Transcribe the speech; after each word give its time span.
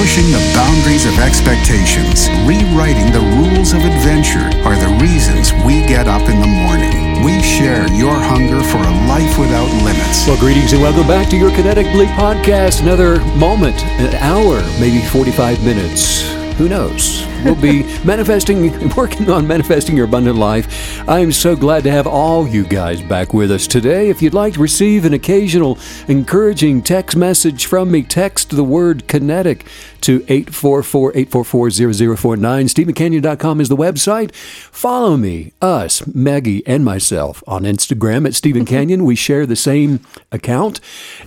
Pushing 0.00 0.32
the 0.32 0.52
boundaries 0.54 1.04
of 1.04 1.18
expectations, 1.18 2.30
rewriting 2.48 3.12
the 3.12 3.20
rules 3.36 3.74
of 3.74 3.84
adventure 3.84 4.48
are 4.64 4.74
the 4.74 4.98
reasons 4.98 5.52
we 5.62 5.84
get 5.84 6.08
up 6.08 6.22
in 6.22 6.40
the 6.40 6.46
morning. 6.46 7.22
We 7.22 7.42
share 7.42 7.86
your 7.92 8.14
hunger 8.14 8.62
for 8.62 8.78
a 8.78 9.06
life 9.06 9.38
without 9.38 9.68
limits. 9.84 10.26
Well, 10.26 10.40
greetings 10.40 10.72
and 10.72 10.80
welcome 10.80 11.06
back 11.06 11.28
to 11.28 11.36
your 11.36 11.50
Kinetic 11.50 11.84
Belief 11.92 12.08
podcast. 12.12 12.80
Another 12.80 13.22
moment, 13.36 13.78
an 14.00 14.14
hour, 14.14 14.62
maybe 14.80 15.04
45 15.04 15.62
minutes. 15.62 16.22
Who 16.56 16.70
knows? 16.70 17.29
We'll 17.44 17.60
be 17.60 17.82
manifesting, 18.04 18.88
working 18.96 19.30
on 19.30 19.46
manifesting 19.46 19.96
your 19.96 20.04
abundant 20.04 20.36
life. 20.36 21.00
I'm 21.08 21.32
so 21.32 21.56
glad 21.56 21.84
to 21.84 21.90
have 21.90 22.06
all 22.06 22.46
you 22.46 22.64
guys 22.64 23.00
back 23.00 23.32
with 23.32 23.50
us 23.50 23.66
today. 23.66 24.10
If 24.10 24.20
you'd 24.20 24.34
like 24.34 24.52
to 24.54 24.60
receive 24.60 25.06
an 25.06 25.14
occasional 25.14 25.78
encouraging 26.06 26.82
text 26.82 27.16
message 27.16 27.64
from 27.64 27.90
me, 27.90 28.02
text 28.02 28.50
the 28.50 28.62
word 28.62 29.08
kinetic 29.08 29.64
to 30.02 30.20
844-844-0049. 30.20 32.68
StevenCanyon.com 32.68 33.60
is 33.60 33.68
the 33.68 33.76
website. 33.76 34.34
Follow 34.34 35.16
me, 35.16 35.52
us, 35.62 36.06
Maggie, 36.06 36.66
and 36.66 36.84
myself 36.84 37.42
on 37.46 37.62
Instagram 37.62 38.26
at 38.26 38.34
Steven 38.34 38.66
Canyon. 38.66 39.04
We 39.04 39.14
share 39.14 39.46
the 39.46 39.56
same 39.56 40.00
account. 40.32 40.80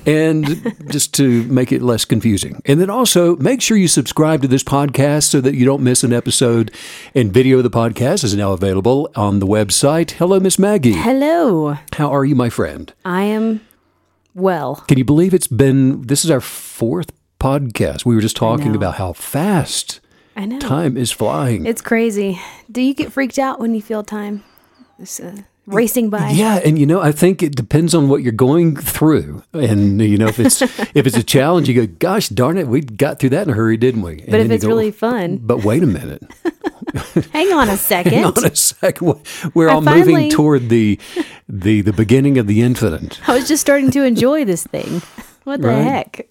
And 0.05 0.75
just 0.91 1.13
to 1.15 1.43
make 1.45 1.71
it 1.71 1.81
less 1.81 2.05
confusing. 2.05 2.61
And 2.65 2.79
then 2.79 2.89
also 2.89 3.35
make 3.37 3.61
sure 3.61 3.77
you 3.77 3.87
subscribe 3.87 4.41
to 4.43 4.47
this 4.47 4.63
podcast 4.63 5.23
so 5.23 5.41
that 5.41 5.55
you 5.55 5.65
don't 5.65 5.83
miss 5.83 6.02
an 6.03 6.13
episode. 6.13 6.71
And 7.15 7.33
video 7.33 7.57
of 7.57 7.63
the 7.63 7.69
podcast 7.69 8.23
is 8.23 8.35
now 8.35 8.51
available 8.53 9.09
on 9.15 9.39
the 9.39 9.47
website. 9.47 10.11
Hello, 10.11 10.39
Miss 10.39 10.59
Maggie. 10.59 10.93
Hello. 10.93 11.77
How 11.93 12.11
are 12.11 12.25
you, 12.25 12.35
my 12.35 12.49
friend? 12.49 12.93
I 13.05 13.23
am 13.23 13.61
well. 14.35 14.83
Can 14.87 14.97
you 14.97 15.05
believe 15.05 15.33
it's 15.33 15.47
been, 15.47 16.01
this 16.03 16.23
is 16.25 16.31
our 16.31 16.41
fourth 16.41 17.11
podcast. 17.39 18.05
We 18.05 18.15
were 18.15 18.21
just 18.21 18.35
talking 18.35 18.75
about 18.75 18.95
how 18.95 19.13
fast 19.13 19.99
I 20.35 20.45
know. 20.45 20.59
time 20.59 20.97
is 20.97 21.11
flying. 21.11 21.65
It's 21.65 21.81
crazy. 21.81 22.39
Do 22.71 22.81
you 22.81 22.93
get 22.93 23.11
freaked 23.11 23.37
out 23.37 23.59
when 23.59 23.75
you 23.75 23.81
feel 23.81 24.03
time 24.03 24.43
is, 24.99 25.19
uh, 25.19 25.41
racing 25.65 26.09
by? 26.09 26.31
Yeah, 26.31 26.59
and 26.63 26.77
you 26.77 26.85
know, 26.85 27.01
I 27.01 27.11
think 27.11 27.41
it 27.43 27.55
depends 27.55 27.93
on 27.95 28.09
what 28.09 28.21
you're 28.23 28.31
going 28.31 28.75
through, 28.75 29.43
and 29.53 30.01
you 30.01 30.17
know, 30.17 30.27
if 30.27 30.39
it's 30.39 30.61
if 30.93 31.07
it's 31.07 31.17
a 31.17 31.23
challenge, 31.23 31.67
you 31.69 31.85
go, 31.87 31.93
"Gosh 31.99 32.29
darn 32.29 32.57
it, 32.57 32.67
we 32.67 32.81
got 32.81 33.19
through 33.19 33.29
that 33.31 33.47
in 33.47 33.53
a 33.53 33.55
hurry, 33.55 33.77
didn't 33.77 34.01
we?" 34.01 34.21
And 34.21 34.31
But 34.31 34.39
if 34.41 34.51
it's 34.51 34.63
go, 34.63 34.69
really 34.69 34.91
fun, 34.91 35.37
but 35.41 35.63
wait 35.63 35.83
a 35.83 35.87
minute, 35.87 36.23
hang 37.31 37.51
on 37.53 37.69
a 37.69 37.77
second. 37.77 38.13
hang 38.13 38.25
on 38.25 38.45
a 38.45 38.55
second, 38.55 39.15
we're 39.53 39.69
I 39.69 39.73
all 39.73 39.81
moving 39.81 40.29
toward 40.29 40.69
the 40.69 40.99
the 41.47 41.81
the 41.81 41.93
beginning 41.93 42.37
of 42.37 42.47
the 42.47 42.61
infinite. 42.61 43.19
I 43.27 43.35
was 43.35 43.47
just 43.47 43.61
starting 43.61 43.91
to 43.91 44.03
enjoy 44.03 44.45
this 44.45 44.65
thing. 44.65 45.01
What 45.43 45.61
the 45.61 45.67
Right. 45.67 45.81
heck? 45.83 46.27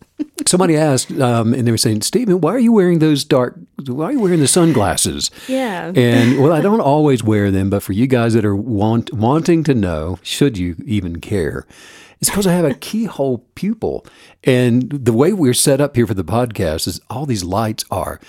Somebody 0.47 0.77
asked, 0.77 1.11
um, 1.21 1.53
and 1.53 1.67
they 1.67 1.71
were 1.71 1.77
saying, 1.79 2.03
"Steven, 2.03 2.41
why 2.41 2.55
are 2.55 2.59
you 2.59 2.73
wearing 2.73 2.99
those 2.99 3.25
dark? 3.25 3.59
Why 3.89 4.07
are 4.07 4.13
you 4.13 4.21
wearing 4.21 4.41
the 4.41 4.49
sunglasses?" 4.49 5.31
Yeah. 5.49 5.93
And 5.95 6.41
well, 6.41 6.53
I 6.53 6.61
don't 6.61 6.81
always 6.81 7.23
wear 7.23 7.51
them, 7.51 7.71
but 7.71 7.83
for 7.83 7.93
you 7.93 8.07
guys 8.07 8.35
that 8.35 8.45
are 8.45 8.57
want, 8.57 9.13
wanting 9.13 9.65
to 9.65 9.75
know, 9.75 10.19
should 10.23 10.59
you 10.59 10.77
even 10.85 11.21
care, 11.21 11.67
it's 12.21 12.31
because 12.31 12.47
I 12.47 12.53
have 12.53 12.65
a 12.65 12.75
keyhole 12.89 13.45
pupil. 13.55 14.07
And 14.45 14.91
the 14.91 15.13
way 15.13 15.33
we're 15.33 15.55
set 15.55 15.81
up 15.81 15.97
here 15.97 16.07
for 16.07 16.15
the 16.15 16.25
podcast 16.25 16.87
is 16.87 17.01
all 17.11 17.27
these 17.27 17.45
lights 17.45 17.85
are 17.91 18.21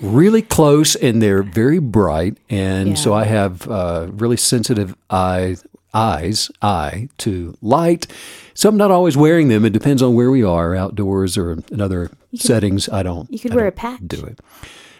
really 0.00 0.42
close 0.42 0.94
and 0.94 1.22
they're 1.22 1.42
very 1.42 1.78
bright. 1.78 2.38
And 2.50 2.98
so 2.98 3.14
I 3.14 3.24
have 3.24 3.68
uh, 3.68 4.08
really 4.10 4.36
sensitive 4.36 4.94
eye, 5.10 5.56
eyes, 5.94 6.50
eye 6.60 7.08
to 7.18 7.56
light. 7.62 8.06
So 8.54 8.68
I'm 8.68 8.76
not 8.76 8.90
always 8.90 9.16
wearing 9.16 9.48
them. 9.48 9.64
It 9.64 9.72
depends 9.72 10.02
on 10.02 10.14
where 10.14 10.30
we 10.30 10.42
are, 10.42 10.74
outdoors 10.74 11.36
or 11.38 11.52
in 11.52 11.80
other 11.80 12.10
settings. 12.34 12.88
I 12.88 13.02
don't. 13.02 13.30
you 13.30 13.38
could 13.38 13.52
I 13.52 13.56
wear 13.56 13.66
a 13.66 13.72
patch. 13.72 14.00
Do 14.06 14.24
it. 14.24 14.40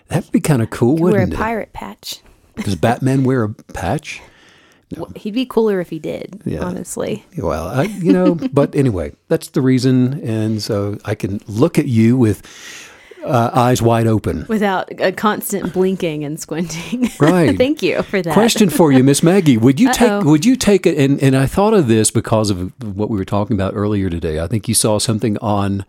That'd 0.08 0.30
be 0.32 0.40
kind 0.40 0.62
of 0.62 0.70
cool, 0.70 0.96
wouldn't 0.96 1.32
it? 1.32 1.36
Wear 1.36 1.40
a 1.40 1.44
pirate 1.44 1.72
patch. 1.72 2.20
Does 2.56 2.76
Batman 2.76 3.24
wear 3.24 3.42
a 3.44 3.48
patch? 3.50 4.22
Well, 4.96 5.10
He'd 5.16 5.34
be 5.34 5.44
cooler 5.46 5.80
if 5.80 5.90
he 5.90 5.98
did, 5.98 6.40
Yeah. 6.44 6.60
honestly. 6.64 7.24
Well, 7.36 7.66
I, 7.68 7.82
you 7.84 8.12
know, 8.12 8.34
but 8.52 8.74
anyway, 8.76 9.12
that's 9.28 9.48
the 9.48 9.60
reason, 9.60 10.20
and 10.26 10.62
so 10.62 10.98
I 11.04 11.14
can 11.16 11.40
look 11.48 11.76
at 11.78 11.86
you 11.86 12.16
with 12.16 12.42
uh, 13.24 13.50
eyes 13.52 13.82
wide 13.82 14.06
open. 14.06 14.46
Without 14.48 14.88
a 15.00 15.10
constant 15.10 15.72
blinking 15.72 16.22
and 16.24 16.38
squinting. 16.38 17.10
Right. 17.18 17.56
Thank 17.58 17.82
you 17.82 18.02
for 18.04 18.22
that. 18.22 18.32
Question 18.32 18.70
for 18.70 18.92
you, 18.92 19.02
Miss 19.02 19.22
Maggie: 19.24 19.56
Would 19.56 19.80
you 19.80 19.92
take? 19.92 20.08
Uh-oh. 20.08 20.24
Would 20.30 20.44
you 20.44 20.54
take 20.54 20.86
it? 20.86 20.96
And 20.96 21.20
and 21.20 21.34
I 21.36 21.46
thought 21.46 21.74
of 21.74 21.88
this 21.88 22.12
because 22.12 22.50
of 22.50 22.72
what 22.96 23.10
we 23.10 23.18
were 23.18 23.24
talking 23.24 23.56
about 23.56 23.74
earlier 23.74 24.08
today. 24.08 24.38
I 24.38 24.46
think 24.46 24.68
you 24.68 24.74
saw 24.74 24.98
something 24.98 25.36
on. 25.38 25.84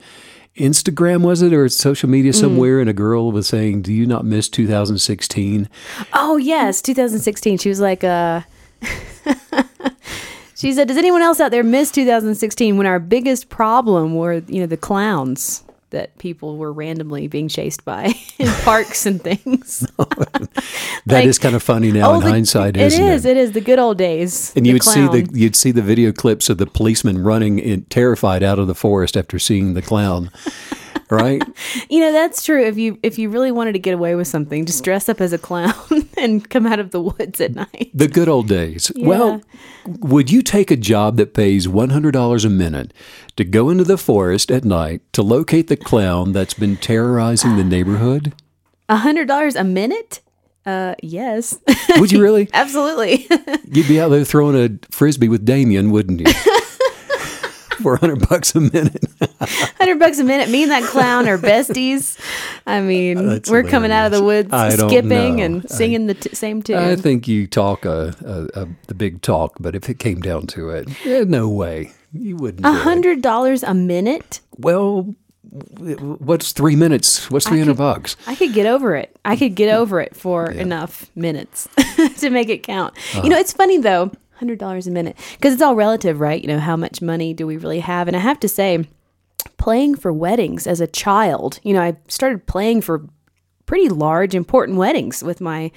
Instagram 0.57 1.21
was 1.21 1.41
it 1.41 1.53
or 1.53 1.69
social 1.69 2.09
media 2.09 2.31
Mm. 2.31 2.35
somewhere 2.39 2.79
and 2.79 2.89
a 2.89 2.93
girl 2.93 3.31
was 3.31 3.47
saying 3.47 3.81
do 3.83 3.93
you 3.93 4.05
not 4.05 4.25
miss 4.25 4.49
2016 4.49 5.69
Oh 6.13 6.37
yes, 6.37 6.81
2016. 6.81 7.57
She 7.59 7.69
was 7.69 7.79
like, 7.79 8.03
uh, 8.03 8.41
she 10.55 10.73
said, 10.73 10.87
"Does 10.87 10.97
anyone 10.97 11.21
else 11.21 11.39
out 11.39 11.51
there 11.51 11.63
miss 11.63 11.91
2016 11.91 12.77
when 12.77 12.87
our 12.87 12.99
biggest 12.99 13.49
problem 13.49 14.15
were, 14.15 14.41
you 14.47 14.59
know, 14.61 14.65
the 14.67 14.77
clowns 14.77 15.63
that 15.91 16.17
people 16.17 16.57
were 16.57 16.71
randomly 16.73 17.27
being 17.27 17.47
chased 17.47 17.85
by 17.85 18.13
in 18.39 18.47
parks 18.63 19.05
and 19.05 19.21
things?" 19.21 19.87
That 21.05 21.23
is 21.23 21.37
Like, 21.37 21.43
kind 21.43 21.55
of 21.55 21.63
funny 21.63 21.91
now 21.93 22.11
oh, 22.11 22.15
in 22.15 22.19
the- 22.25 22.29
hindsight 22.29 22.75
it 22.75 22.81
isn't 22.81 23.01
is. 23.05 23.23
It 23.25 23.37
is 23.37 23.53
the 23.53 23.61
good 23.61 23.79
old 23.79 23.97
days. 23.97 24.51
And 24.57 24.67
you 24.67 24.73
would 24.73 24.83
see 24.83 25.07
the 25.07 25.29
you'd 25.33 25.55
see 25.55 25.71
the 25.71 25.81
video 25.81 26.11
clips 26.11 26.49
of 26.49 26.57
the 26.57 26.65
policeman 26.65 27.23
running 27.23 27.59
in, 27.59 27.83
terrified 27.85 28.43
out 28.43 28.59
of 28.59 28.67
the 28.67 28.75
forest 28.75 29.15
after 29.15 29.39
seeing 29.39 29.73
the 29.73 29.81
clown, 29.81 30.29
right? 31.09 31.41
You 31.89 31.99
know 32.01 32.11
that's 32.11 32.43
true. 32.43 32.63
If 32.63 32.77
you 32.77 32.99
if 33.01 33.17
you 33.17 33.29
really 33.29 33.51
wanted 33.51 33.73
to 33.73 33.79
get 33.79 33.93
away 33.93 34.15
with 34.15 34.27
something, 34.27 34.65
just 34.65 34.83
dress 34.83 35.07
up 35.07 35.21
as 35.21 35.31
a 35.31 35.37
clown 35.37 35.73
and 36.17 36.47
come 36.49 36.65
out 36.65 36.79
of 36.79 36.91
the 36.91 37.01
woods 37.01 37.39
at 37.39 37.55
night. 37.55 37.91
The 37.93 38.07
good 38.07 38.27
old 38.27 38.47
days. 38.47 38.91
Well, 38.95 39.41
would 39.85 40.29
you 40.31 40.41
take 40.41 40.69
a 40.69 40.75
job 40.75 41.15
that 41.17 41.33
pays 41.33 41.67
one 41.67 41.89
hundred 41.91 42.11
dollars 42.11 42.43
a 42.45 42.49
minute 42.49 42.93
to 43.37 43.43
go 43.43 43.69
into 43.69 43.83
the 43.83 43.97
forest 43.97 44.51
at 44.51 44.65
night 44.65 45.01
to 45.13 45.21
locate 45.21 45.67
the 45.67 45.77
clown 45.77 46.33
that's 46.33 46.53
been 46.53 46.75
terrorizing 46.77 47.55
the 47.57 47.63
neighborhood? 47.63 48.33
A 48.89 48.97
hundred 48.97 49.27
dollars 49.27 49.55
a 49.55 49.63
minute? 49.63 50.21
Uh, 50.65 50.95
yes, 51.01 51.57
Would 51.97 52.11
you 52.11 52.21
really? 52.21 52.49
absolutely. 52.53 53.25
You'd 53.71 53.87
be 53.87 54.01
out 54.01 54.09
there 54.09 54.25
throwing 54.25 54.55
a 54.57 54.77
frisbee 54.93 55.29
with 55.29 55.45
Damien, 55.45 55.91
wouldn't 55.91 56.19
you? 56.19 56.33
For 57.81 57.97
hundred 57.97 58.27
bucks 58.27 58.55
a 58.55 58.59
minute. 58.61 59.03
Hundred 59.77 59.99
bucks 59.99 60.19
a 60.19 60.23
minute. 60.23 60.49
Me 60.49 60.63
and 60.63 60.71
that 60.71 60.83
clown 60.83 61.27
are 61.27 61.37
besties. 61.37 62.19
I 62.65 62.81
mean, 62.81 63.27
That's 63.27 63.49
we're 63.49 63.63
coming 63.63 63.91
out 63.91 64.05
of 64.07 64.11
the 64.11 64.23
woods, 64.23 64.51
I 64.51 64.69
skipping 64.69 65.41
and 65.41 65.69
singing 65.69 66.07
the 66.07 66.15
t- 66.15 66.33
same 66.33 66.61
tune. 66.61 66.77
I 66.77 66.95
think 66.95 67.27
you 67.27 67.45
talk 67.47 67.85
a, 67.85 68.15
a, 68.25 68.61
a 68.63 68.67
the 68.87 68.95
big 68.95 69.21
talk, 69.21 69.57
but 69.59 69.75
if 69.75 69.89
it 69.89 69.99
came 69.99 70.21
down 70.21 70.47
to 70.47 70.69
it, 70.71 70.89
eh, 71.05 71.23
no 71.27 71.47
way 71.49 71.91
you 72.11 72.35
wouldn't. 72.35 72.65
A 72.65 72.69
do 72.71 72.75
it. 72.75 72.81
hundred 72.81 73.21
dollars 73.21 73.63
a 73.63 73.73
minute. 73.73 74.39
Well, 74.57 75.15
what's 75.69 76.51
three 76.51 76.75
minutes? 76.75 77.29
What's 77.31 77.47
three 77.47 77.59
hundred 77.59 77.73
could- 77.73 77.77
bucks? 77.77 78.17
I 78.25 78.35
could 78.35 78.53
get 78.53 78.65
over 78.65 78.95
it. 78.95 79.15
I 79.23 79.35
could 79.35 79.55
get 79.55 79.73
over 79.73 80.01
it 80.01 80.15
for 80.15 80.49
enough 80.51 81.09
minutes 81.15 81.67
to 82.17 82.29
make 82.29 82.49
it 82.49 82.63
count. 82.63 82.95
Uh-huh. 82.97 83.21
You 83.23 83.29
know, 83.29 83.37
it's 83.37 83.53
funny 83.53 83.77
though. 83.77 84.11
Hundred 84.37 84.59
dollars 84.59 84.87
a 84.87 84.91
minute 84.91 85.17
because 85.33 85.53
it's 85.53 85.61
all 85.61 85.75
relative, 85.75 86.19
right? 86.19 86.41
You 86.41 86.47
know, 86.47 86.59
how 86.59 86.75
much 86.75 87.01
money 87.01 87.33
do 87.33 87.47
we 87.47 87.57
really 87.57 87.79
have? 87.79 88.07
And 88.07 88.15
I 88.15 88.19
have 88.19 88.39
to 88.41 88.47
say, 88.47 88.87
playing 89.57 89.95
for 89.95 90.13
weddings 90.13 90.67
as 90.67 90.79
a 90.79 90.87
child, 90.87 91.59
you 91.63 91.73
know, 91.73 91.81
I 91.81 91.97
started 92.07 92.45
playing 92.45 92.81
for 92.81 93.07
pretty 93.65 93.89
large, 93.89 94.33
important 94.33 94.77
weddings 94.77 95.23
with 95.23 95.41
my 95.41 95.71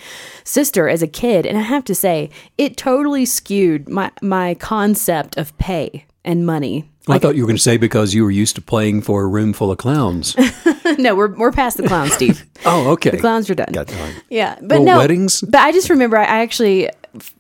sister 0.44 0.88
as 0.88 1.03
a 1.03 1.06
kid. 1.06 1.47
And 1.47 1.59
I 1.59 1.62
have 1.62 1.84
to 1.84 1.94
say, 1.94 2.31
it 2.56 2.76
totally 2.76 3.26
skewed 3.26 3.88
my, 3.88 4.12
my 4.22 4.54
concept 4.54 5.37
of 5.37 5.56
pay 5.59 6.04
and 6.25 6.47
money. 6.47 6.88
I 7.08 7.19
thought 7.19 7.34
you 7.34 7.42
were 7.42 7.47
going 7.47 7.56
to 7.56 7.62
say 7.62 7.76
because 7.76 8.14
you 8.14 8.22
were 8.22 8.31
used 8.31 8.54
to 8.56 8.62
playing 8.62 9.03
for 9.03 9.22
a 9.22 9.26
room 9.26 9.53
full 9.53 9.72
of 9.72 9.78
clowns. 9.78 10.37
no, 10.99 11.14
we're, 11.14 11.34
we're 11.34 11.52
past 11.52 11.76
the 11.76 11.88
clowns, 11.88 12.12
Steve. 12.12 12.46
oh, 12.64 12.90
okay. 12.93 13.11
the 13.11 13.19
clowns 13.19 13.49
are 13.50 13.55
done. 13.55 13.72
Got. 13.72 13.93
Yeah, 14.28 14.56
but 14.61 14.78
Well, 14.78 14.84
no 14.84 14.99
weddings? 14.99 15.40
But 15.40 15.61
I 15.61 15.72
just 15.72 15.90
remember 15.90 16.17
I 16.17 16.25
I 16.25 16.40
actually 16.43 16.90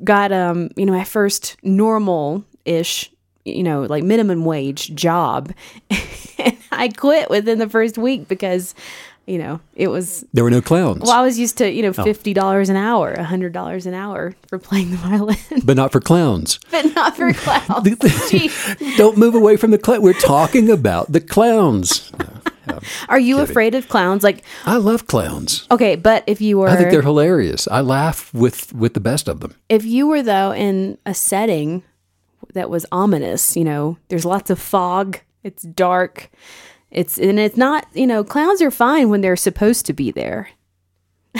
got 0.02 0.32
um 0.32 0.70
you 0.76 0.84
know 0.84 0.92
my 0.92 1.04
first 1.04 1.56
normal 1.62 2.44
ish 2.64 3.10
you 3.44 3.62
know 3.62 3.82
like 3.82 4.02
minimum 4.02 4.44
wage 4.44 4.94
job, 4.94 5.52
and 6.38 6.56
I 6.72 6.88
quit 6.88 7.30
within 7.30 7.58
the 7.58 7.68
first 7.68 7.98
week 7.98 8.28
because 8.28 8.74
you 9.26 9.38
know 9.38 9.60
it 9.74 9.88
was 9.88 10.24
There 10.32 10.42
were 10.44 10.50
no 10.50 10.60
clowns, 10.60 11.02
well 11.02 11.12
I 11.12 11.22
was 11.22 11.38
used 11.38 11.58
to 11.58 11.70
you 11.70 11.82
Oh. 11.84 11.92
know 11.92 12.04
fifty 12.04 12.32
dollars 12.34 12.68
an 12.68 12.76
hour, 12.76 13.20
hundred 13.22 13.52
dollars 13.52 13.86
an 13.86 13.94
hour 13.94 14.34
for 14.48 14.58
playing 14.58 14.90
the 14.90 14.96
violin, 14.96 15.36
but 15.64 15.76
not 15.76 15.92
for 15.92 16.00
clowns. 16.00 16.58
but 16.70 16.86
not 16.94 17.16
for 17.16 17.32
clowns. 17.32 17.88
Don't 18.96 19.16
move 19.18 19.34
away 19.34 19.56
from 19.56 19.70
the 19.70 19.78
clown. 19.78 20.02
We're 20.02 20.12
talking 20.14 20.70
about 20.70 21.12
the 21.12 21.20
clowns. 21.20 22.10
Are 23.08 23.18
you 23.18 23.40
afraid 23.40 23.74
of 23.74 23.88
clowns? 23.88 24.22
Like 24.22 24.44
I 24.64 24.76
love 24.76 25.06
clowns. 25.06 25.66
okay, 25.70 25.96
but 25.96 26.22
if 26.26 26.40
you 26.40 26.58
were 26.58 26.68
I 26.68 26.76
think 26.76 26.90
they're 26.90 27.02
hilarious. 27.02 27.66
I 27.68 27.80
laugh 27.80 28.32
with 28.34 28.72
with 28.72 28.94
the 28.94 29.00
best 29.00 29.28
of 29.28 29.40
them. 29.40 29.54
if 29.68 29.84
you 29.84 30.06
were 30.06 30.22
though 30.22 30.52
in 30.52 30.98
a 31.04 31.14
setting 31.14 31.82
that 32.54 32.70
was 32.70 32.84
ominous, 32.92 33.56
you 33.56 33.64
know, 33.64 33.96
there's 34.08 34.24
lots 34.24 34.50
of 34.50 34.58
fog, 34.60 35.18
it's 35.44 35.62
dark, 35.62 36.30
It's 36.90 37.18
and 37.18 37.38
it's 37.38 37.56
not, 37.56 37.86
you 37.94 38.06
know, 38.06 38.24
clowns 38.24 38.60
are 38.62 38.70
fine 38.70 39.10
when 39.10 39.20
they're 39.20 39.36
supposed 39.36 39.86
to 39.86 39.92
be 39.92 40.10
there. 40.10 40.48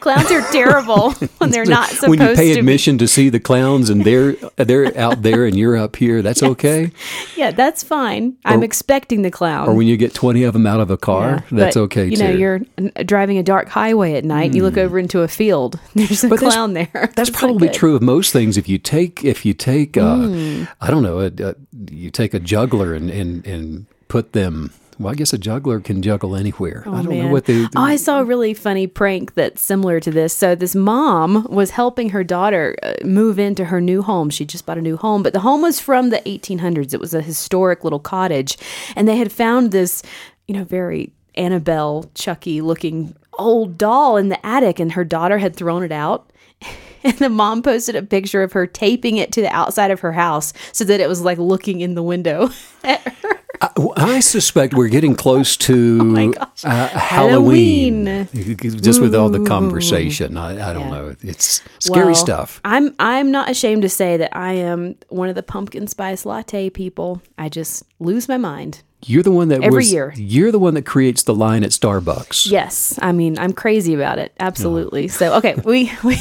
clowns 0.00 0.30
are 0.32 0.40
terrible 0.50 1.10
when 1.38 1.50
they're 1.50 1.64
not 1.66 1.88
supposed 1.88 2.08
when 2.08 2.20
you 2.30 2.34
pay 2.34 2.54
to 2.54 2.58
admission 2.60 2.96
to 2.98 3.06
see 3.06 3.28
the 3.28 3.38
clowns 3.38 3.90
and 3.90 4.04
they're 4.04 4.32
they're 4.56 4.96
out 4.98 5.20
there 5.22 5.44
and 5.44 5.56
you're 5.58 5.76
up 5.76 5.96
here, 5.96 6.22
that's 6.22 6.42
okay. 6.52 6.90
Yeah, 7.36 7.50
that's 7.50 7.82
fine. 7.84 8.36
I'm 8.46 8.62
expecting 8.62 9.20
the 9.22 9.30
clown. 9.30 9.68
Or 9.68 9.74
when 9.74 9.86
you 9.86 9.96
get 9.98 10.14
twenty 10.14 10.44
of 10.44 10.54
them 10.54 10.66
out 10.66 10.80
of 10.80 10.90
a 10.90 10.96
car, 10.96 11.30
Yeah, 11.30 11.40
that's 11.58 11.76
but, 11.76 11.82
okay 11.82 12.06
You 12.06 12.16
too. 12.16 12.24
Hmm. 12.24 12.30
know, 12.32 12.36
you're 12.38 12.58
driving 13.04 13.36
a 13.36 13.42
dark 13.42 13.68
highway 13.68 14.14
at 14.14 14.24
night. 14.24 14.54
You 14.54 14.62
look 14.62 14.78
over 14.78 14.98
into 14.98 15.20
a 15.20 15.28
field. 15.28 15.78
There's 15.94 16.24
a 16.24 16.28
But 16.28 16.36
that's- 16.40 16.54
clown 16.54 16.72
there. 16.72 16.88
That's 17.14 17.28
It's 17.28 17.38
probably 17.38 17.68
true 17.68 17.94
of 17.94 18.00
most 18.02 18.32
things. 18.32 18.56
If 18.56 18.68
you 18.70 18.78
take, 18.78 19.22
if 19.24 19.44
you 19.44 19.52
take, 19.52 19.96
uh, 19.98 20.16
Hmm. 20.16 20.64
I 20.80 20.90
don't 20.90 21.02
know, 21.02 21.20
a, 21.20 21.26
a, 21.26 21.54
you 21.90 22.10
take 22.10 22.32
a 22.32 22.40
juggler 22.40 22.94
and, 22.94 23.10
and 23.10 23.46
and 23.46 23.86
put 24.16 24.32
them. 24.32 24.72
Well, 24.98 25.12
I 25.12 25.14
guess 25.14 25.34
a 25.34 25.38
juggler 25.38 25.78
can 25.80 26.00
juggle 26.00 26.34
anywhere. 26.36 26.82
I 26.86 27.02
don't 27.02 27.10
know 27.10 27.28
Oh, 27.28 27.32
what 27.32 27.44
they. 27.44 27.64
Oh, 27.64 27.68
I 27.76 27.96
saw 27.96 28.20
a 28.20 28.24
really 28.24 28.54
funny 28.54 28.86
prank 28.86 29.34
that's 29.34 29.60
similar 29.60 30.00
to 30.00 30.10
this. 30.10 30.34
So 30.34 30.54
this 30.54 30.74
mom 30.74 31.46
was 31.50 31.68
helping 31.72 32.08
her 32.10 32.24
daughter 32.24 32.74
uh, 32.82 32.94
move 33.04 33.38
into 33.38 33.66
her 33.66 33.78
new 33.78 34.00
home. 34.00 34.30
She 34.30 34.46
just 34.46 34.64
bought 34.64 34.78
a 34.78 34.80
new 34.80 34.96
home, 34.96 35.22
but 35.22 35.34
the 35.34 35.40
home 35.40 35.60
was 35.60 35.80
from 35.80 36.08
the 36.08 36.22
1800s. 36.24 36.94
It 36.94 37.00
was 37.00 37.12
a 37.12 37.20
historic 37.20 37.84
little 37.84 37.98
cottage, 37.98 38.56
and 38.96 39.06
they 39.06 39.16
had 39.16 39.30
found 39.30 39.70
this, 39.70 40.02
you 40.48 40.54
know, 40.54 40.64
very 40.64 41.12
Annabelle 41.34 42.10
Chucky 42.14 42.62
looking 42.62 43.14
old 43.34 43.76
doll 43.76 44.16
in 44.16 44.30
the 44.30 44.46
attic, 44.46 44.80
and 44.80 44.92
her 44.92 45.04
daughter 45.04 45.36
had 45.36 45.54
thrown 45.54 45.82
it 45.82 45.92
out. 45.92 46.30
And 47.04 47.16
the 47.18 47.28
mom 47.28 47.62
posted 47.62 47.94
a 47.94 48.02
picture 48.02 48.42
of 48.42 48.50
her 48.52 48.66
taping 48.66 49.16
it 49.16 49.30
to 49.32 49.40
the 49.40 49.54
outside 49.54 49.92
of 49.92 50.00
her 50.00 50.10
house 50.10 50.52
so 50.72 50.82
that 50.84 50.98
it 50.98 51.08
was 51.08 51.20
like 51.20 51.38
looking 51.38 51.80
in 51.80 51.94
the 51.94 52.02
window 52.02 52.48
at 52.82 53.00
her. 53.00 53.12
I, 53.60 53.70
I 53.96 54.20
suspect 54.20 54.74
we're 54.74 54.88
getting 54.88 55.14
close 55.14 55.56
to 55.58 56.14
Oh 56.36 56.68
uh, 56.68 56.88
Halloween. 56.88 58.06
Halloween. 58.06 58.56
Just 58.80 59.00
with 59.00 59.14
all 59.14 59.28
the 59.28 59.44
conversation, 59.44 60.36
I, 60.36 60.70
I 60.70 60.72
don't 60.72 60.90
know. 60.90 61.14
It's 61.22 61.62
scary 61.78 62.06
Well, 62.06 62.14
stuff. 62.14 62.60
I'm 62.64 62.94
I'm 62.98 63.30
not 63.30 63.50
ashamed 63.50 63.82
to 63.82 63.88
say 63.88 64.16
that 64.16 64.36
I 64.36 64.54
am 64.54 64.96
one 65.08 65.28
of 65.28 65.34
the 65.34 65.42
pumpkin 65.42 65.86
spice 65.86 66.24
latte 66.24 66.70
people. 66.70 67.22
I 67.38 67.48
just 67.48 67.84
lose 67.98 68.28
my 68.28 68.36
mind. 68.36 68.82
You're 69.04 69.22
the 69.22 69.30
one 69.30 69.48
that 69.48 69.62
every 69.62 69.76
was, 69.76 69.92
year. 69.92 70.12
You're 70.16 70.50
the 70.50 70.58
one 70.58 70.74
that 70.74 70.86
creates 70.86 71.22
the 71.22 71.34
line 71.34 71.62
at 71.62 71.70
Starbucks. 71.70 72.50
Yes, 72.50 72.98
I 73.02 73.12
mean 73.12 73.38
I'm 73.38 73.52
crazy 73.52 73.94
about 73.94 74.18
it. 74.18 74.32
Absolutely. 74.40 75.08
So 75.08 75.34
okay, 75.34 75.54
we 75.64 75.92
we. 76.02 76.18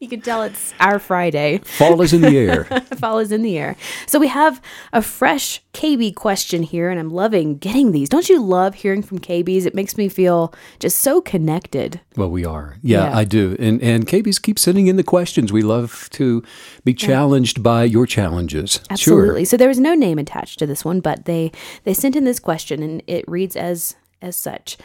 You 0.00 0.08
can 0.08 0.20
tell 0.20 0.42
it's 0.42 0.72
our 0.78 1.00
Friday. 1.00 1.58
Fall 1.58 2.00
is 2.02 2.12
in 2.12 2.20
the 2.20 2.36
air. 2.38 2.64
Fall 2.98 3.18
is 3.18 3.32
in 3.32 3.42
the 3.42 3.58
air. 3.58 3.74
So 4.06 4.20
we 4.20 4.28
have 4.28 4.62
a 4.92 5.02
fresh 5.02 5.60
KB 5.72 6.14
question 6.14 6.62
here, 6.62 6.88
and 6.88 7.00
I'm 7.00 7.10
loving 7.10 7.58
getting 7.58 7.90
these. 7.90 8.08
Don't 8.08 8.28
you 8.28 8.40
love 8.40 8.76
hearing 8.76 9.02
from 9.02 9.18
KBs? 9.18 9.66
It 9.66 9.74
makes 9.74 9.96
me 9.96 10.08
feel 10.08 10.54
just 10.78 11.00
so 11.00 11.20
connected. 11.20 12.00
Well, 12.16 12.30
we 12.30 12.44
are. 12.44 12.76
Yeah, 12.80 13.08
Yeah. 13.10 13.18
I 13.18 13.24
do. 13.24 13.56
And 13.58 13.82
and 13.82 14.06
KB's 14.06 14.38
keep 14.38 14.58
sending 14.58 14.86
in 14.86 14.96
the 14.96 15.02
questions. 15.02 15.52
We 15.52 15.62
love 15.62 16.08
to 16.12 16.44
be 16.84 16.94
challenged 16.94 17.62
by 17.62 17.82
your 17.82 18.06
challenges. 18.06 18.80
Absolutely. 18.90 19.44
So 19.44 19.56
there 19.56 19.68
was 19.68 19.80
no 19.80 19.94
name 19.94 20.18
attached 20.18 20.60
to 20.60 20.66
this 20.66 20.84
one, 20.84 21.00
but 21.00 21.24
they 21.24 21.50
they 21.82 21.94
sent 21.94 22.14
in 22.14 22.22
this 22.24 22.38
question 22.38 22.84
and 22.84 23.02
it 23.08 23.24
reads 23.26 23.56
as 23.56 23.96
as 24.22 24.36
such. 24.36 24.76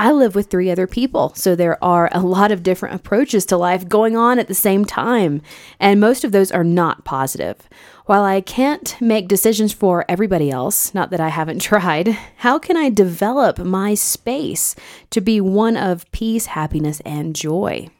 I 0.00 0.12
live 0.12 0.34
with 0.34 0.46
three 0.46 0.70
other 0.70 0.86
people, 0.86 1.34
so 1.34 1.54
there 1.54 1.76
are 1.84 2.08
a 2.10 2.22
lot 2.22 2.50
of 2.50 2.62
different 2.62 2.94
approaches 2.94 3.44
to 3.44 3.58
life 3.58 3.86
going 3.86 4.16
on 4.16 4.38
at 4.38 4.48
the 4.48 4.54
same 4.54 4.86
time, 4.86 5.42
and 5.78 6.00
most 6.00 6.24
of 6.24 6.32
those 6.32 6.50
are 6.50 6.64
not 6.64 7.04
positive. 7.04 7.68
While 8.06 8.24
I 8.24 8.40
can't 8.40 8.98
make 8.98 9.28
decisions 9.28 9.74
for 9.74 10.06
everybody 10.08 10.50
else, 10.50 10.94
not 10.94 11.10
that 11.10 11.20
I 11.20 11.28
haven't 11.28 11.58
tried, 11.60 12.16
how 12.38 12.58
can 12.58 12.78
I 12.78 12.88
develop 12.88 13.58
my 13.58 13.92
space 13.92 14.74
to 15.10 15.20
be 15.20 15.38
one 15.38 15.76
of 15.76 16.10
peace, 16.12 16.46
happiness, 16.46 17.00
and 17.04 17.36
joy? 17.36 17.90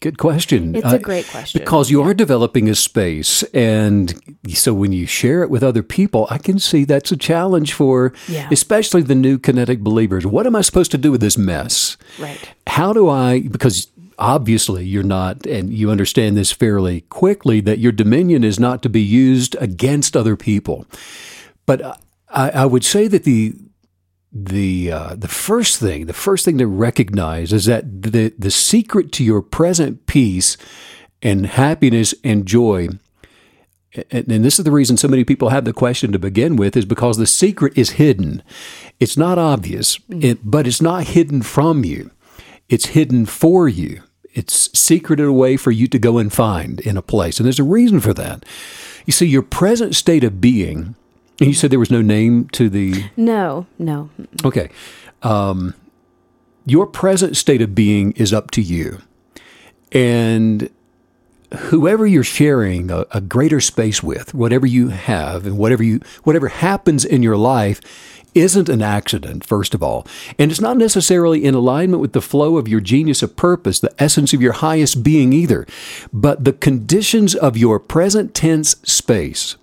Good 0.00 0.18
question. 0.18 0.74
It's 0.74 0.92
a 0.92 0.98
great 0.98 1.26
question. 1.28 1.58
Because 1.58 1.90
you 1.90 2.02
are 2.02 2.12
developing 2.12 2.68
a 2.68 2.74
space. 2.74 3.42
And 3.54 4.14
so 4.48 4.74
when 4.74 4.92
you 4.92 5.06
share 5.06 5.42
it 5.42 5.48
with 5.50 5.62
other 5.62 5.82
people, 5.82 6.26
I 6.30 6.38
can 6.38 6.58
see 6.58 6.84
that's 6.84 7.10
a 7.12 7.16
challenge 7.16 7.72
for 7.72 8.12
Yeah. 8.28 8.48
especially 8.50 9.02
the 9.02 9.14
new 9.14 9.38
kinetic 9.38 9.80
believers. 9.80 10.26
What 10.26 10.46
am 10.46 10.54
I 10.54 10.60
supposed 10.60 10.90
to 10.90 10.98
do 10.98 11.10
with 11.10 11.20
this 11.22 11.38
mess? 11.38 11.96
Right. 12.18 12.38
How 12.66 12.92
do 12.92 13.08
I, 13.08 13.40
because 13.40 13.88
obviously 14.18 14.84
you're 14.84 15.02
not, 15.02 15.46
and 15.46 15.72
you 15.72 15.90
understand 15.90 16.36
this 16.36 16.52
fairly 16.52 17.02
quickly, 17.02 17.60
that 17.62 17.78
your 17.78 17.92
dominion 17.92 18.44
is 18.44 18.60
not 18.60 18.82
to 18.82 18.88
be 18.90 19.02
used 19.02 19.56
against 19.60 20.16
other 20.16 20.36
people. 20.36 20.86
But 21.64 21.98
I, 22.28 22.50
I 22.50 22.66
would 22.66 22.84
say 22.84 23.08
that 23.08 23.24
the 23.24 23.54
the 24.44 24.92
uh, 24.92 25.14
the 25.14 25.28
first 25.28 25.78
thing, 25.78 26.06
the 26.06 26.12
first 26.12 26.44
thing 26.44 26.58
to 26.58 26.66
recognize 26.66 27.52
is 27.52 27.64
that 27.66 28.02
the 28.02 28.34
the 28.38 28.50
secret 28.50 29.12
to 29.12 29.24
your 29.24 29.42
present 29.42 30.06
peace 30.06 30.56
and 31.22 31.46
happiness 31.46 32.14
and 32.22 32.46
joy. 32.46 32.88
And, 34.10 34.30
and 34.30 34.44
this 34.44 34.58
is 34.58 34.64
the 34.64 34.70
reason 34.70 34.96
so 34.96 35.08
many 35.08 35.24
people 35.24 35.48
have 35.48 35.64
the 35.64 35.72
question 35.72 36.12
to 36.12 36.18
begin 36.18 36.56
with 36.56 36.76
is 36.76 36.84
because 36.84 37.16
the 37.16 37.26
secret 37.26 37.76
is 37.78 37.90
hidden. 37.90 38.42
It's 39.00 39.16
not 39.16 39.38
obvious, 39.38 39.98
it, 40.10 40.40
but 40.44 40.66
it's 40.66 40.82
not 40.82 41.04
hidden 41.04 41.40
from 41.40 41.84
you. 41.84 42.10
It's 42.68 42.86
hidden 42.86 43.24
for 43.24 43.68
you. 43.68 44.02
It's 44.34 44.70
secreted 44.78 45.24
away 45.24 45.56
for 45.56 45.70
you 45.70 45.86
to 45.86 45.98
go 45.98 46.18
and 46.18 46.30
find 46.30 46.80
in 46.80 46.98
a 46.98 47.02
place. 47.02 47.38
And 47.38 47.46
there's 47.46 47.58
a 47.58 47.64
reason 47.64 48.00
for 48.00 48.12
that. 48.14 48.44
You 49.06 49.12
see, 49.12 49.26
your 49.26 49.42
present 49.42 49.96
state 49.96 50.24
of 50.24 50.42
being, 50.42 50.94
you 51.38 51.54
said 51.54 51.70
there 51.70 51.78
was 51.78 51.90
no 51.90 52.02
name 52.02 52.48
to 52.50 52.68
the 52.68 53.04
No, 53.16 53.66
no. 53.78 54.10
Okay. 54.44 54.70
Um, 55.22 55.74
your 56.64 56.86
present 56.86 57.36
state 57.36 57.62
of 57.62 57.74
being 57.74 58.12
is 58.12 58.32
up 58.32 58.50
to 58.52 58.62
you. 58.62 59.00
And 59.92 60.70
whoever 61.54 62.06
you're 62.06 62.24
sharing 62.24 62.90
a, 62.90 63.06
a 63.12 63.20
greater 63.20 63.60
space 63.60 64.02
with, 64.02 64.34
whatever 64.34 64.66
you 64.66 64.88
have 64.88 65.46
and 65.46 65.56
whatever 65.58 65.82
you 65.82 66.00
whatever 66.24 66.48
happens 66.48 67.04
in 67.04 67.22
your 67.22 67.36
life 67.36 67.80
isn't 68.34 68.68
an 68.68 68.82
accident, 68.82 69.46
first 69.46 69.74
of 69.74 69.82
all. 69.82 70.06
And 70.38 70.50
it's 70.50 70.60
not 70.60 70.76
necessarily 70.76 71.44
in 71.44 71.54
alignment 71.54 72.02
with 72.02 72.12
the 72.12 72.20
flow 72.20 72.58
of 72.58 72.68
your 72.68 72.80
genius 72.80 73.22
of 73.22 73.34
purpose, 73.34 73.80
the 73.80 73.94
essence 73.98 74.34
of 74.34 74.42
your 74.42 74.52
highest 74.52 75.02
being 75.02 75.32
either. 75.32 75.66
But 76.12 76.44
the 76.44 76.52
conditions 76.52 77.34
of 77.34 77.56
your 77.56 77.80
present 77.80 78.34
tense 78.34 78.76
space 78.82 79.56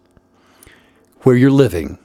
where 1.24 1.36
you're 1.36 1.52
living, 1.52 1.98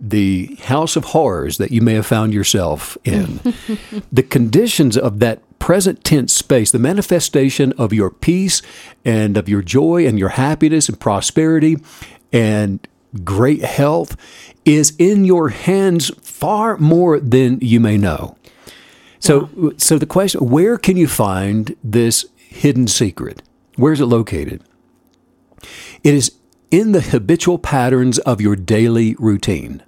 the 0.00 0.56
house 0.62 0.96
of 0.96 1.06
horrors 1.06 1.58
that 1.58 1.70
you 1.70 1.82
may 1.82 1.94
have 1.94 2.06
found 2.06 2.32
yourself 2.32 2.96
in, 3.04 3.40
the 4.12 4.22
conditions 4.22 4.96
of 4.96 5.18
that 5.18 5.42
present 5.58 6.02
tense 6.02 6.32
space, 6.32 6.70
the 6.70 6.78
manifestation 6.78 7.72
of 7.74 7.92
your 7.92 8.10
peace 8.10 8.62
and 9.04 9.36
of 9.36 9.48
your 9.48 9.62
joy 9.62 10.06
and 10.06 10.18
your 10.18 10.30
happiness 10.30 10.88
and 10.88 10.98
prosperity 10.98 11.76
and 12.32 12.86
great 13.24 13.62
health 13.62 14.16
is 14.64 14.94
in 14.98 15.24
your 15.24 15.50
hands 15.50 16.10
far 16.22 16.76
more 16.78 17.18
than 17.20 17.58
you 17.60 17.80
may 17.80 17.98
know. 17.98 18.36
So, 19.18 19.74
so 19.76 19.98
the 19.98 20.06
question: 20.06 20.48
Where 20.48 20.78
can 20.78 20.96
you 20.96 21.06
find 21.06 21.76
this 21.84 22.24
hidden 22.36 22.88
secret? 22.88 23.42
Where 23.76 23.92
is 23.92 24.00
it 24.00 24.06
located? 24.06 24.62
It 26.02 26.14
is 26.14 26.32
in 26.70 26.92
the 26.92 27.00
habitual 27.00 27.58
patterns 27.58 28.18
of 28.20 28.40
your 28.40 28.56
daily 28.56 29.14
routine. 29.18 29.82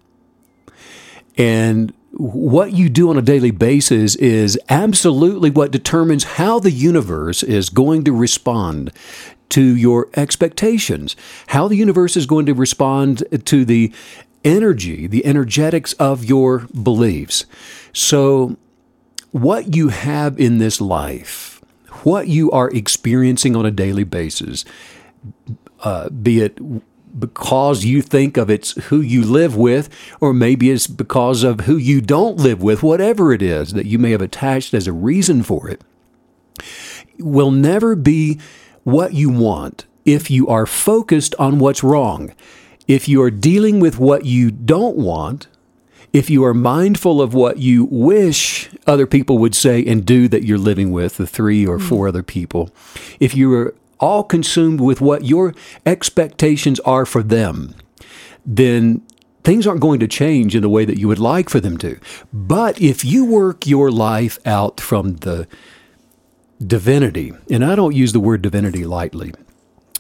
And 1.37 1.93
what 2.13 2.73
you 2.73 2.89
do 2.89 3.09
on 3.09 3.17
a 3.17 3.23
daily 3.23 3.51
basis 3.51 4.17
is 4.17 4.59
absolutely 4.69 5.51
what 5.51 5.71
determines 5.71 6.25
how 6.25 6.59
the 6.59 6.71
universe 6.71 7.43
is 7.43 7.71
going 7.71 8.05
to 8.05 8.13
respond 8.13 8.93
to 9.51 9.77
your 9.77 10.09
expectations, 10.15 11.17
how 11.49 11.69
the 11.69 11.77
universe 11.77 12.17
is 12.17 12.27
going 12.27 12.47
to 12.47 12.55
respond 12.55 13.23
to 13.45 13.65
the 13.65 13.93
energy, 14.45 15.07
the 15.07 15.25
energetics 15.25 15.93
of 15.95 16.25
your 16.25 16.61
beliefs. 16.83 17.45
So, 17.93 18.57
what 19.31 19.75
you 19.75 19.89
have 19.89 20.39
in 20.39 20.59
this 20.59 20.81
life, 20.81 21.63
what 22.03 22.29
you 22.29 22.51
are 22.51 22.71
experiencing 22.71 23.57
on 23.57 23.65
a 23.65 23.71
daily 23.71 24.05
basis, 24.05 24.65
uh, 25.83 26.09
be 26.11 26.41
it 26.41 26.59
because 27.19 27.85
you 27.85 28.01
think 28.01 28.37
of 28.37 28.49
it's 28.49 28.73
who 28.85 29.01
you 29.01 29.23
live 29.23 29.57
with, 29.57 29.89
or 30.21 30.33
maybe 30.33 30.71
it's 30.71 30.87
because 30.87 31.43
of 31.43 31.61
who 31.61 31.77
you 31.77 32.01
don't 32.01 32.39
live 32.39 32.63
with, 32.63 32.83
whatever 32.83 33.33
it 33.33 33.43
is 33.43 33.73
that 33.75 33.87
you 33.87 33.99
may 33.99 34.13
have 34.13 34.23
attached 34.23 34.73
as 34.73 34.87
a 34.87 34.93
reason 34.93 35.43
for 35.43 35.69
it, 35.69 35.83
will 37.19 37.51
never 37.51 37.95
be 37.95 38.41
what 38.85 39.13
you 39.13 39.29
want 39.29 39.87
if 40.05 40.31
you 40.31 40.49
are 40.49 40.67
focused 40.67 41.35
on 41.39 41.59
what's 41.59 41.85
wrong. 41.85 42.33
If 42.89 43.09
you 43.09 43.23
are 43.23 43.31
dealing 43.31 43.79
with 43.79 43.99
what 43.99 44.25
you 44.25 44.51
don't 44.51 44.97
want, 44.97 45.47
if 46.13 46.29
you 46.29 46.45
are 46.45 46.55
mindful 46.55 47.23
of 47.23 47.33
what 47.33 47.59
you 47.59 47.85
wish 47.85 48.71
other 48.87 49.07
people 49.07 49.39
would 49.39 49.55
say 49.55 49.85
and 49.85 50.05
do 50.05 50.29
that 50.29 50.45
you're 50.45 50.59
living 50.59 50.93
with, 50.93 51.17
the 51.17 51.27
three 51.27 51.67
or 51.67 51.79
four 51.79 52.09
other 52.09 52.23
people, 52.23 52.71
if 53.19 53.35
you 53.35 53.53
are 53.55 53.75
all 54.01 54.25
consumed 54.25 54.81
with 54.81 55.01
what 55.01 55.25
your 55.25 55.55
expectations 55.87 56.81
are 56.81 57.07
for 57.07 57.23
them, 57.23 57.75
then 58.45 59.03
things 59.45 59.67
aren't 59.67 59.81
going 59.81 60.01
to 60.01 60.09
change 60.09 60.55
in 60.55 60.63
the 60.63 60.69
way 60.69 60.85
that 60.85 60.99
you 60.99 61.09
would 61.09 61.19
like 61.19 61.49
for 61.49 61.61
them 61.61 61.79
to. 61.79 61.99
But 62.33 62.81
if 62.81 63.05
you 63.05 63.25
work 63.25 63.67
your 63.67 63.91
life 63.91 64.39
out 64.47 64.81
from 64.81 65.17
the 65.17 65.47
divinity, 66.65 67.33
and 67.51 67.65
I 67.65 67.75
don't 67.75 67.95
use 67.95 68.13
the 68.13 68.21
word 68.21 68.43
divinity 68.43 68.85
lightly, 68.85 69.33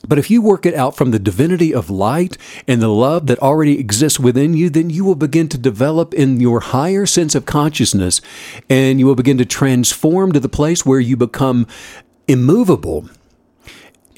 but 0.07 0.19
if 0.19 0.31
you 0.31 0.43
work 0.43 0.67
it 0.67 0.75
out 0.75 0.97
from 0.97 1.13
the 1.13 1.19
divinity 1.19 1.73
of 1.73 1.89
light 1.89 2.37
and 2.67 2.83
the 2.83 2.89
love 2.89 3.29
that 3.29 3.39
already 3.39 3.79
exists 3.79 4.19
within 4.19 4.55
you, 4.55 4.69
then 4.69 4.91
you 4.91 5.05
will 5.05 5.15
begin 5.15 5.49
to 5.51 5.59
develop 5.59 6.13
in 6.13 6.41
your 6.41 6.61
higher 6.61 7.07
sense 7.07 7.35
of 7.35 7.47
consciousness 7.47 8.21
and 8.69 8.99
you 8.99 9.07
will 9.07 9.15
begin 9.15 9.39
to 9.39 9.45
transform 9.45 10.33
to 10.33 10.41
the 10.41 10.49
place 10.49 10.85
where 10.85 11.01
you 11.01 11.17
become 11.17 11.67
immovable. 12.27 13.09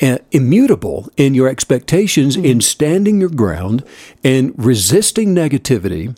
Uh, 0.03 0.19
immutable 0.33 1.09
in 1.17 1.35
your 1.35 1.49
expectations, 1.49 2.37
in 2.37 2.61
standing 2.61 3.21
your 3.21 3.29
ground 3.29 3.85
and 4.25 4.53
resisting 4.57 5.33
negativity. 5.33 6.17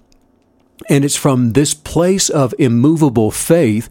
And 0.89 1.05
it's 1.05 1.17
from 1.17 1.53
this 1.53 1.75
place 1.75 2.31
of 2.31 2.55
immovable 2.59 3.31
faith 3.31 3.91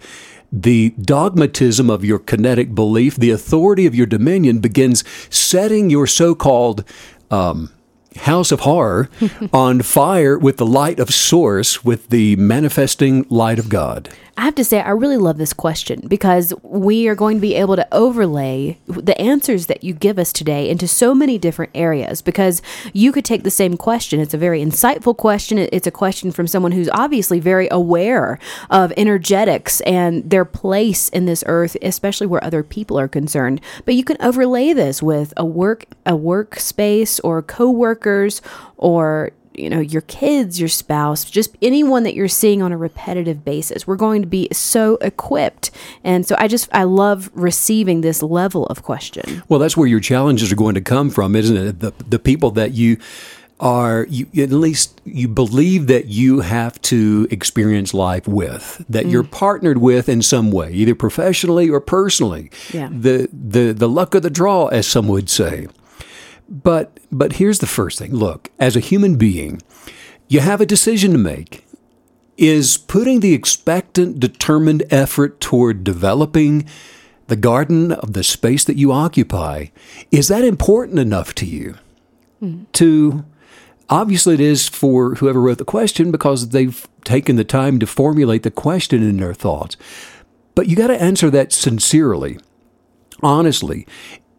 the 0.51 0.92
dogmatism 0.92 1.89
of 1.89 2.06
your 2.06 2.20
kinetic 2.20 2.74
belief, 2.74 3.15
the 3.18 3.32
authority 3.32 3.86
of 3.86 3.94
your 3.94 4.06
dominion 4.06 4.60
begins 4.60 5.04
setting 5.30 5.89
your 5.89 6.08
so 6.08 6.34
called 6.34 6.86
um, 7.30 7.72
house 8.18 8.52
of 8.52 8.62
horror 8.62 9.10
on 9.54 9.82
fire 9.82 10.38
with 10.38 10.58
the 10.58 10.66
light 10.66 11.00
of 11.00 11.14
source, 11.14 11.84
with 11.84 12.10
the 12.10 12.36
manifesting 12.36 13.26
light 13.30 13.60
of 13.60 13.70
God. 13.70 14.10
I 14.38 14.44
have 14.44 14.56
to 14.56 14.66
say, 14.66 14.82
I 14.82 14.90
really 14.90 15.16
love 15.16 15.38
this 15.38 15.54
question 15.54 16.02
because 16.10 16.54
we 16.62 17.08
are 17.08 17.16
going 17.16 17.38
to 17.38 17.42
be 17.42 17.56
able 17.56 17.78
to 17.78 17.88
overlay 17.94 18.78
the 18.86 19.20
answers 19.20 19.68
that 19.68 19.82
you 19.82 19.94
give 19.94 20.20
us 20.20 20.34
today 20.34 20.70
into 20.70 20.90
so 20.90 21.16
many 21.16 21.38
different 21.38 21.72
areas. 21.74 22.22
Because 22.22 22.62
you 22.92 23.14
could 23.14 23.24
take 23.24 23.44
the 23.44 23.52
same 23.52 23.78
question, 23.78 24.20
it's 24.20 24.34
a 24.34 24.38
very 24.38 24.62
insightful 24.62 25.16
question. 25.16 25.58
It's 25.58 25.88
a 25.88 25.92
question 25.92 26.34
from 26.34 26.48
someone 26.48 26.74
who's 26.74 26.90
obviously 26.90 27.40
very 27.40 27.70
aware 27.72 28.38
of 28.70 28.92
energetics 28.98 29.80
and 29.82 30.30
their 30.30 30.44
place 30.44 31.08
in 31.10 31.28
this 31.28 31.44
earth, 31.48 31.78
especially 31.82 32.28
where 32.28 32.44
other 32.44 32.62
people 32.62 33.00
are 33.00 33.08
concerned. 33.08 33.62
But 33.86 33.96
you 33.96 34.04
can 34.04 34.18
overlay 34.20 34.74
this 34.74 35.02
with 35.02 35.34
a 35.38 35.46
work, 35.46 35.86
a 36.06 36.12
workspace, 36.12 37.22
or 37.24 37.42
coworkers, 38.06 38.42
or 38.78 39.32
you 39.54 39.70
know, 39.70 39.80
your 39.80 40.02
kids, 40.02 40.60
your 40.60 40.68
spouse, 40.68 41.24
just 41.24 41.56
anyone 41.62 42.04
that 42.04 42.14
you're 42.14 42.28
seeing 42.28 42.62
on 42.62 42.74
a 42.74 42.78
repetitive 42.78 43.46
basis. 43.46 43.88
We're 43.88 43.96
going 43.96 44.22
to 44.22 44.28
be 44.28 44.50
so 44.52 44.98
equipped. 44.98 45.72
And 46.04 46.28
so 46.28 46.36
I 46.38 46.50
just, 46.50 46.68
I 46.74 46.84
love 46.84 47.30
receiving 47.34 48.02
this 48.02 48.22
level 48.22 48.66
of 48.66 48.84
question. 48.84 49.44
Well, 49.48 49.58
that's 49.58 49.78
where 49.78 49.88
your 49.88 50.02
challenges 50.02 50.52
are 50.52 50.58
going 50.58 50.76
to 50.76 50.82
come 50.82 51.10
from, 51.10 51.38
isn't 51.38 51.56
it? 51.56 51.80
The, 51.80 51.94
the 52.06 52.20
people 52.20 52.52
that 52.52 52.74
you, 52.74 52.98
are 53.62 54.06
you 54.10 54.28
at 54.44 54.52
least 54.52 55.00
you 55.06 55.30
believe 55.30 55.88
that 55.88 56.08
you 56.08 56.42
have 56.42 56.82
to 56.82 57.26
experience 57.32 57.94
life 57.94 58.28
with 58.28 58.84
that 58.90 59.06
mm. 59.06 59.12
you're 59.14 59.24
partnered 59.24 59.78
with 59.78 60.10
in 60.10 60.22
some 60.22 60.52
way 60.52 60.74
either 60.74 60.94
professionally 60.94 61.70
or 61.70 61.80
personally 61.80 62.52
yeah. 62.74 62.90
the 62.92 63.30
the 63.32 63.72
the 63.72 63.88
luck 63.88 64.14
of 64.14 64.24
the 64.24 64.30
draw 64.30 64.68
as 64.68 64.86
some 64.86 65.08
would 65.08 65.30
say 65.30 65.68
but 66.50 67.00
but 67.12 67.34
here's 67.34 67.60
the 67.60 67.68
first 67.68 68.00
thing. 68.00 68.14
Look, 68.14 68.52
as 68.60 68.75
a 68.75 68.82
human 68.82 69.16
being, 69.16 69.62
you 70.28 70.40
have 70.40 70.62
a 70.62 70.66
decision 70.66 71.12
to 71.12 71.18
make. 71.18 71.64
Is 72.38 72.78
putting 72.78 73.22
the 73.22 73.34
expectant, 73.34 74.20
determined 74.20 74.84
effort 74.92 75.40
toward 75.40 75.86
developing 75.86 76.68
the 77.28 77.36
garden 77.36 77.94
of 77.94 78.14
the 78.14 78.24
space 78.24 78.64
that 78.66 78.78
you 78.78 78.92
occupy, 78.92 79.68
is 80.12 80.28
that 80.28 80.44
important 80.44 81.00
enough 81.00 81.34
to 81.36 81.46
you? 81.46 81.75
Mm. 82.42 82.66
To 82.74 83.25
obviously 83.90 84.34
it 84.34 84.42
is 84.42 84.68
for 84.68 85.16
whoever 85.16 85.40
wrote 85.40 85.58
the 85.58 85.66
question 85.66 86.12
because 86.12 86.50
they've 86.50 86.88
taken 87.04 87.36
the 87.36 87.44
time 87.44 87.80
to 87.80 87.88
formulate 87.88 88.44
the 88.44 88.52
question 88.52 89.02
in 89.02 89.18
their 89.18 89.34
thoughts. 89.34 89.78
But 90.56 90.68
you 90.68 90.75
got 90.75 90.88
to 90.88 91.02
answer 91.02 91.30
that 91.32 91.52
sincerely, 91.52 92.38
honestly. 93.22 93.88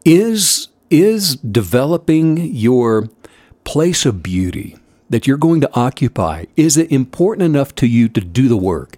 Is 0.04 0.68
is 0.90 1.36
developing 1.36 2.36
your 2.54 3.08
place 3.64 4.06
of 4.06 4.22
beauty 4.22 4.76
that 5.08 5.26
you're 5.26 5.36
going 5.36 5.60
to 5.60 5.74
occupy, 5.74 6.46
is 6.56 6.76
it 6.76 6.90
important 6.90 7.44
enough 7.44 7.74
to 7.76 7.86
you 7.86 8.08
to 8.08 8.20
do 8.20 8.48
the 8.48 8.56
work, 8.56 8.96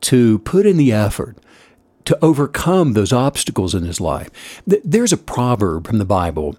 to 0.00 0.38
put 0.40 0.66
in 0.66 0.76
the 0.76 0.92
effort, 0.92 1.36
to 2.04 2.18
overcome 2.22 2.92
those 2.92 3.12
obstacles 3.12 3.74
in 3.74 3.84
his 3.84 4.00
life? 4.00 4.62
There's 4.66 5.12
a 5.12 5.16
proverb 5.16 5.86
from 5.86 5.98
the 5.98 6.04
Bible 6.04 6.56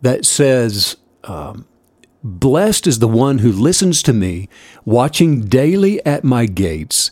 that 0.00 0.24
says, 0.24 0.96
um, 1.24 1.66
Blessed 2.24 2.86
is 2.86 3.00
the 3.00 3.08
one 3.08 3.38
who 3.38 3.50
listens 3.50 4.02
to 4.04 4.12
me, 4.12 4.48
watching 4.84 5.46
daily 5.46 6.04
at 6.06 6.22
my 6.22 6.46
gates, 6.46 7.10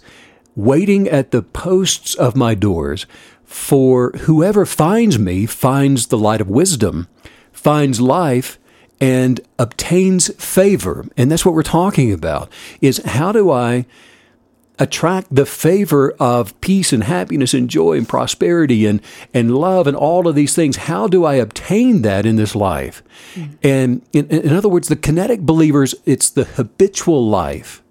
waiting 0.54 1.08
at 1.08 1.32
the 1.32 1.42
posts 1.42 2.14
of 2.14 2.36
my 2.36 2.54
doors. 2.54 3.06
For 3.50 4.12
whoever 4.12 4.64
finds 4.64 5.19
me 5.19 5.45
finds 5.45 6.07
the 6.07 6.16
light 6.16 6.40
of 6.40 6.49
wisdom, 6.49 7.09
finds 7.50 8.00
life, 8.00 8.61
and 9.00 9.40
obtains 9.59 10.33
favor. 10.40 11.04
And 11.16 11.33
that's 11.33 11.45
what 11.45 11.57
we're 11.57 11.64
talking 11.64 12.12
about 12.12 12.49
is 12.80 12.99
how 12.99 13.33
do 13.33 13.50
I 13.50 13.87
attract 14.78 15.35
the 15.35 15.45
favor 15.45 16.12
of 16.21 16.59
peace 16.61 16.92
and 16.92 17.02
happiness 17.02 17.52
and 17.52 17.69
joy 17.69 17.99
and 17.99 18.09
prosperity 18.09 18.87
and, 18.87 19.02
and 19.35 19.57
love 19.57 19.88
and 19.88 19.97
all 19.97 20.28
of 20.28 20.37
these 20.37 20.54
things. 20.54 20.76
How 20.76 21.09
do 21.09 21.25
I 21.25 21.35
obtain 21.35 22.02
that 22.02 22.25
in 22.25 22.37
this 22.37 22.54
life? 22.54 23.02
Mm. 23.35 23.59
And 23.64 24.02
in, 24.12 24.28
in 24.28 24.52
other 24.52 24.69
words, 24.69 24.87
the 24.87 24.95
kinetic 24.95 25.40
believers, 25.40 25.97
it's 26.07 26.30
the 26.30 26.45
habitual 26.45 27.28
life 27.28 27.83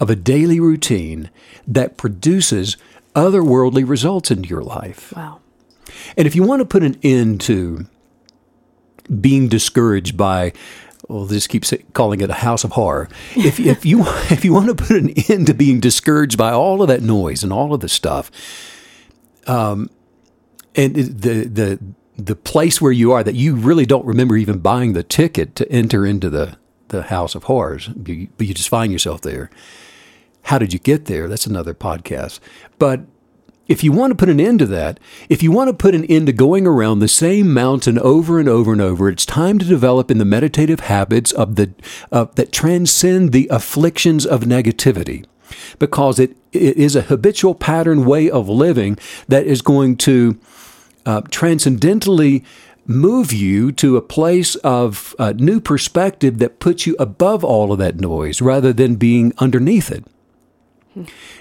of 0.00 0.10
a 0.10 0.16
daily 0.16 0.58
routine 0.58 1.30
that 1.64 1.96
produces 1.96 2.76
otherworldly 3.18 3.88
results 3.88 4.30
into 4.30 4.48
your 4.48 4.62
life. 4.62 5.12
Wow. 5.16 5.40
And 6.16 6.26
if 6.26 6.34
you 6.36 6.42
want 6.42 6.60
to 6.60 6.66
put 6.66 6.82
an 6.82 6.98
end 7.02 7.40
to 7.42 7.86
being 9.20 9.48
discouraged 9.48 10.16
by 10.16 10.52
well, 11.08 11.26
just 11.26 11.48
keep 11.48 11.64
calling 11.94 12.20
it 12.20 12.28
a 12.28 12.34
house 12.34 12.64
of 12.64 12.72
horror. 12.72 13.08
If, 13.36 13.58
if 13.58 13.86
you 13.86 14.04
if 14.30 14.44
you 14.44 14.52
want 14.52 14.66
to 14.66 14.74
put 14.74 14.96
an 14.96 15.10
end 15.28 15.46
to 15.46 15.54
being 15.54 15.80
discouraged 15.80 16.36
by 16.36 16.52
all 16.52 16.82
of 16.82 16.88
that 16.88 17.02
noise 17.02 17.42
and 17.42 17.52
all 17.52 17.72
of 17.72 17.80
the 17.80 17.88
stuff, 17.88 18.30
um, 19.46 19.90
and 20.74 20.94
the 20.94 21.44
the 21.44 21.78
the 22.16 22.36
place 22.36 22.80
where 22.80 22.92
you 22.92 23.12
are 23.12 23.24
that 23.24 23.36
you 23.36 23.54
really 23.54 23.86
don't 23.86 24.04
remember 24.04 24.36
even 24.36 24.58
buying 24.58 24.92
the 24.92 25.02
ticket 25.02 25.54
to 25.56 25.70
enter 25.72 26.04
into 26.04 26.28
the 26.28 26.58
the 26.88 27.04
house 27.04 27.34
of 27.34 27.44
horrors, 27.44 27.88
but 27.88 28.46
you 28.46 28.54
just 28.54 28.68
find 28.68 28.92
yourself 28.92 29.20
there. 29.22 29.50
How 30.48 30.58
did 30.58 30.72
you 30.72 30.78
get 30.78 31.04
there? 31.04 31.28
That's 31.28 31.46
another 31.46 31.74
podcast. 31.74 32.40
But 32.78 33.02
if 33.66 33.84
you 33.84 33.92
want 33.92 34.12
to 34.12 34.16
put 34.16 34.30
an 34.30 34.40
end 34.40 34.60
to 34.60 34.66
that, 34.66 34.98
if 35.28 35.42
you 35.42 35.52
want 35.52 35.68
to 35.68 35.74
put 35.74 35.94
an 35.94 36.06
end 36.06 36.26
to 36.28 36.32
going 36.32 36.66
around 36.66 37.00
the 37.00 37.06
same 37.06 37.52
mountain 37.52 37.98
over 37.98 38.40
and 38.40 38.48
over 38.48 38.72
and 38.72 38.80
over, 38.80 39.10
it's 39.10 39.26
time 39.26 39.58
to 39.58 39.66
develop 39.66 40.10
in 40.10 40.16
the 40.16 40.24
meditative 40.24 40.80
habits 40.80 41.32
of 41.32 41.56
the 41.56 41.74
uh, 42.10 42.28
that 42.36 42.50
transcend 42.50 43.32
the 43.32 43.46
afflictions 43.50 44.24
of 44.24 44.44
negativity, 44.44 45.26
because 45.78 46.18
it, 46.18 46.34
it 46.52 46.78
is 46.78 46.96
a 46.96 47.02
habitual 47.02 47.54
pattern 47.54 48.06
way 48.06 48.30
of 48.30 48.48
living 48.48 48.96
that 49.28 49.46
is 49.46 49.60
going 49.60 49.98
to 49.98 50.40
uh, 51.04 51.20
transcendentally 51.30 52.42
move 52.86 53.34
you 53.34 53.70
to 53.72 53.98
a 53.98 54.00
place 54.00 54.54
of 54.64 55.14
uh, 55.18 55.34
new 55.36 55.60
perspective 55.60 56.38
that 56.38 56.58
puts 56.58 56.86
you 56.86 56.96
above 56.98 57.44
all 57.44 57.70
of 57.70 57.78
that 57.78 58.00
noise 58.00 58.40
rather 58.40 58.72
than 58.72 58.96
being 58.96 59.34
underneath 59.36 59.90
it. 59.90 60.06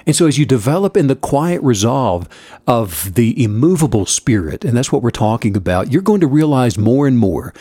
And 0.06 0.16
so, 0.16 0.28
as 0.28 0.38
you 0.38 0.46
develop 0.46 0.96
in 0.96 1.08
the 1.08 1.16
quiet 1.16 1.62
resolve 1.64 2.28
of 2.68 3.16
the 3.16 3.44
immovable 3.44 4.06
spirit, 4.06 4.64
and 4.64 4.78
that's 4.78 4.92
what 4.92 5.02
we're 5.02 5.10
talking 5.10 5.56
about, 5.58 5.92
you're 5.92 6.02
going 6.02 6.22
to 6.22 6.28
realize 6.28 6.78
more 6.78 7.08
and 7.08 7.18
more 7.18 7.54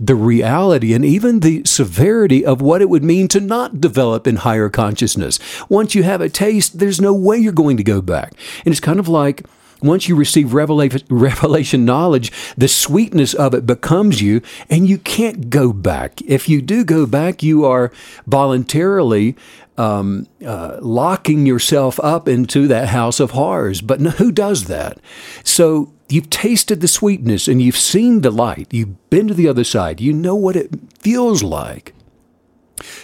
the 0.00 0.14
reality 0.14 0.94
and 0.94 1.04
even 1.04 1.40
the 1.40 1.62
severity 1.64 2.44
of 2.44 2.60
what 2.60 2.80
it 2.80 2.88
would 2.88 3.04
mean 3.04 3.28
to 3.28 3.40
not 3.40 3.80
develop 3.80 4.26
in 4.26 4.36
higher 4.36 4.68
consciousness. 4.68 5.38
Once 5.68 5.94
you 5.94 6.02
have 6.02 6.20
a 6.20 6.28
taste, 6.28 6.78
there's 6.78 7.00
no 7.00 7.12
way 7.12 7.36
you're 7.36 7.52
going 7.52 7.76
to 7.76 7.84
go 7.84 8.00
back. 8.00 8.32
And 8.64 8.72
it's 8.72 8.80
kind 8.80 8.98
of 8.98 9.08
like, 9.08 9.44
once 9.82 10.08
you 10.08 10.14
receive 10.14 10.54
revelation, 10.54 11.84
knowledge, 11.84 12.32
the 12.56 12.68
sweetness 12.68 13.34
of 13.34 13.54
it 13.54 13.66
becomes 13.66 14.22
you, 14.22 14.40
and 14.70 14.88
you 14.88 14.98
can't 14.98 15.50
go 15.50 15.72
back. 15.72 16.20
If 16.22 16.48
you 16.48 16.62
do 16.62 16.84
go 16.84 17.04
back, 17.04 17.42
you 17.42 17.64
are 17.64 17.92
voluntarily 18.26 19.36
um, 19.78 20.26
uh, 20.44 20.78
locking 20.80 21.46
yourself 21.46 21.98
up 22.00 22.28
into 22.28 22.66
that 22.68 22.88
house 22.88 23.20
of 23.20 23.32
horrors. 23.32 23.80
But 23.80 24.00
no, 24.00 24.10
who 24.10 24.32
does 24.32 24.64
that? 24.64 24.98
So 25.44 25.92
you've 26.08 26.30
tasted 26.30 26.80
the 26.80 26.88
sweetness 26.88 27.48
and 27.48 27.62
you've 27.62 27.76
seen 27.76 28.20
the 28.20 28.30
light. 28.30 28.68
You've 28.70 29.10
been 29.10 29.28
to 29.28 29.34
the 29.34 29.48
other 29.48 29.64
side. 29.64 30.00
You 30.00 30.12
know 30.12 30.34
what 30.34 30.56
it 30.56 30.70
feels 31.00 31.42
like 31.42 31.94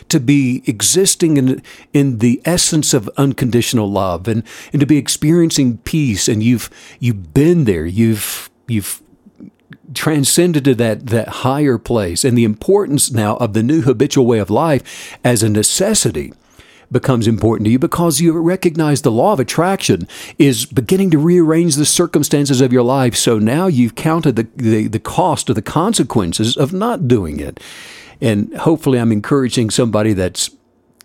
to 0.09 0.21
be 0.21 0.63
existing 0.67 1.37
in, 1.37 1.63
in 1.93 2.19
the 2.19 2.41
essence 2.45 2.93
of 2.95 3.11
unconditional 3.17 3.91
love 3.91 4.27
and, 4.27 4.43
and 4.73 4.81
to 4.81 4.87
be 4.87 4.97
experiencing 4.97 5.79
peace 5.79 6.27
and 6.27 6.43
you've 6.43 6.69
you've 6.99 7.33
been 7.33 7.65
there 7.65 7.87
you've 7.87 8.51
you've 8.67 9.01
transcended 9.95 10.65
to 10.65 10.75
that 10.75 11.07
that 11.07 11.29
higher 11.29 11.79
place 11.79 12.25
and 12.25 12.37
the 12.37 12.45
importance 12.45 13.13
now 13.13 13.37
of 13.37 13.53
the 13.53 13.63
new 13.63 13.83
habitual 13.83 14.27
way 14.27 14.39
of 14.39 14.51
life 14.51 15.17
as 15.25 15.43
a 15.43 15.49
necessity 15.49 16.33
becomes 16.91 17.27
important 17.27 17.67
to 17.67 17.71
you 17.71 17.79
because 17.79 18.21
you 18.21 18.33
recognize 18.39 19.03
the 19.03 19.13
law 19.13 19.33
of 19.33 19.41
attraction 19.41 20.09
is 20.39 20.65
beginning 20.67 21.11
to 21.11 21.19
rearrange 21.19 21.77
the 21.77 21.85
circumstances 21.85 22.61
of 22.61 22.73
your 22.73 22.83
life. 22.83 23.15
So 23.15 23.39
now 23.39 23.67
you've 23.67 23.95
counted 23.95 24.37
the, 24.37 24.47
the, 24.57 24.89
the 24.89 24.99
cost 24.99 25.49
of 25.49 25.55
the 25.55 25.63
consequences 25.63 26.57
of 26.57 26.73
not 26.73 27.09
doing 27.09 27.41
it. 27.41 27.61
And 28.21 28.55
hopefully, 28.57 28.99
I'm 28.99 29.13
encouraging 29.13 29.71
somebody 29.71 30.13
that's 30.13 30.51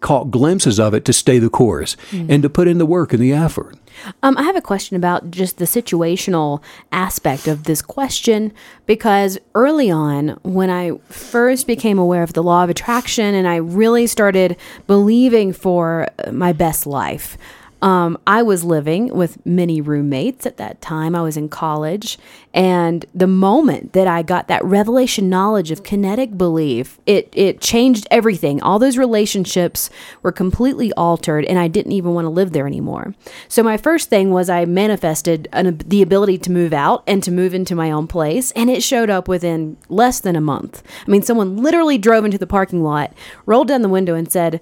caught 0.04 0.30
glimpses 0.30 0.80
of 0.80 0.94
it 0.94 1.06
to 1.06 1.14
stay 1.14 1.40
the 1.40 1.50
course 1.50 1.98
mm. 2.12 2.30
and 2.30 2.44
to 2.44 2.50
put 2.50 2.68
in 2.68 2.78
the 2.78 2.86
work 2.86 3.14
and 3.14 3.24
the 3.24 3.34
effort. 3.34 3.76
Um, 4.22 4.38
I 4.38 4.44
have 4.44 4.56
a 4.56 4.62
question 4.62 4.96
about 4.98 5.32
just 5.32 5.58
the 5.58 5.66
situational 5.66 6.62
aspect 6.92 7.48
of 7.48 7.64
this 7.64 7.82
question 7.82 8.54
because 8.86 9.40
early 9.56 9.90
on, 9.90 10.38
when 10.44 10.70
I 10.70 10.98
first 11.10 11.68
became 11.68 11.98
aware 11.98 12.24
of 12.24 12.34
the 12.34 12.44
law 12.44 12.64
of 12.64 12.70
attraction 12.70 13.34
and 13.34 13.48
I 13.48 13.56
really 13.56 14.06
started 14.08 14.58
believing 14.88 15.54
for 15.54 16.08
my 16.32 16.54
best 16.54 16.86
life, 16.86 17.38
um, 17.84 18.18
I 18.25 18.42
was 18.44 18.63
living 18.63 19.13
with 19.13 19.46
many 19.46 19.82
roommates 19.82 20.46
at 20.46 20.56
that 20.56 20.80
time. 20.80 21.16
I 21.16 21.22
was 21.22 21.36
in 21.36 21.50
college. 21.50 22.18
And 22.54 23.06
the 23.13 23.28
moment 23.28 23.92
that 23.92 24.08
I 24.08 24.22
got 24.22 24.48
that 24.48 24.63
revelation 24.63 25.28
knowledge 25.28 25.70
of 25.70 25.84
kinetic 25.84 26.38
belief, 26.38 26.98
it, 27.06 27.28
it 27.34 27.60
changed 27.60 28.08
everything. 28.10 28.62
All 28.62 28.80
those 28.80 28.98
relationships 28.98 29.90
were 30.22 30.32
completely 30.32 30.94
altered, 30.94 31.44
and 31.44 31.60
I 31.60 31.68
didn't 31.68 31.92
even 31.92 32.13
want 32.13 32.24
to 32.24 32.30
live 32.30 32.54
there 32.54 32.68
anymore. 32.68 33.16
So, 33.50 33.62
my 33.63 33.75
first 33.75 34.10
thing 34.10 34.32
was 34.32 34.50
I 34.50 34.63
manifested 34.63 35.50
an, 35.52 35.78
the 35.80 36.02
ability 36.02 36.38
to 36.38 36.52
move 36.52 36.72
out 36.72 37.04
and 37.06 37.22
to 37.24 37.32
move 37.32 37.54
into 37.54 37.75
my 37.75 37.92
own 37.92 38.08
place. 38.08 38.52
And 38.52 38.70
it 38.70 38.82
showed 38.82 39.10
up 39.10 39.28
within 39.28 39.75
less 39.90 40.22
than 40.22 40.38
a 40.38 40.42
month. 40.42 40.84
I 41.06 41.12
mean, 41.12 41.22
someone 41.22 41.58
literally 41.58 41.98
drove 41.98 42.24
into 42.24 42.38
the 42.38 42.48
parking 42.48 42.82
lot, 42.82 43.13
rolled 43.46 43.68
down 43.68 43.82
the 43.82 43.90
window, 43.90 44.16
and 44.16 44.32
said, 44.32 44.62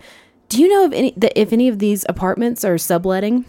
do 0.52 0.62
you 0.62 0.68
know 0.68 0.84
if 0.84 0.92
any 0.92 1.14
that 1.16 1.40
if 1.40 1.54
any 1.54 1.70
of 1.70 1.80
these 1.80 2.06
apartments 2.10 2.66
are 2.66 2.78
subletting? 2.78 3.46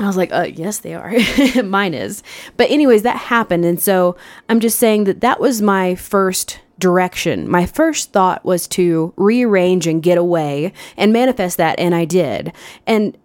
I 0.00 0.06
was 0.06 0.16
like, 0.16 0.32
uh, 0.32 0.48
yes, 0.54 0.78
they 0.78 0.94
are. 0.94 1.12
Mine 1.64 1.92
is. 1.92 2.22
But 2.56 2.70
anyways, 2.70 3.02
that 3.02 3.16
happened, 3.16 3.64
and 3.64 3.82
so 3.82 4.16
I'm 4.48 4.60
just 4.60 4.78
saying 4.78 5.04
that 5.04 5.20
that 5.20 5.40
was 5.40 5.60
my 5.60 5.96
first 5.96 6.60
direction. 6.78 7.50
My 7.50 7.66
first 7.66 8.12
thought 8.12 8.44
was 8.44 8.68
to 8.68 9.12
rearrange 9.16 9.86
and 9.86 10.02
get 10.02 10.18
away 10.18 10.72
and 10.96 11.12
manifest 11.12 11.56
that, 11.56 11.78
and 11.80 11.94
I 11.94 12.04
did. 12.04 12.52
And 12.86 13.18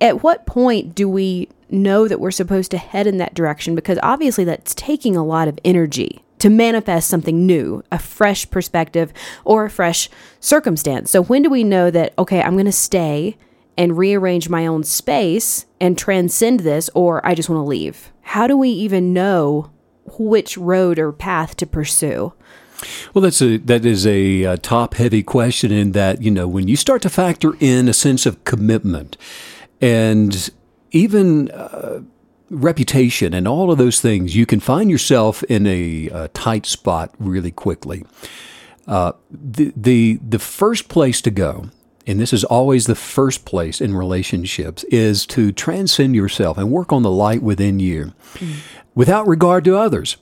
at 0.00 0.24
what 0.24 0.44
point 0.44 0.94
do 0.94 1.08
we 1.08 1.48
know 1.70 2.08
that 2.08 2.20
we're 2.20 2.30
supposed 2.32 2.72
to 2.72 2.78
head 2.78 3.06
in 3.06 3.18
that 3.18 3.34
direction? 3.34 3.76
Because 3.76 3.98
obviously, 4.02 4.42
that's 4.42 4.74
taking 4.74 5.16
a 5.16 5.24
lot 5.24 5.46
of 5.46 5.58
energy 5.64 6.24
to 6.46 6.50
manifest 6.50 7.08
something 7.08 7.44
new, 7.44 7.82
a 7.90 7.98
fresh 7.98 8.48
perspective 8.48 9.12
or 9.44 9.64
a 9.64 9.70
fresh 9.70 10.08
circumstance. 10.38 11.10
So, 11.10 11.24
when 11.24 11.42
do 11.42 11.50
we 11.50 11.64
know 11.64 11.90
that, 11.90 12.14
okay, 12.16 12.40
I'm 12.40 12.52
going 12.52 12.66
to 12.66 12.72
stay 12.72 13.36
and 13.76 13.98
rearrange 13.98 14.48
my 14.48 14.64
own 14.64 14.84
space 14.84 15.66
and 15.80 15.98
transcend 15.98 16.60
this, 16.60 16.88
or 16.94 17.24
I 17.26 17.34
just 17.34 17.48
want 17.48 17.58
to 17.58 17.68
leave? 17.68 18.12
How 18.20 18.46
do 18.46 18.56
we 18.56 18.68
even 18.68 19.12
know 19.12 19.72
which 20.18 20.56
road 20.56 21.00
or 21.00 21.10
path 21.10 21.56
to 21.56 21.66
pursue? 21.66 22.32
Well, 23.12 23.22
that's 23.22 23.42
a 23.42 23.56
that 23.56 23.84
is 23.84 24.06
a, 24.06 24.44
a 24.44 24.56
top 24.56 24.94
heavy 24.94 25.24
question. 25.24 25.72
In 25.72 25.92
that 25.92 26.22
you 26.22 26.30
know 26.30 26.46
when 26.46 26.68
you 26.68 26.76
start 26.76 27.02
to 27.02 27.10
factor 27.10 27.56
in 27.58 27.88
a 27.88 27.92
sense 27.92 28.24
of 28.24 28.44
commitment, 28.44 29.16
and 29.80 30.48
even 30.92 31.50
uh, 31.50 32.02
reputation 32.50 33.34
and 33.34 33.48
all 33.48 33.70
of 33.70 33.78
those 33.78 34.00
things, 34.00 34.36
you 34.36 34.46
can 34.46 34.60
find 34.60 34.90
yourself 34.90 35.42
in 35.44 35.66
a, 35.66 36.08
a 36.08 36.28
tight 36.28 36.66
spot 36.66 37.12
really 37.18 37.50
quickly. 37.50 38.04
Uh, 38.86 39.12
the, 39.30 39.72
the, 39.76 40.20
the 40.26 40.38
first 40.38 40.88
place 40.88 41.20
to 41.20 41.30
go, 41.30 41.70
and 42.06 42.20
this 42.20 42.32
is 42.32 42.44
always 42.44 42.86
the 42.86 42.94
first 42.94 43.44
place 43.44 43.80
in 43.80 43.94
relationships, 43.94 44.84
is 44.84 45.26
to 45.26 45.50
transcend 45.50 46.14
yourself 46.14 46.56
and 46.56 46.70
work 46.70 46.92
on 46.92 47.02
the 47.02 47.10
light 47.10 47.42
within 47.42 47.80
you 47.80 48.12
mm. 48.34 48.56
without 48.94 49.26
regard 49.26 49.64
to 49.64 49.76
others. 49.76 50.16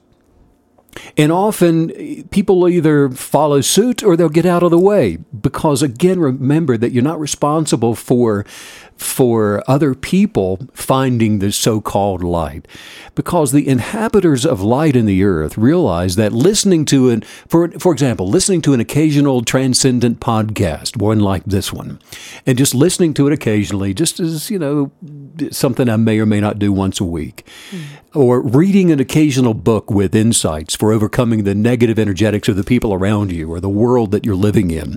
And 1.16 1.33
often 1.33 2.25
people 2.31 2.68
either 2.68 3.11
follow 3.11 3.61
suit 3.61 4.03
or 4.03 4.16
they'll 4.16 4.29
get 4.29 4.46
out 4.46 4.62
of 4.62 4.70
the 4.70 4.79
way 4.79 5.16
because, 5.16 5.83
again, 5.83 6.20
remember 6.20 6.77
that 6.77 6.92
you're 6.92 7.03
not 7.03 7.20
responsible 7.20 7.94
for 7.94 8.46
for 8.96 9.62
other 9.66 9.94
people 9.94 10.68
finding 10.72 11.38
the 11.38 11.52
so 11.52 11.80
called 11.80 12.22
light. 12.22 12.66
Because 13.14 13.52
the 13.52 13.68
inhabitants 13.68 14.44
of 14.44 14.61
light 14.61 14.96
in 14.96 15.07
the 15.07 15.24
earth 15.24 15.57
realize 15.59 16.16
that 16.16 16.33
listening 16.33 16.85
to 16.87 17.09
it, 17.11 17.24
for, 17.24 17.68
for 17.78 17.92
example, 17.92 18.28
listening 18.28 18.62
to 18.62 18.72
an 18.72 18.80
occasional 18.80 19.42
transcendent 19.42 20.20
podcast, 20.20 20.96
one 20.96 21.20
like 21.20 21.44
this 21.44 21.72
one, 21.72 22.00
and 22.46 22.59
just 22.59 22.74
listening 22.74 23.14
to 23.14 23.26
it 23.26 23.33
occasionally, 23.33 23.94
just 23.94 24.20
as, 24.20 24.50
you 24.50 24.59
know, 24.59 24.90
something 25.50 25.88
I 25.88 25.96
may 25.96 26.18
or 26.18 26.26
may 26.26 26.40
not 26.40 26.59
do 26.59 26.72
once 26.72 27.00
a 27.00 27.04
week, 27.04 27.46
mm. 27.70 27.83
or 28.14 28.40
reading 28.40 28.90
an 28.90 29.00
occasional 29.00 29.54
book 29.54 29.90
with 29.90 30.14
insights 30.14 30.74
for 30.74 30.92
overcoming 30.92 31.44
the 31.44 31.54
negative 31.54 31.98
energetics 31.98 32.48
of 32.48 32.57
the 32.57 32.64
people 32.64 32.92
around 32.92 33.33
you 33.33 33.52
or 33.52 33.61
the 33.61 33.68
world 33.68 34.11
that 34.12 34.24
you're 34.24 34.35
living 34.35 34.70
in, 34.70 34.96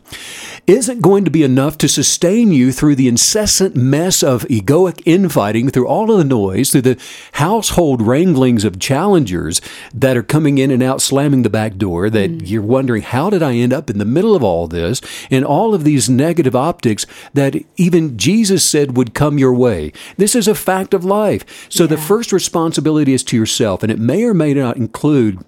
isn't 0.65 1.01
going 1.01 1.25
to 1.25 1.31
be 1.31 1.43
enough 1.43 1.77
to 1.77 1.87
sustain 1.87 2.51
you 2.51 2.71
through 2.71 2.95
the 2.95 3.07
incessant 3.07 3.75
mess 3.89 4.23
of 4.23 4.43
egoic 4.43 5.01
infighting, 5.05 5.69
through 5.69 5.87
all 5.87 6.11
of 6.11 6.17
the 6.17 6.23
noise, 6.23 6.71
through 6.71 6.81
the 6.81 7.01
household 7.33 8.01
wranglings 8.01 8.63
of 8.63 8.79
challengers 8.79 9.61
that 9.93 10.17
are 10.17 10.23
coming 10.23 10.57
in 10.57 10.71
and 10.71 10.83
out, 10.83 11.01
slamming 11.01 11.43
the 11.43 11.49
back 11.49 11.77
door, 11.77 12.09
that 12.09 12.31
mm. 12.31 12.47
you're 12.47 12.61
wondering, 12.61 13.01
how 13.01 13.29
did 13.29 13.41
I 13.41 13.55
end 13.55 13.73
up 13.73 13.89
in 13.89 13.97
the 13.97 14.05
middle 14.05 14.35
of 14.35 14.43
all 14.43 14.67
this? 14.67 15.01
And 15.29 15.45
all 15.45 15.73
of 15.73 15.83
these 15.83 16.09
negative 16.09 16.55
optics 16.55 17.05
that 17.33 17.55
even 17.77 18.17
Jesus 18.17 18.63
said 18.63 18.97
would 18.97 19.13
come 19.13 19.37
your 19.37 19.53
way. 19.53 19.91
This 20.17 20.35
is 20.35 20.47
a 20.47 20.55
fact 20.55 20.93
of 20.93 21.05
life. 21.05 21.67
So 21.69 21.83
yeah. 21.83 21.89
the 21.89 21.97
first 21.97 22.31
responsibility 22.31 23.13
is 23.13 23.23
to 23.25 23.37
yourself, 23.37 23.83
and 23.83 23.91
it 23.91 23.99
may 23.99 24.23
or 24.23 24.33
may 24.33 24.53
not 24.53 24.77
include 24.77 25.43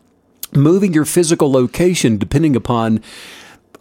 moving 0.55 0.93
your 0.93 1.05
physical 1.05 1.51
location 1.51 2.17
depending 2.17 2.55
upon 2.55 3.03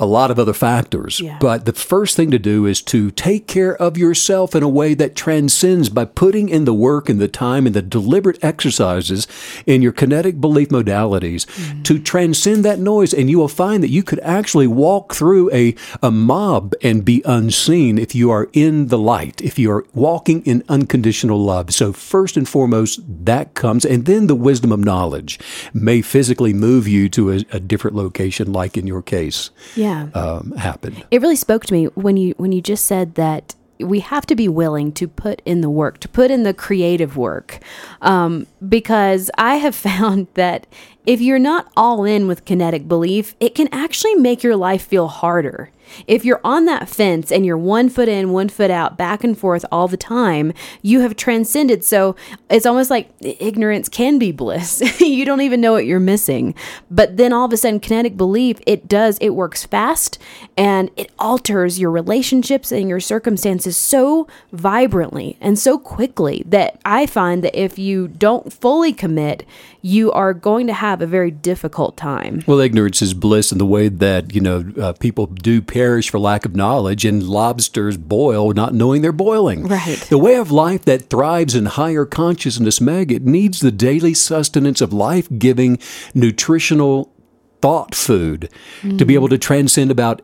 a 0.00 0.06
lot 0.06 0.30
of 0.30 0.38
other 0.38 0.52
factors. 0.52 1.20
Yeah. 1.20 1.38
But 1.40 1.64
the 1.64 1.72
first 1.72 2.16
thing 2.16 2.30
to 2.30 2.38
do 2.38 2.66
is 2.66 2.80
to 2.82 3.10
take 3.10 3.46
care 3.46 3.76
of 3.76 3.98
yourself 3.98 4.54
in 4.54 4.62
a 4.62 4.68
way 4.68 4.94
that 4.94 5.16
transcends 5.16 5.88
by 5.88 6.04
putting 6.04 6.48
in 6.48 6.64
the 6.64 6.74
work 6.74 7.08
and 7.08 7.20
the 7.20 7.28
time 7.28 7.66
and 7.66 7.74
the 7.74 7.82
deliberate 7.82 8.42
exercises 8.42 9.26
in 9.66 9.82
your 9.82 9.92
kinetic 9.92 10.40
belief 10.40 10.68
modalities 10.68 11.46
mm-hmm. 11.46 11.82
to 11.82 11.98
transcend 11.98 12.64
that 12.64 12.78
noise. 12.78 13.12
And 13.12 13.28
you 13.28 13.38
will 13.38 13.48
find 13.48 13.82
that 13.82 13.90
you 13.90 14.02
could 14.02 14.20
actually 14.20 14.68
walk 14.68 15.14
through 15.14 15.52
a, 15.52 15.74
a 16.02 16.10
mob 16.10 16.74
and 16.82 17.04
be 17.04 17.22
unseen 17.24 17.98
if 17.98 18.14
you 18.14 18.30
are 18.30 18.48
in 18.52 18.88
the 18.88 18.98
light, 18.98 19.40
if 19.42 19.58
you 19.58 19.70
are 19.72 19.84
walking 19.94 20.44
in 20.44 20.62
unconditional 20.68 21.40
love. 21.40 21.74
So, 21.74 21.92
first 21.92 22.36
and 22.36 22.48
foremost, 22.48 23.00
that 23.24 23.54
comes. 23.54 23.84
And 23.84 24.06
then 24.06 24.28
the 24.28 24.34
wisdom 24.34 24.70
of 24.70 24.80
knowledge 24.80 25.40
may 25.72 26.02
physically 26.02 26.52
move 26.52 26.86
you 26.86 27.08
to 27.10 27.32
a, 27.32 27.44
a 27.50 27.60
different 27.60 27.96
location, 27.96 28.52
like 28.52 28.76
in 28.76 28.86
your 28.86 29.02
case. 29.02 29.50
Yeah 29.74 29.87
yeah. 29.88 30.20
um, 30.20 30.52
happened. 30.52 31.04
It 31.10 31.20
really 31.20 31.36
spoke 31.36 31.64
to 31.66 31.72
me 31.72 31.86
when 31.94 32.16
you 32.16 32.34
when 32.36 32.52
you 32.52 32.60
just 32.60 32.86
said 32.86 33.14
that 33.14 33.54
we 33.80 34.00
have 34.00 34.26
to 34.26 34.34
be 34.34 34.48
willing 34.48 34.92
to 34.92 35.06
put 35.06 35.40
in 35.44 35.60
the 35.60 35.70
work, 35.70 36.00
to 36.00 36.08
put 36.08 36.30
in 36.30 36.42
the 36.42 36.54
creative 36.54 37.16
work, 37.16 37.60
um, 38.02 38.46
because 38.68 39.30
I 39.38 39.56
have 39.56 39.74
found 39.90 40.28
that 40.34 40.66
if 41.08 41.22
you're 41.22 41.38
not 41.38 41.72
all 41.74 42.04
in 42.04 42.28
with 42.28 42.44
kinetic 42.44 42.86
belief, 42.86 43.34
it 43.40 43.54
can 43.54 43.66
actually 43.72 44.14
make 44.14 44.42
your 44.42 44.56
life 44.56 44.82
feel 44.82 45.08
harder. 45.08 45.70
If 46.06 46.22
you're 46.22 46.42
on 46.44 46.66
that 46.66 46.86
fence 46.86 47.32
and 47.32 47.46
you're 47.46 47.56
one 47.56 47.88
foot 47.88 48.08
in, 48.08 48.30
one 48.30 48.50
foot 48.50 48.70
out, 48.70 48.98
back 48.98 49.24
and 49.24 49.36
forth 49.36 49.64
all 49.72 49.88
the 49.88 49.96
time, 49.96 50.52
you 50.82 51.00
have 51.00 51.16
transcended. 51.16 51.82
So 51.82 52.14
it's 52.50 52.66
almost 52.66 52.90
like 52.90 53.10
ignorance 53.20 53.88
can 53.88 54.18
be 54.18 54.32
bliss. 54.32 54.82
you 55.00 55.24
don't 55.24 55.40
even 55.40 55.62
know 55.62 55.72
what 55.72 55.86
you're 55.86 55.98
missing. 55.98 56.54
But 56.90 57.16
then 57.16 57.32
all 57.32 57.46
of 57.46 57.54
a 57.54 57.56
sudden, 57.56 57.80
kinetic 57.80 58.18
belief, 58.18 58.60
it 58.66 58.86
does, 58.86 59.16
it 59.22 59.30
works 59.30 59.64
fast 59.64 60.18
and 60.58 60.90
it 60.96 61.10
alters 61.18 61.80
your 61.80 61.90
relationships 61.90 62.70
and 62.70 62.88
your 62.88 63.00
circumstances 63.00 63.78
so 63.78 64.28
vibrantly 64.52 65.36
and 65.40 65.58
so 65.58 65.78
quickly 65.78 66.42
that 66.46 66.78
I 66.84 67.06
find 67.06 67.42
that 67.44 67.58
if 67.58 67.78
you 67.78 68.08
don't 68.08 68.52
fully 68.52 68.92
commit, 68.92 69.46
you 69.80 70.10
are 70.12 70.34
going 70.34 70.66
to 70.66 70.72
have 70.72 71.00
a 71.00 71.06
very 71.06 71.30
difficult 71.30 71.96
time. 71.96 72.42
Well, 72.46 72.58
ignorance 72.58 73.00
is 73.00 73.14
bliss 73.14 73.52
in 73.52 73.58
the 73.58 73.66
way 73.66 73.88
that, 73.88 74.34
you 74.34 74.40
know, 74.40 74.72
uh, 74.80 74.92
people 74.94 75.26
do 75.26 75.62
perish 75.62 76.10
for 76.10 76.18
lack 76.18 76.44
of 76.44 76.56
knowledge 76.56 77.04
and 77.04 77.22
lobsters 77.22 77.96
boil 77.96 78.52
not 78.52 78.74
knowing 78.74 79.02
they're 79.02 79.12
boiling. 79.12 79.68
Right. 79.68 79.98
The 80.08 80.18
way 80.18 80.34
of 80.34 80.50
life 80.50 80.84
that 80.86 81.10
thrives 81.10 81.54
in 81.54 81.66
higher 81.66 82.04
consciousness, 82.04 82.80
Meg, 82.80 83.12
it 83.12 83.24
needs 83.24 83.60
the 83.60 83.70
daily 83.70 84.14
sustenance 84.14 84.80
of 84.80 84.92
life 84.92 85.28
giving, 85.38 85.78
nutritional 86.14 87.12
thought 87.60 87.94
food 87.94 88.50
mm. 88.82 88.98
to 88.98 89.04
be 89.04 89.14
able 89.14 89.28
to 89.28 89.38
transcend 89.38 89.90
about 89.90 90.22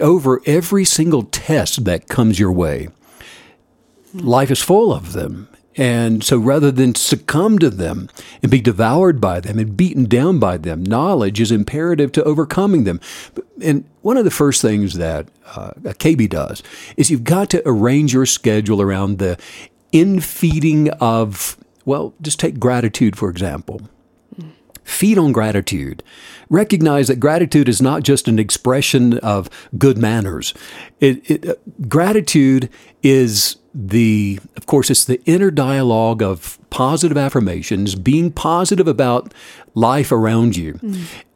over 0.00 0.40
every 0.46 0.84
single 0.84 1.24
test 1.24 1.84
that 1.84 2.08
comes 2.08 2.38
your 2.38 2.52
way. 2.52 2.88
Mm. 4.14 4.24
Life 4.24 4.50
is 4.50 4.62
full 4.62 4.92
of 4.92 5.12
them. 5.12 5.48
And 5.76 6.24
so 6.24 6.38
rather 6.38 6.70
than 6.70 6.94
succumb 6.94 7.58
to 7.58 7.68
them 7.68 8.08
and 8.42 8.50
be 8.50 8.60
devoured 8.60 9.20
by 9.20 9.40
them 9.40 9.58
and 9.58 9.76
beaten 9.76 10.06
down 10.06 10.38
by 10.38 10.56
them, 10.56 10.82
knowledge 10.82 11.40
is 11.40 11.52
imperative 11.52 12.12
to 12.12 12.24
overcoming 12.24 12.84
them. 12.84 13.00
And 13.62 13.84
one 14.02 14.16
of 14.16 14.24
the 14.24 14.30
first 14.30 14.62
things 14.62 14.94
that 14.94 15.28
uh, 15.54 15.72
KB 15.82 16.30
does 16.30 16.62
is 16.96 17.10
you've 17.10 17.24
got 17.24 17.50
to 17.50 17.62
arrange 17.66 18.14
your 18.14 18.26
schedule 18.26 18.80
around 18.80 19.18
the 19.18 19.38
infeeding 19.92 20.88
of, 20.92 21.56
well, 21.84 22.14
just 22.22 22.40
take 22.40 22.58
gratitude, 22.58 23.16
for 23.16 23.28
example. 23.28 23.82
Feed 24.82 25.18
on 25.18 25.32
gratitude. 25.32 26.02
Recognize 26.48 27.08
that 27.08 27.18
gratitude 27.18 27.68
is 27.68 27.82
not 27.82 28.04
just 28.04 28.28
an 28.28 28.38
expression 28.38 29.18
of 29.18 29.50
good 29.76 29.98
manners. 29.98 30.54
It, 31.00 31.28
it, 31.28 31.48
uh, 31.48 31.54
gratitude 31.88 32.70
is 33.02 33.56
the, 33.76 34.40
of 34.56 34.64
course, 34.64 34.90
it's 34.90 35.04
the 35.04 35.22
inner 35.26 35.50
dialogue 35.50 36.22
of 36.22 36.58
positive 36.70 37.18
affirmations, 37.18 37.94
being 37.94 38.32
positive 38.32 38.88
about 38.88 39.34
life 39.74 40.10
around 40.10 40.56
you. 40.56 40.80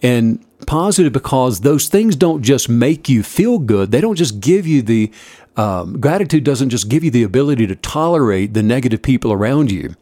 And 0.00 0.42
positive 0.66 1.12
because 1.12 1.61
those 1.61 1.88
things 1.88 2.16
don't 2.16 2.42
just 2.42 2.68
make 2.68 3.09
you 3.11 3.22
feel 3.22 3.59
good, 3.59 3.90
they 3.90 4.00
don't 4.00 4.16
just 4.16 4.40
give 4.40 4.66
you 4.66 4.81
the, 4.81 5.12
um, 5.57 6.00
gratitude 6.00 6.44
doesn't 6.44 6.70
just 6.70 6.88
give 6.88 7.05
you 7.05 7.11
the 7.11 7.24
ability 7.24 7.66
to 7.66 7.76
tolerate 7.76 8.55
the 8.55 8.62
negative 8.62 9.03
people 9.03 9.33
around 9.33 9.70
you 9.70 9.94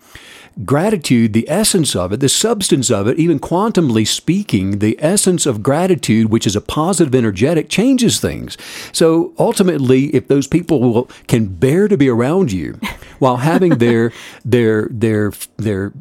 gratitude, 0.64 1.33
the 1.33 1.49
essence 1.49 1.94
of 1.94 2.12
it, 2.12 2.21
the 2.21 2.29
substance 2.29 2.90
of 2.90 3.07
it, 3.07 3.18
even 3.18 3.38
quantumly 3.38 4.07
speaking, 4.07 4.79
the 4.79 4.97
essence 5.01 5.47
of 5.47 5.62
gratitude, 5.62 6.31
which 6.31 6.47
is 6.47 6.57
a 6.57 6.61
positive 6.61 7.14
energetic, 7.14 7.68
changes 7.68 8.21
things. 8.21 8.57
So 8.92 9.33
ultimately, 9.38 10.07
if 10.14 10.29
those 10.29 10.47
people 10.47 10.81
will, 10.81 11.11
can 11.27 11.47
bear 11.47 11.88
to 11.88 11.97
be 11.97 12.09
around 12.09 12.53
you 12.53 12.81
while 13.18 13.38
having 13.38 13.79
their 13.79 14.12
their 14.44 14.88
their 14.90 15.33
their 15.57 15.92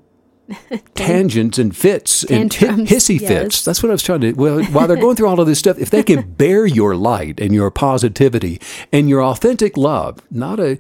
tangents 0.96 1.58
and 1.58 1.76
fits 1.76 2.24
and 2.24 2.52
hissy 2.52 3.20
yes. 3.20 3.28
fits. 3.28 3.65
That's 3.65 3.84
what 3.84 3.89
I 3.89 3.93
was 3.93 4.04
trying 4.04 4.22
to. 4.22 4.34
Well, 4.34 4.63
while 4.65 4.88
they're 4.88 4.98
going 4.98 5.15
through 5.15 5.28
all 5.28 5.39
of 5.39 5.48
this 5.48 5.60
stuff, 5.60 5.78
if 5.78 5.89
they 5.89 6.04
can 6.04 6.32
bear 6.38 6.65
your 6.65 6.96
light 6.96 7.39
and 7.39 7.54
your 7.54 7.70
positivity 7.70 8.62
and 8.91 9.10
your 9.10 9.24
authentic 9.24 9.78
love, 9.78 10.22
not 10.32 10.60
a 10.60 10.80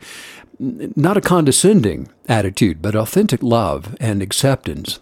not 0.59 1.17
a 1.17 1.21
condescending 1.21 2.09
attitude, 2.27 2.81
but 2.81 2.95
authentic 2.95 3.43
love 3.43 3.95
and 3.99 4.21
acceptance 4.21 4.99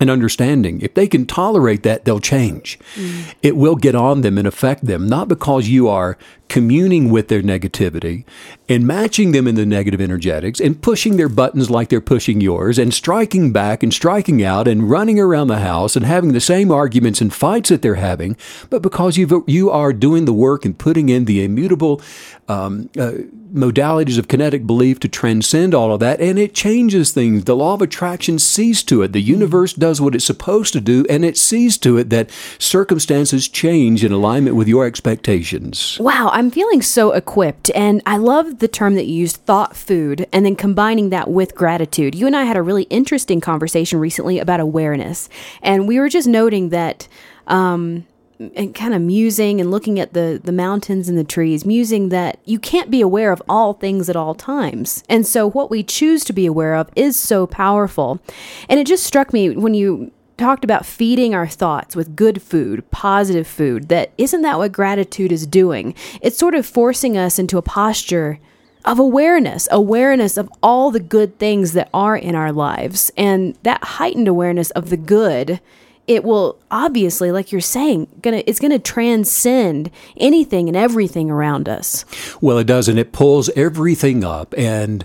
and 0.00 0.10
understanding. 0.10 0.80
If 0.80 0.94
they 0.94 1.06
can 1.06 1.26
tolerate 1.26 1.82
that, 1.82 2.04
they'll 2.04 2.20
change. 2.20 2.78
Mm. 2.96 3.34
It 3.42 3.56
will 3.56 3.76
get 3.76 3.94
on 3.94 4.20
them 4.20 4.36
and 4.36 4.46
affect 4.46 4.86
them, 4.86 5.08
not 5.08 5.28
because 5.28 5.68
you 5.68 5.88
are 5.88 6.18
communing 6.48 7.10
with 7.10 7.26
their 7.28 7.42
negativity 7.42 8.24
and 8.68 8.86
matching 8.86 9.32
them 9.32 9.48
in 9.48 9.56
the 9.56 9.66
negative 9.66 10.00
energetics 10.00 10.60
and 10.60 10.80
pushing 10.80 11.16
their 11.16 11.28
buttons 11.28 11.70
like 11.70 11.88
they're 11.88 12.00
pushing 12.00 12.40
yours 12.40 12.78
and 12.78 12.94
striking 12.94 13.52
back 13.52 13.82
and 13.82 13.92
striking 13.92 14.44
out 14.44 14.68
and 14.68 14.88
running 14.88 15.18
around 15.18 15.48
the 15.48 15.58
house 15.58 15.96
and 15.96 16.04
having 16.04 16.32
the 16.32 16.40
same 16.40 16.70
arguments 16.70 17.20
and 17.20 17.34
fights 17.34 17.70
that 17.70 17.82
they're 17.82 17.96
having, 17.96 18.36
but 18.70 18.82
because 18.82 19.16
you 19.16 19.44
you 19.46 19.70
are 19.70 19.92
doing 19.92 20.24
the 20.24 20.32
work 20.32 20.64
and 20.64 20.78
putting 20.78 21.08
in 21.08 21.24
the 21.24 21.42
immutable 21.42 22.00
um, 22.48 22.88
uh, 22.98 23.12
modalities 23.52 24.18
of 24.18 24.28
kinetic 24.28 24.66
belief 24.66 25.00
to 25.00 25.08
transcend 25.08 25.74
all 25.74 25.92
of 25.92 26.00
that, 26.00 26.20
and 26.20 26.38
it 26.38 26.54
changes 26.54 27.12
things. 27.12 27.44
The 27.44 27.56
law 27.56 27.74
of 27.74 27.82
attraction 27.82 28.38
sees 28.38 28.82
to 28.84 29.02
it. 29.02 29.12
The 29.12 29.20
universe 29.20 29.72
does 29.72 30.00
what 30.00 30.14
it's 30.14 30.24
supposed 30.24 30.72
to 30.74 30.80
do, 30.80 31.04
and 31.08 31.24
it 31.24 31.36
sees 31.36 31.78
to 31.78 31.98
it 31.98 32.10
that 32.10 32.30
circumstances 32.58 33.48
change 33.48 34.04
in 34.04 34.12
alignment 34.12 34.56
with 34.56 34.68
your 34.68 34.86
expectations. 34.86 35.98
Wow, 36.00 36.30
I'm 36.32 36.50
feeling 36.50 36.82
so 36.82 37.12
equipped. 37.12 37.70
And 37.74 38.02
I 38.06 38.16
love 38.16 38.58
the 38.58 38.68
term 38.68 38.94
that 38.94 39.06
you 39.06 39.14
used, 39.14 39.36
thought 39.36 39.76
food, 39.76 40.26
and 40.32 40.44
then 40.44 40.56
combining 40.56 41.10
that 41.10 41.30
with 41.30 41.54
gratitude. 41.54 42.14
You 42.14 42.26
and 42.26 42.36
I 42.36 42.44
had 42.44 42.56
a 42.56 42.62
really 42.62 42.84
interesting 42.84 43.40
conversation 43.40 43.98
recently 43.98 44.38
about 44.38 44.60
awareness. 44.60 45.28
And 45.62 45.88
we 45.88 45.98
were 45.98 46.08
just 46.08 46.28
noting 46.28 46.70
that. 46.70 47.08
Um, 47.46 48.06
and 48.38 48.74
kind 48.74 48.94
of 48.94 49.00
musing 49.00 49.60
and 49.60 49.70
looking 49.70 49.98
at 49.98 50.12
the 50.12 50.40
the 50.42 50.52
mountains 50.52 51.08
and 51.08 51.16
the 51.16 51.24
trees 51.24 51.64
musing 51.64 52.10
that 52.10 52.38
you 52.44 52.58
can't 52.58 52.90
be 52.90 53.00
aware 53.00 53.32
of 53.32 53.42
all 53.48 53.72
things 53.72 54.08
at 54.08 54.16
all 54.16 54.34
times 54.34 55.02
and 55.08 55.26
so 55.26 55.48
what 55.48 55.70
we 55.70 55.82
choose 55.82 56.24
to 56.24 56.32
be 56.32 56.46
aware 56.46 56.74
of 56.74 56.90
is 56.94 57.18
so 57.18 57.46
powerful 57.46 58.20
and 58.68 58.78
it 58.78 58.86
just 58.86 59.04
struck 59.04 59.32
me 59.32 59.50
when 59.50 59.74
you 59.74 60.12
talked 60.36 60.64
about 60.64 60.84
feeding 60.84 61.34
our 61.34 61.46
thoughts 61.46 61.96
with 61.96 62.16
good 62.16 62.42
food, 62.42 62.88
positive 62.90 63.46
food, 63.46 63.88
that 63.88 64.12
isn't 64.18 64.42
that 64.42 64.58
what 64.58 64.72
gratitude 64.72 65.32
is 65.32 65.46
doing? 65.46 65.94
It's 66.20 66.38
sort 66.38 66.54
of 66.54 66.66
forcing 66.66 67.16
us 67.16 67.38
into 67.38 67.58
a 67.58 67.62
posture 67.62 68.38
of 68.84 68.98
awareness, 68.98 69.66
awareness 69.70 70.36
of 70.36 70.48
all 70.62 70.90
the 70.90 71.00
good 71.00 71.38
things 71.38 71.72
that 71.72 71.88
are 71.92 72.16
in 72.16 72.34
our 72.34 72.52
lives. 72.52 73.10
And 73.16 73.58
that 73.64 73.82
heightened 73.82 74.28
awareness 74.28 74.70
of 74.72 74.90
the 74.90 74.96
good, 74.96 75.60
it 76.06 76.24
will 76.24 76.58
obviously, 76.70 77.32
like 77.32 77.52
you're 77.52 77.60
saying, 77.60 78.08
gonna 78.22 78.42
it's 78.46 78.60
gonna 78.60 78.78
transcend 78.78 79.90
anything 80.16 80.68
and 80.68 80.76
everything 80.76 81.30
around 81.30 81.68
us. 81.68 82.04
Well, 82.40 82.58
it 82.58 82.66
does, 82.66 82.88
and 82.88 82.98
it 82.98 83.12
pulls 83.12 83.48
everything 83.50 84.24
up. 84.24 84.54
And 84.56 85.04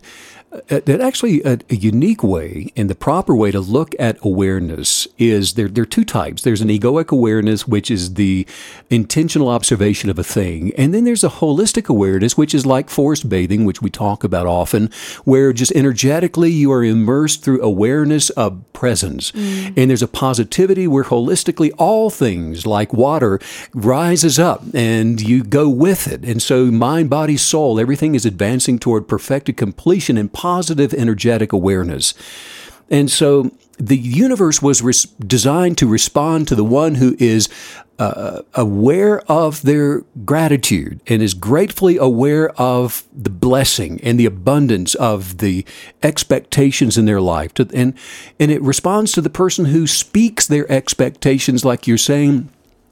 Uh, 0.52 0.82
that 0.84 1.00
actually 1.00 1.42
a, 1.44 1.60
a 1.70 1.76
unique 1.76 2.24
way 2.24 2.74
and 2.76 2.90
the 2.90 2.96
proper 2.96 3.34
way 3.34 3.52
to 3.52 3.60
look 3.62 3.96
at 3.98 4.18
awareness 4.22 5.08
is 5.18 5.54
there, 5.54 5.70
there 5.70 5.84
are 5.84 5.86
two 5.86 6.04
types. 6.04 6.42
There's 6.42 6.60
an 6.60 6.68
egoic 6.68 7.10
awareness, 7.10 7.66
which 7.66 7.90
is 7.90 8.16
the 8.16 8.46
intentional 8.90 9.48
observation 9.48 10.10
of 10.10 10.20
a 10.20 10.26
thing. 10.26 10.74
And 10.78 10.94
then 10.94 11.06
there's 11.06 11.24
a 11.24 11.30
holistic 11.30 11.88
awareness, 11.88 12.38
which 12.38 12.54
is 12.54 12.66
like 12.66 12.90
forest 12.90 13.30
bathing, 13.30 13.64
which 13.64 13.82
we 13.82 13.90
talk 13.90 14.26
about 14.26 14.46
often, 14.46 14.90
where 15.24 15.54
just 15.54 15.72
energetically 15.72 16.52
you 16.52 16.70
are 16.74 16.84
immersed 16.84 17.46
through 17.46 17.62
awareness 17.62 18.30
of 18.32 18.62
presence. 18.74 19.32
Mm. 19.32 19.78
And 19.78 19.90
there's 19.90 20.02
a 20.02 20.08
positivity 20.08 20.86
where 20.86 21.06
holistically 21.06 21.72
all 21.78 22.10
things 22.10 22.66
like 22.66 22.92
water 22.92 23.40
rises 23.74 24.38
up 24.38 24.64
and 24.74 25.22
you 25.22 25.46
go 25.46 25.70
with 25.70 26.08
it. 26.08 26.26
And 26.26 26.42
so 26.42 26.66
mind, 26.66 27.10
body, 27.10 27.38
soul, 27.38 27.80
everything 27.80 28.16
is 28.16 28.26
advancing 28.26 28.80
toward 28.80 29.08
perfected 29.08 29.56
completion 29.56 30.18
and 30.18 30.34
positive 30.42 30.92
energetic 30.94 31.54
awareness. 31.54 32.16
And 32.90 33.12
so 33.12 33.52
the 33.78 33.98
universe 33.98 34.62
was 34.62 34.82
res- 34.82 35.06
designed 35.38 35.78
to 35.78 35.88
respond 35.88 36.48
to 36.48 36.56
the 36.56 36.64
one 36.64 36.96
who 36.96 37.16
is 37.20 37.48
uh, 38.00 38.42
aware 38.56 39.20
of 39.32 39.62
their 39.62 40.02
gratitude 40.26 41.00
and 41.06 41.22
is 41.22 41.36
gratefully 41.36 41.98
aware 41.98 42.50
of 42.60 43.04
the 43.14 43.30
blessing 43.30 44.02
and 44.02 44.20
the 44.20 44.26
abundance 44.26 44.96
of 44.96 45.38
the 45.38 45.64
expectations 46.02 46.98
in 46.98 47.06
their 47.06 47.22
life. 47.22 47.54
To, 47.54 47.70
and, 47.74 47.94
and 48.40 48.52
it 48.52 48.62
responds 48.64 49.12
to 49.12 49.22
the 49.22 49.30
person 49.30 49.66
who 49.66 49.86
speaks 49.86 50.48
their 50.48 50.70
expectations, 50.72 51.64
like 51.64 51.86
you're 51.86 52.00
saying 52.00 52.50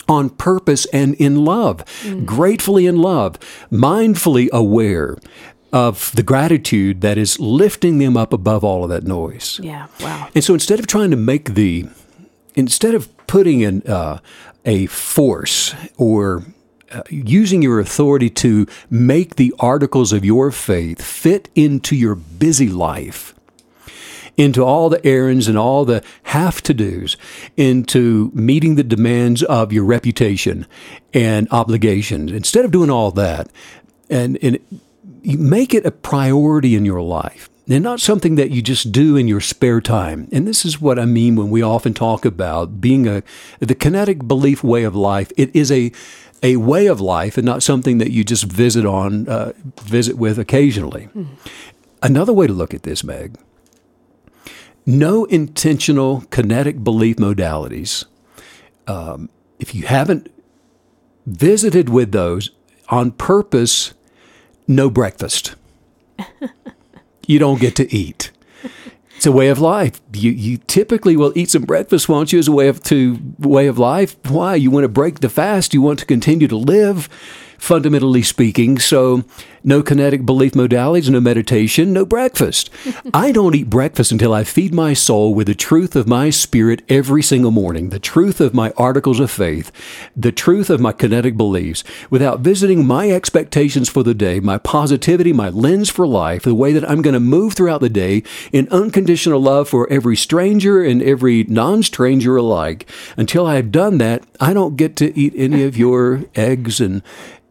on 0.07 0.29
purpose 0.29 0.85
and 0.93 1.15
in 1.15 1.43
love, 1.43 1.83
gratefully 2.25 2.85
in 2.85 2.97
love, 2.97 3.39
mindfully 3.71 4.49
aware 4.51 5.17
of 5.71 6.11
the 6.15 6.23
gratitude 6.23 7.01
that 7.01 7.17
is 7.17 7.39
lifting 7.39 7.99
them 7.99 8.17
up 8.17 8.33
above 8.33 8.63
all 8.63 8.83
of 8.83 8.89
that 8.89 9.03
noise. 9.03 9.59
Yeah, 9.61 9.87
wow. 10.01 10.29
And 10.33 10.43
so 10.43 10.53
instead 10.53 10.79
of 10.79 10.87
trying 10.87 11.11
to 11.11 11.17
make 11.17 11.53
the, 11.53 11.87
instead 12.55 12.95
of 12.95 13.15
putting 13.27 13.61
in 13.61 13.83
uh, 13.83 14.19
a 14.65 14.87
force 14.87 15.75
or 15.97 16.43
uh, 16.91 17.03
using 17.09 17.61
your 17.61 17.79
authority 17.79 18.29
to 18.31 18.65
make 18.89 19.35
the 19.35 19.53
articles 19.59 20.11
of 20.11 20.25
your 20.25 20.51
faith 20.51 21.03
fit 21.03 21.49
into 21.53 21.95
your 21.95 22.15
busy 22.15 22.67
life, 22.69 23.35
into 24.37 24.63
all 24.63 24.89
the 24.89 25.05
errands 25.05 25.47
and 25.47 25.57
all 25.57 25.85
the 25.85 26.03
have 26.23 26.63
to 26.63 26.73
dos, 26.73 27.15
into 27.57 28.31
meeting 28.33 28.75
the 28.75 28.83
demands 28.83 29.43
of 29.43 29.71
your 29.71 29.83
reputation 29.83 30.65
and 31.13 31.47
obligations. 31.51 32.31
Instead 32.31 32.65
of 32.65 32.71
doing 32.71 32.89
all 32.89 33.11
that, 33.11 33.51
and, 34.09 34.39
and 34.41 34.57
you 35.23 35.37
make 35.37 35.73
it 35.73 35.85
a 35.85 35.91
priority 35.91 36.75
in 36.75 36.85
your 36.85 37.01
life 37.01 37.49
and 37.69 37.83
not 37.83 37.99
something 37.99 38.35
that 38.35 38.49
you 38.49 38.61
just 38.61 38.91
do 38.91 39.15
in 39.15 39.27
your 39.27 39.39
spare 39.39 39.79
time. 39.79 40.27
And 40.31 40.47
this 40.47 40.65
is 40.65 40.81
what 40.81 40.97
I 40.97 41.05
mean 41.05 41.35
when 41.35 41.49
we 41.49 41.61
often 41.61 41.93
talk 41.93 42.25
about 42.25 42.81
being 42.81 43.07
a 43.07 43.23
the 43.59 43.75
kinetic 43.75 44.27
belief 44.27 44.63
way 44.63 44.83
of 44.83 44.95
life. 44.95 45.31
It 45.37 45.55
is 45.55 45.71
a 45.71 45.91
a 46.41 46.55
way 46.55 46.87
of 46.87 47.01
life 47.01 47.37
and 47.37 47.45
not 47.45 47.61
something 47.61 47.97
that 47.97 48.11
you 48.11 48.23
just 48.23 48.45
visit 48.45 48.85
on 48.85 49.27
uh, 49.27 49.53
visit 49.81 50.17
with 50.17 50.39
occasionally. 50.39 51.09
Another 52.01 52.33
way 52.33 52.47
to 52.47 52.53
look 52.53 52.73
at 52.73 52.83
this, 52.83 53.03
Meg. 53.03 53.37
No 54.85 55.25
intentional 55.25 56.21
kinetic 56.31 56.83
belief 56.83 57.17
modalities. 57.17 58.05
Um, 58.87 59.29
if 59.59 59.75
you 59.75 59.85
haven't 59.85 60.31
visited 61.25 61.89
with 61.89 62.11
those 62.11 62.51
on 62.87 63.11
purpose, 63.11 63.93
no 64.69 64.89
breakfast. 64.89 65.55
you 67.27 67.39
don't 67.39 67.59
get 67.59 67.75
to 67.75 67.93
eat. 67.93 68.31
It's 69.17 69.25
a 69.25 69.31
way 69.33 69.49
of 69.49 69.59
life. 69.59 69.99
You 70.13 70.31
you 70.31 70.59
typically 70.59 71.17
will 71.17 71.33
eat 71.35 71.49
some 71.49 71.63
breakfast, 71.63 72.07
won't 72.07 72.31
you, 72.31 72.39
as 72.39 72.47
a 72.47 72.53
way 72.53 72.69
of 72.69 72.81
to 72.83 73.19
way 73.37 73.67
of 73.67 73.77
life? 73.77 74.15
Why? 74.29 74.55
You 74.55 74.71
want 74.71 74.85
to 74.85 74.89
break 74.89 75.19
the 75.19 75.27
fast, 75.27 75.73
you 75.73 75.81
want 75.81 75.99
to 75.99 76.05
continue 76.05 76.47
to 76.47 76.55
live. 76.55 77.09
fundamentally 77.59 78.23
speaking. 78.23 78.79
So, 78.79 79.25
no 79.63 79.81
kinetic 79.83 80.25
belief 80.25 80.53
modalities, 80.53 81.09
no 81.09 81.19
meditation, 81.19 81.93
no 81.93 82.05
breakfast. 82.05 82.69
I 83.13 83.31
don't 83.31 83.55
eat 83.55 83.69
breakfast 83.69 84.11
until 84.11 84.33
I 84.33 84.43
feed 84.43 84.73
my 84.73 84.93
soul 84.93 85.33
with 85.33 85.47
the 85.47 85.55
truth 85.55 85.95
of 85.95 86.07
my 86.07 86.29
spirit 86.29 86.81
every 86.89 87.21
single 87.21 87.51
morning, 87.51 87.89
the 87.89 87.99
truth 87.99 88.39
of 88.41 88.53
my 88.53 88.71
articles 88.77 89.19
of 89.19 89.31
faith, 89.31 89.71
the 90.15 90.31
truth 90.31 90.69
of 90.69 90.79
my 90.79 90.91
kinetic 90.91 91.37
beliefs, 91.37 91.83
without 92.09 92.39
visiting 92.41 92.85
my 92.85 93.11
expectations 93.11 93.89
for 93.89 94.03
the 94.03 94.13
day, 94.13 94.39
my 94.39 94.57
positivity, 94.57 95.33
my 95.33 95.49
lens 95.49 95.89
for 95.89 96.07
life, 96.07 96.43
the 96.43 96.55
way 96.55 96.73
that 96.73 96.89
I'm 96.89 97.01
going 97.01 97.13
to 97.13 97.19
move 97.19 97.53
throughout 97.53 97.81
the 97.81 97.89
day 97.89 98.23
in 98.51 98.67
unconditional 98.69 99.41
love 99.41 99.69
for 99.69 99.91
every 99.91 100.15
stranger 100.15 100.83
and 100.83 101.01
every 101.01 101.43
non 101.45 101.83
stranger 101.83 102.37
alike. 102.37 102.89
Until 103.17 103.45
I've 103.45 103.71
done 103.71 103.97
that, 103.99 104.23
I 104.39 104.53
don't 104.53 104.77
get 104.77 104.95
to 104.97 105.17
eat 105.17 105.33
any 105.35 105.63
of 105.63 105.77
your 105.77 106.23
eggs 106.35 106.79
and 106.79 107.01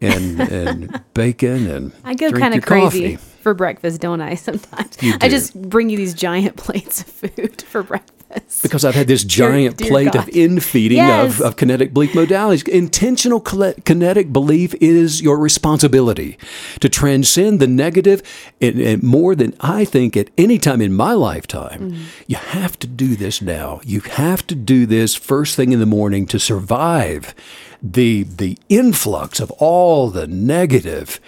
and 0.01 0.39
and 0.39 1.03
bacon 1.13 1.67
and 1.69 1.98
I 2.03 2.13
go 2.15 2.31
kind 2.31 2.53
of 2.53 2.63
crazy 2.65 3.15
coffee. 3.15 3.27
for 3.41 3.53
breakfast, 3.53 4.01
don't 4.01 4.21
I? 4.21 4.35
Sometimes 4.49 4.97
I 5.21 5.29
just 5.29 5.59
bring 5.59 5.89
you 5.89 5.97
these 5.97 6.13
giant 6.13 6.55
plates 6.65 7.01
of 7.01 7.07
food 7.07 7.61
for 7.63 7.83
breakfast. 7.83 8.61
Because 8.61 8.85
I've 8.85 8.93
had 8.93 9.07
this 9.07 9.23
giant 9.23 9.77
dear 9.77 9.89
plate 9.89 10.11
God. 10.13 10.27
of 10.27 10.35
infeeding 10.35 10.97
Yes. 10.97 11.39
of, 11.39 11.41
of 11.41 11.55
kinetic 11.55 11.95
belief 11.95 12.11
modalities. 12.11 12.67
Intentional 12.67 13.39
kinetic 13.39 14.31
belief 14.31 14.75
is 14.75 15.19
your 15.19 15.39
responsibility 15.39 16.37
to 16.79 16.89
transcend 16.89 17.59
the 17.59 17.65
negative 17.65 18.21
and, 18.61 18.79
and 18.79 19.01
more 19.01 19.33
than 19.33 19.55
I 19.61 19.83
think 19.83 20.15
at 20.15 20.29
any 20.37 20.59
time 20.59 20.79
in 20.79 20.93
my 20.93 21.13
lifetime. 21.13 21.91
Mm. 21.93 21.97
You 22.27 22.35
have 22.35 22.77
to 22.79 22.87
do 22.87 23.15
this 23.15 23.41
now. 23.41 23.81
You 23.83 24.01
have 24.01 24.45
to 24.45 24.53
do 24.53 24.85
this 24.85 25.15
first 25.15 25.55
thing 25.55 25.71
in 25.71 25.79
the 25.79 25.87
morning 25.87 26.27
to 26.27 26.39
survive 26.39 27.33
the 27.81 28.23
the 28.23 28.57
influx 28.67 29.39
of 29.39 29.49
all 29.51 30.09
the 30.09 30.27
negative 30.27 31.19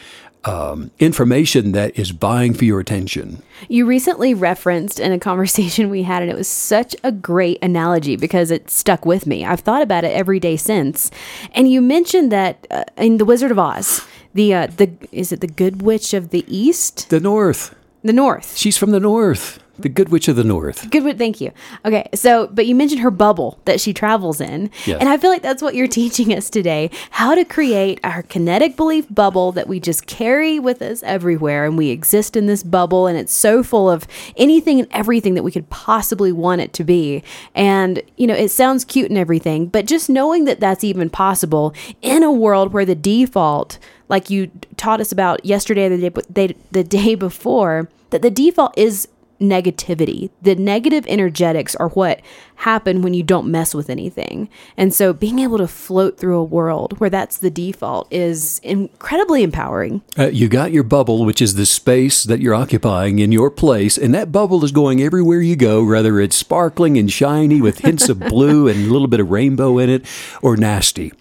um, 0.43 0.91
information 0.99 1.71
that 1.73 1.97
is 1.97 2.09
vying 2.11 2.53
for 2.53 2.65
your 2.65 2.79
attention. 2.79 3.41
You 3.69 3.85
recently 3.85 4.33
referenced 4.33 4.99
in 4.99 5.11
a 5.11 5.19
conversation 5.19 5.89
we 5.89 6.03
had, 6.03 6.21
and 6.23 6.31
it 6.31 6.37
was 6.37 6.47
such 6.47 6.95
a 7.03 7.11
great 7.11 7.59
analogy 7.61 8.15
because 8.15 8.49
it 8.51 8.69
stuck 8.69 9.05
with 9.05 9.27
me. 9.27 9.45
I've 9.45 9.59
thought 9.59 9.81
about 9.81 10.03
it 10.03 10.13
every 10.13 10.39
day 10.39 10.57
since. 10.57 11.11
And 11.53 11.71
you 11.71 11.81
mentioned 11.81 12.31
that 12.31 12.65
uh, 12.71 12.83
in 12.97 13.17
The 13.17 13.25
Wizard 13.25 13.51
of 13.51 13.59
Oz, 13.59 14.01
the 14.33 14.53
uh, 14.53 14.67
the 14.67 14.89
is 15.11 15.31
it 15.31 15.41
the 15.41 15.47
Good 15.47 15.81
Witch 15.81 16.13
of 16.13 16.29
the 16.29 16.43
East, 16.47 17.09
The 17.09 17.19
North. 17.19 17.75
the 18.01 18.13
North? 18.13 18.57
She's 18.57 18.77
from 18.77 18.91
the 18.91 18.99
North. 18.99 19.59
The 19.81 19.89
Good 19.89 20.09
Witch 20.09 20.27
of 20.27 20.35
the 20.35 20.43
North. 20.43 20.89
Good, 20.89 21.03
Witch- 21.03 21.17
thank 21.17 21.41
you. 21.41 21.51
Okay, 21.85 22.07
so 22.13 22.47
but 22.47 22.65
you 22.65 22.75
mentioned 22.75 23.01
her 23.01 23.11
bubble 23.11 23.59
that 23.65 23.79
she 23.81 23.93
travels 23.93 24.39
in, 24.41 24.69
Yes. 24.85 24.99
and 24.99 25.09
I 25.09 25.17
feel 25.17 25.29
like 25.29 25.41
that's 25.41 25.61
what 25.61 25.75
you're 25.75 25.87
teaching 26.01 26.33
us 26.33 26.49
today: 26.49 26.89
how 27.11 27.35
to 27.35 27.43
create 27.45 27.99
our 28.03 28.23
kinetic 28.23 28.75
belief 28.75 29.05
bubble 29.09 29.51
that 29.53 29.67
we 29.67 29.79
just 29.79 30.05
carry 30.07 30.59
with 30.59 30.81
us 30.81 31.03
everywhere, 31.03 31.65
and 31.65 31.77
we 31.77 31.89
exist 31.89 32.35
in 32.35 32.45
this 32.47 32.63
bubble, 32.63 33.07
and 33.07 33.17
it's 33.17 33.33
so 33.33 33.63
full 33.63 33.89
of 33.89 34.07
anything 34.37 34.79
and 34.79 34.87
everything 34.91 35.33
that 35.35 35.43
we 35.43 35.51
could 35.51 35.69
possibly 35.69 36.31
want 36.31 36.61
it 36.61 36.73
to 36.73 36.83
be. 36.83 37.23
And 37.55 38.01
you 38.17 38.27
know, 38.27 38.35
it 38.35 38.49
sounds 38.49 38.85
cute 38.85 39.09
and 39.09 39.17
everything, 39.17 39.67
but 39.67 39.85
just 39.85 40.09
knowing 40.09 40.45
that 40.45 40.59
that's 40.59 40.83
even 40.83 41.09
possible 41.09 41.73
in 42.01 42.23
a 42.23 42.31
world 42.31 42.73
where 42.73 42.85
the 42.85 42.95
default, 42.95 43.79
like 44.09 44.29
you 44.29 44.51
taught 44.77 45.01
us 45.01 45.11
about 45.11 45.45
yesterday, 45.45 45.87
the 45.89 46.09
day, 46.31 46.55
the 46.71 46.83
day 46.83 47.15
before, 47.15 47.89
that 48.11 48.21
the 48.21 48.31
default 48.31 48.77
is 48.77 49.07
negativity. 49.41 50.29
The 50.41 50.55
negative 50.55 51.05
energetics 51.07 51.75
are 51.75 51.89
what 51.89 52.21
happen 52.61 53.01
when 53.01 53.13
you 53.13 53.23
don't 53.23 53.49
mess 53.49 53.73
with 53.73 53.89
anything. 53.89 54.47
And 54.77 54.93
so 54.93 55.13
being 55.13 55.39
able 55.39 55.57
to 55.57 55.67
float 55.67 56.17
through 56.17 56.37
a 56.37 56.43
world 56.43 56.99
where 56.99 57.09
that's 57.09 57.39
the 57.39 57.49
default 57.49 58.07
is 58.11 58.59
incredibly 58.63 59.41
empowering. 59.43 60.03
Uh, 60.17 60.27
you 60.27 60.47
got 60.47 60.71
your 60.71 60.83
bubble, 60.83 61.25
which 61.25 61.41
is 61.41 61.55
the 61.55 61.65
space 61.65 62.23
that 62.23 62.39
you're 62.39 62.53
occupying 62.53 63.19
in 63.19 63.31
your 63.31 63.49
place, 63.49 63.97
and 63.97 64.13
that 64.13 64.31
bubble 64.31 64.63
is 64.63 64.71
going 64.71 65.01
everywhere 65.01 65.41
you 65.41 65.55
go, 65.55 65.83
whether 65.83 66.19
it's 66.19 66.35
sparkling 66.35 66.97
and 66.97 67.11
shiny 67.11 67.59
with 67.59 67.79
hints 67.79 68.09
of 68.09 68.19
blue 68.19 68.67
and 68.67 68.85
a 68.85 68.93
little 68.93 69.07
bit 69.07 69.19
of 69.19 69.31
rainbow 69.31 69.79
in 69.79 69.89
it, 69.89 70.05
or 70.41 70.55
nasty. 70.55 71.11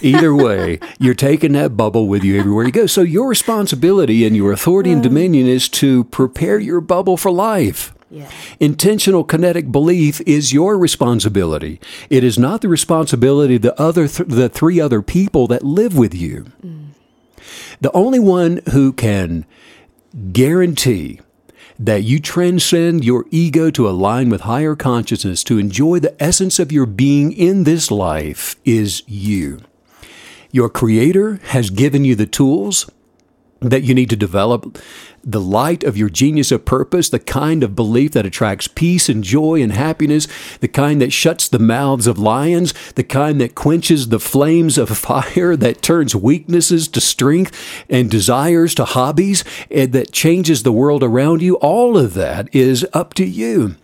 Either 0.00 0.34
way, 0.34 0.80
you're 0.98 1.14
taking 1.14 1.52
that 1.52 1.76
bubble 1.76 2.08
with 2.08 2.24
you 2.24 2.38
everywhere 2.38 2.64
you 2.64 2.72
go. 2.72 2.86
So 2.86 3.02
your 3.02 3.28
responsibility 3.28 4.26
and 4.26 4.34
your 4.34 4.52
authority 4.52 4.90
and 4.90 5.02
dominion 5.02 5.46
is 5.46 5.68
to 5.70 6.04
prepare 6.04 6.58
your 6.58 6.80
bubble 6.80 7.16
for 7.16 7.30
life. 7.30 7.57
Yeah. 8.10 8.30
Intentional 8.58 9.22
kinetic 9.22 9.70
belief 9.70 10.20
is 10.22 10.52
your 10.52 10.78
responsibility. 10.78 11.78
It 12.08 12.24
is 12.24 12.38
not 12.38 12.62
the 12.62 12.68
responsibility 12.68 13.56
of 13.56 13.62
the 13.62 13.80
other 13.80 14.08
th- 14.08 14.28
the 14.28 14.48
three 14.48 14.80
other 14.80 15.02
people 15.02 15.46
that 15.48 15.62
live 15.62 15.96
with 15.96 16.14
you. 16.14 16.46
Mm. 16.64 16.86
The 17.80 17.92
only 17.92 18.18
one 18.18 18.62
who 18.72 18.92
can 18.92 19.44
guarantee 20.32 21.20
that 21.78 22.02
you 22.02 22.18
transcend 22.18 23.04
your 23.04 23.24
ego 23.30 23.70
to 23.70 23.88
align 23.88 24.30
with 24.30 24.42
higher 24.42 24.74
consciousness, 24.74 25.44
to 25.44 25.58
enjoy 25.58 26.00
the 26.00 26.20
essence 26.22 26.58
of 26.58 26.72
your 26.72 26.86
being 26.86 27.30
in 27.32 27.64
this 27.64 27.90
life, 27.90 28.56
is 28.64 29.02
you. 29.06 29.60
Your 30.50 30.68
Creator 30.68 31.40
has 31.44 31.70
given 31.70 32.04
you 32.04 32.14
the 32.14 32.26
tools 32.26 32.90
that 33.60 33.82
you 33.82 33.94
need 33.94 34.10
to 34.10 34.16
develop 34.16 34.78
the 35.24 35.40
light 35.40 35.82
of 35.82 35.96
your 35.96 36.08
genius 36.08 36.52
of 36.52 36.64
purpose, 36.64 37.08
the 37.08 37.18
kind 37.18 37.62
of 37.62 37.74
belief 37.74 38.12
that 38.12 38.24
attracts 38.24 38.68
peace 38.68 39.08
and 39.08 39.24
joy 39.24 39.60
and 39.60 39.72
happiness, 39.72 40.28
the 40.60 40.68
kind 40.68 41.00
that 41.00 41.12
shuts 41.12 41.48
the 41.48 41.58
mouths 41.58 42.06
of 42.06 42.18
lions, 42.18 42.72
the 42.92 43.02
kind 43.02 43.40
that 43.40 43.54
quenches 43.54 44.08
the 44.08 44.20
flames 44.20 44.78
of 44.78 44.88
fire, 44.96 45.56
that 45.56 45.82
turns 45.82 46.14
weaknesses 46.14 46.88
to 46.88 47.00
strength 47.00 47.84
and 47.90 48.10
desires 48.10 48.74
to 48.74 48.84
hobbies, 48.84 49.44
and 49.70 49.92
that 49.92 50.12
changes 50.12 50.62
the 50.62 50.72
world 50.72 51.02
around 51.02 51.42
you. 51.42 51.56
All 51.56 51.98
of 51.98 52.14
that 52.14 52.54
is 52.54 52.86
up 52.92 53.12
to 53.14 53.24
you 53.24 53.76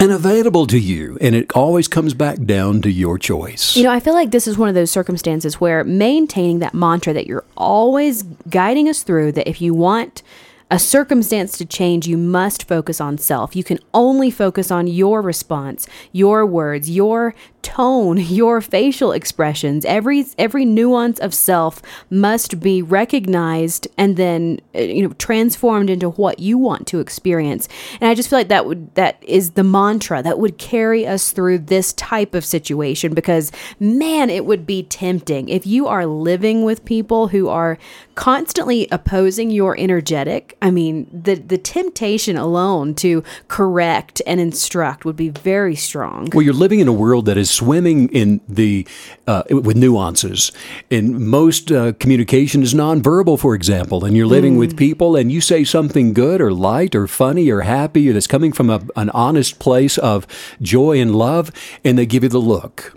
and 0.00 0.12
available 0.12 0.66
to 0.68 0.78
you. 0.78 1.18
And 1.20 1.34
it 1.34 1.52
always 1.52 1.88
comes 1.88 2.14
back 2.14 2.42
down 2.44 2.82
to 2.82 2.90
your 2.90 3.18
choice. 3.18 3.76
You 3.76 3.82
know, 3.82 3.90
I 3.90 4.00
feel 4.00 4.14
like 4.14 4.30
this 4.30 4.46
is 4.46 4.56
one 4.56 4.68
of 4.68 4.74
those 4.74 4.90
circumstances 4.90 5.60
where 5.60 5.84
maintaining 5.84 6.60
that 6.60 6.74
mantra 6.74 7.12
that 7.12 7.26
you're 7.26 7.44
always 7.56 8.22
guiding 8.48 8.88
us 8.88 9.02
through 9.02 9.32
that 9.32 9.48
if 9.48 9.60
you 9.60 9.74
want 9.74 10.22
a 10.70 10.78
circumstance 10.78 11.56
to 11.56 11.64
change, 11.64 12.06
you 12.06 12.18
must 12.18 12.68
focus 12.68 13.00
on 13.00 13.16
self. 13.16 13.56
You 13.56 13.64
can 13.64 13.78
only 13.94 14.30
focus 14.30 14.70
on 14.70 14.86
your 14.86 15.22
response, 15.22 15.86
your 16.12 16.44
words, 16.44 16.90
your 16.90 17.34
tone, 17.68 18.16
your 18.16 18.62
facial 18.62 19.12
expressions. 19.12 19.84
Every 19.84 20.24
every 20.38 20.64
nuance 20.64 21.18
of 21.18 21.34
self 21.34 21.82
must 22.08 22.60
be 22.60 22.80
recognized 22.80 23.86
and 23.98 24.16
then 24.16 24.60
uh, 24.74 24.80
you 24.80 25.02
know 25.02 25.12
transformed 25.18 25.90
into 25.90 26.08
what 26.08 26.38
you 26.38 26.56
want 26.56 26.86
to 26.86 26.98
experience. 26.98 27.68
And 28.00 28.08
I 28.08 28.14
just 28.14 28.30
feel 28.30 28.38
like 28.38 28.48
that 28.48 28.64
would 28.64 28.94
that 28.94 29.22
is 29.22 29.50
the 29.50 29.64
mantra 29.64 30.22
that 30.22 30.38
would 30.38 30.56
carry 30.56 31.06
us 31.06 31.30
through 31.30 31.58
this 31.58 31.92
type 31.92 32.34
of 32.34 32.42
situation 32.42 33.12
because 33.12 33.52
man, 33.78 34.30
it 34.30 34.46
would 34.46 34.66
be 34.66 34.82
tempting 34.84 35.50
if 35.50 35.66
you 35.66 35.86
are 35.86 36.06
living 36.06 36.64
with 36.64 36.86
people 36.86 37.28
who 37.28 37.48
are 37.48 37.76
constantly 38.14 38.88
opposing 38.90 39.50
your 39.50 39.78
energetic. 39.78 40.56
I 40.62 40.70
mean, 40.70 41.06
the 41.12 41.34
the 41.34 41.58
temptation 41.58 42.38
alone 42.38 42.94
to 42.96 43.22
correct 43.48 44.22
and 44.26 44.40
instruct 44.40 45.04
would 45.04 45.16
be 45.16 45.28
very 45.28 45.76
strong. 45.76 46.30
Well, 46.32 46.42
you're 46.42 46.54
living 46.54 46.80
in 46.80 46.88
a 46.88 46.92
world 46.92 47.26
that 47.26 47.36
is 47.36 47.57
swimming 47.58 48.08
in 48.10 48.40
the 48.48 48.86
uh, 49.26 49.42
with 49.50 49.76
nuances. 49.76 50.52
And 50.90 51.18
most 51.20 51.70
uh, 51.72 51.92
communication 51.94 52.62
is 52.62 52.74
nonverbal, 52.74 53.38
for 53.38 53.54
example. 53.54 54.04
And 54.04 54.16
you're 54.16 54.26
living 54.26 54.56
with 54.56 54.76
people, 54.76 55.16
and 55.16 55.30
you 55.32 55.40
say 55.40 55.64
something 55.64 56.12
good 56.12 56.40
or 56.40 56.52
light 56.52 56.94
or 56.94 57.06
funny 57.06 57.50
or 57.50 57.62
happy, 57.62 58.08
or 58.08 58.12
that's 58.12 58.26
coming 58.26 58.52
from 58.52 58.70
a, 58.70 58.80
an 58.96 59.10
honest 59.10 59.58
place 59.58 59.98
of 59.98 60.26
joy 60.62 61.00
and 61.00 61.14
love, 61.14 61.50
and 61.84 61.98
they 61.98 62.06
give 62.06 62.22
you 62.22 62.28
the 62.28 62.38
look, 62.38 62.96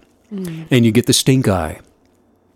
and 0.72 0.86
you 0.86 0.92
get 0.92 1.06
the 1.08 1.14
stink 1.14 1.48
eye. 1.48 1.80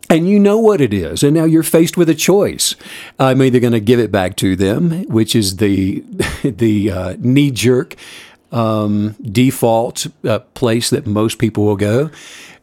And 0.08 0.30
you 0.30 0.40
know 0.40 0.60
what 0.60 0.82
it 0.82 0.94
is, 0.94 1.24
and 1.24 1.34
now 1.34 1.46
you're 1.46 1.64
faced 1.64 1.98
with 1.98 2.10
a 2.10 2.14
choice. 2.14 2.76
I'm 3.18 3.42
either 3.42 3.60
going 3.60 3.74
to 3.74 3.80
give 3.80 4.00
it 4.00 4.12
back 4.12 4.36
to 4.38 4.56
them, 4.56 5.04
which 5.06 5.36
is 5.36 5.58
the 5.58 6.04
the 6.44 6.92
uh, 6.92 7.16
knee 7.18 7.50
jerk 7.50 7.96
um, 8.52 9.16
default 9.22 10.08
uh, 10.24 10.40
place 10.40 10.90
that 10.90 11.06
most 11.06 11.38
people 11.40 11.66
will 11.66 11.76
go, 11.76 12.10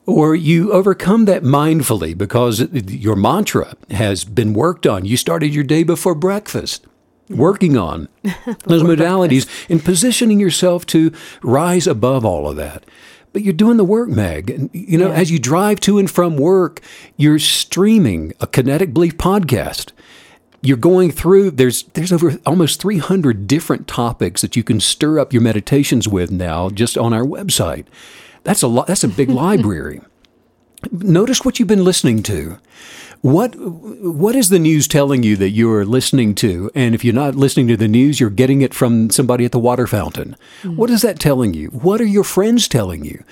or 0.07 0.35
you 0.35 0.73
overcome 0.73 1.27
that 1.27 1.43
mindfully 1.43 2.17
because 2.17 2.61
your 2.73 3.17
mantra 3.17 3.75
has 3.91 4.25
been 4.25 4.53
worked 4.53 4.87
on. 4.87 5.05
You 5.05 5.17
started 5.17 5.55
your 5.55 5.65
day 5.65 5.83
before 5.83 6.15
breakfast. 6.15 6.87
Working 7.31 7.79
on 7.79 8.09
those 8.65 8.83
modalities 8.83 9.49
and 9.71 9.83
positioning 9.83 10.39
yourself 10.39 10.85
to 10.87 11.13
rise 11.43 11.87
above 11.87 12.27
all 12.27 12.49
of 12.49 12.57
that. 12.57 12.85
But 13.33 13.43
you're 13.43 13.55
doing 13.55 13.79
the 13.79 13.85
work, 13.85 14.11
Meg. 14.11 14.51
And, 14.51 14.71
you 14.73 14.99
know, 14.99 15.11
as 15.11 15.31
you 15.31 15.39
drive 15.39 15.81
to 15.81 15.99
and 15.99 16.11
from 16.11 16.37
work, 16.37 16.81
you're 17.17 17.39
streaming 17.39 18.35
a 18.41 18.47
Kinetic 18.47 18.93
Belief 18.93 19.17
podcast. 19.17 19.93
You're 20.63 20.77
going 20.77 21.11
through. 21.11 21.53
There's 21.53 21.83
there's 21.95 22.13
over 22.13 22.39
almost 22.47 22.81
300 22.81 23.47
different 23.49 23.89
topics 23.89 24.43
that 24.43 24.57
you 24.57 24.63
can 24.63 24.79
stir 24.81 25.19
up 25.19 25.33
your 25.33 25.43
meditations 25.43 26.07
with 26.07 26.31
now, 26.31 26.71
just 26.71 26.97
on 26.97 27.13
our 27.13 27.25
website. 27.25 27.87
That's 28.45 28.63
a 28.63 28.69
lot. 28.69 28.87
That's 28.87 29.05
a 29.05 29.09
big 29.09 29.29
library. 29.45 30.01
Notice 30.91 31.45
what 31.45 31.59
you've 31.59 31.69
been 31.69 31.85
listening 31.85 32.23
to. 32.25 32.59
What 33.23 33.55
what 33.57 34.35
is 34.35 34.49
the 34.49 34.59
news 34.59 34.89
telling 34.89 35.23
you 35.23 35.37
that 35.37 35.51
you 35.51 35.73
are 35.73 35.85
listening 35.85 36.35
to? 36.37 36.73
And 36.75 36.93
if 36.93 37.05
you're 37.05 37.15
not 37.15 37.37
listening 37.37 37.69
to 37.69 37.77
the 37.77 37.87
news, 37.87 38.19
you're 38.19 38.31
getting 38.31 38.63
it 38.63 38.75
from 38.75 39.11
somebody 39.11 39.45
at 39.45 39.53
the 39.53 39.61
water 39.61 39.87
fountain. 39.87 40.37
What 40.65 40.89
mm-hmm. 40.89 40.95
is 40.95 41.03
that 41.03 41.21
telling 41.21 41.55
you? 41.55 41.69
What 41.69 42.01
are 42.01 42.07
your 42.07 42.25
friends 42.25 42.67
telling 42.67 43.05
you? 43.05 43.23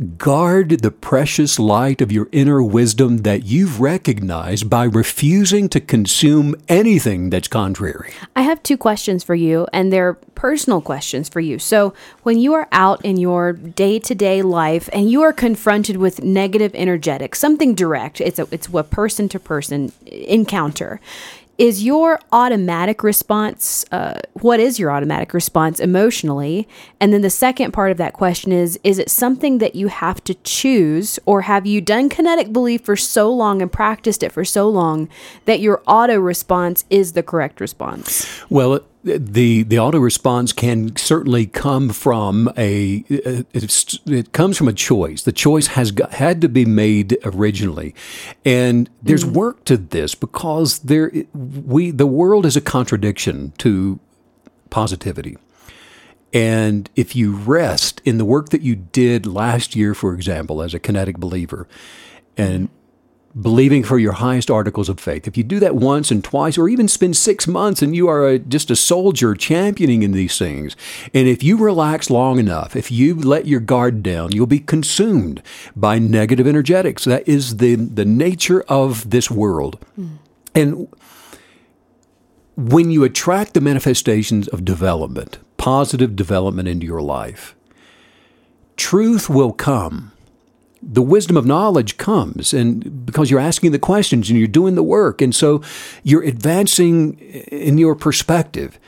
Guard 0.00 0.80
the 0.80 0.90
precious 0.90 1.58
light 1.58 2.00
of 2.00 2.10
your 2.10 2.30
inner 2.32 2.62
wisdom 2.62 3.18
that 3.18 3.44
you've 3.44 3.80
recognized 3.80 4.70
by 4.70 4.84
refusing 4.84 5.68
to 5.68 5.80
consume 5.80 6.54
anything 6.70 7.28
that's 7.28 7.48
contrary. 7.48 8.14
I 8.34 8.42
have 8.42 8.62
two 8.62 8.78
questions 8.78 9.22
for 9.22 9.34
you, 9.34 9.66
and 9.74 9.92
they're 9.92 10.14
personal 10.34 10.80
questions 10.80 11.28
for 11.28 11.40
you. 11.40 11.58
So, 11.58 11.92
when 12.22 12.38
you 12.38 12.54
are 12.54 12.66
out 12.72 13.04
in 13.04 13.18
your 13.18 13.52
day 13.52 13.98
to 13.98 14.14
day 14.14 14.40
life 14.40 14.88
and 14.90 15.10
you 15.10 15.20
are 15.20 15.34
confronted 15.34 15.98
with 15.98 16.24
negative 16.24 16.74
energetics, 16.74 17.38
something 17.38 17.74
direct, 17.74 18.22
it's 18.22 18.38
a, 18.38 18.48
it's 18.50 18.68
a 18.72 18.82
person 18.82 19.28
to 19.28 19.38
person 19.38 19.92
encounter. 20.06 20.98
Is 21.60 21.84
your 21.84 22.18
automatic 22.32 23.02
response, 23.02 23.84
uh, 23.92 24.18
what 24.32 24.60
is 24.60 24.78
your 24.78 24.90
automatic 24.90 25.34
response 25.34 25.78
emotionally? 25.78 26.66
And 26.98 27.12
then 27.12 27.20
the 27.20 27.28
second 27.28 27.72
part 27.72 27.90
of 27.90 27.98
that 27.98 28.14
question 28.14 28.50
is 28.50 28.80
Is 28.82 28.98
it 28.98 29.10
something 29.10 29.58
that 29.58 29.74
you 29.74 29.88
have 29.88 30.24
to 30.24 30.32
choose, 30.36 31.18
or 31.26 31.42
have 31.42 31.66
you 31.66 31.82
done 31.82 32.08
kinetic 32.08 32.50
belief 32.50 32.80
for 32.80 32.96
so 32.96 33.30
long 33.30 33.60
and 33.60 33.70
practiced 33.70 34.22
it 34.22 34.32
for 34.32 34.42
so 34.42 34.70
long 34.70 35.10
that 35.44 35.60
your 35.60 35.82
auto 35.86 36.18
response 36.18 36.86
is 36.88 37.12
the 37.12 37.22
correct 37.22 37.60
response? 37.60 38.26
Well, 38.48 38.80
the 39.02 39.62
the 39.62 39.78
auto 39.78 39.98
response 39.98 40.52
can 40.52 40.94
certainly 40.96 41.46
come 41.46 41.88
from 41.88 42.52
a 42.56 43.04
it, 43.08 44.32
comes 44.32 44.58
from 44.58 44.68
a 44.68 44.72
choice. 44.72 45.22
The 45.22 45.32
choice 45.32 45.68
has 45.68 45.90
got, 45.90 46.12
had 46.14 46.40
to 46.42 46.48
be 46.48 46.64
made 46.64 47.16
originally, 47.24 47.94
and 48.44 48.90
there's 49.02 49.24
Mm. 49.24 49.32
work 49.32 49.64
to 49.64 49.76
this 49.76 50.14
because 50.14 50.80
there 50.80 51.10
we 51.34 51.90
the 51.90 52.06
world 52.06 52.44
is 52.44 52.56
a 52.56 52.60
contradiction 52.60 53.52
to 53.58 53.98
positivity. 54.68 55.38
And 56.32 56.88
if 56.94 57.16
you 57.16 57.34
rest 57.34 58.00
in 58.04 58.18
the 58.18 58.24
work 58.24 58.50
that 58.50 58.62
you 58.62 58.76
did 58.76 59.26
last 59.26 59.74
year, 59.74 59.94
for 59.94 60.14
example, 60.14 60.62
as 60.62 60.74
a 60.74 60.78
kinetic 60.78 61.18
believer, 61.18 61.66
and 62.36 62.68
believing 63.38 63.84
for 63.84 63.98
your 63.98 64.12
highest 64.12 64.50
articles 64.50 64.88
of 64.88 64.98
faith. 64.98 65.28
If 65.28 65.36
you 65.36 65.44
do 65.44 65.60
that 65.60 65.76
once 65.76 66.10
and 66.10 66.22
twice, 66.22 66.58
or 66.58 66.68
even 66.68 66.88
spend 66.88 67.16
six 67.16 67.46
months 67.46 67.80
and 67.80 67.94
you 67.94 68.08
are 68.08 68.26
a, 68.26 68.38
just 68.38 68.70
a 68.70 68.76
soldier 68.76 69.34
championing 69.34 70.02
in 70.02 70.12
these 70.12 70.36
things, 70.36 70.76
and 71.14 71.28
if 71.28 71.42
you 71.42 71.56
relax 71.56 72.10
long 72.10 72.38
enough, 72.38 72.74
if 72.74 72.90
you 72.90 73.14
let 73.14 73.46
your 73.46 73.60
guard 73.60 74.02
down, 74.02 74.32
you'll 74.32 74.46
be 74.46 74.58
consumed 74.58 75.42
by 75.76 75.98
negative 75.98 76.46
energetics. 76.46 77.04
That 77.04 77.26
is 77.28 77.58
the, 77.58 77.76
the 77.76 78.04
nature 78.04 78.62
of 78.62 79.10
this 79.10 79.30
world. 79.30 79.78
Hmm. 79.94 80.08
And 80.52 80.88
when 82.56 82.90
you 82.90 83.04
attract 83.04 83.54
the 83.54 83.60
manifestations 83.60 84.48
of 84.48 84.64
development, 84.64 85.38
positive 85.56 86.16
development 86.16 86.68
into 86.68 86.84
your 86.84 87.00
life, 87.00 87.54
truth 88.76 89.30
will 89.30 89.52
come 89.52 90.12
the 90.82 91.02
wisdom 91.02 91.36
of 91.36 91.44
knowledge 91.44 91.96
comes 91.96 92.54
and 92.54 93.04
because 93.04 93.30
you're 93.30 93.40
asking 93.40 93.70
the 93.72 93.78
questions 93.78 94.30
and 94.30 94.38
you're 94.38 94.48
doing 94.48 94.74
the 94.74 94.82
work 94.82 95.20
and 95.20 95.34
so 95.34 95.62
you're 96.02 96.22
advancing 96.22 97.18
in 97.18 97.76
your 97.76 97.94
perspective 97.94 98.78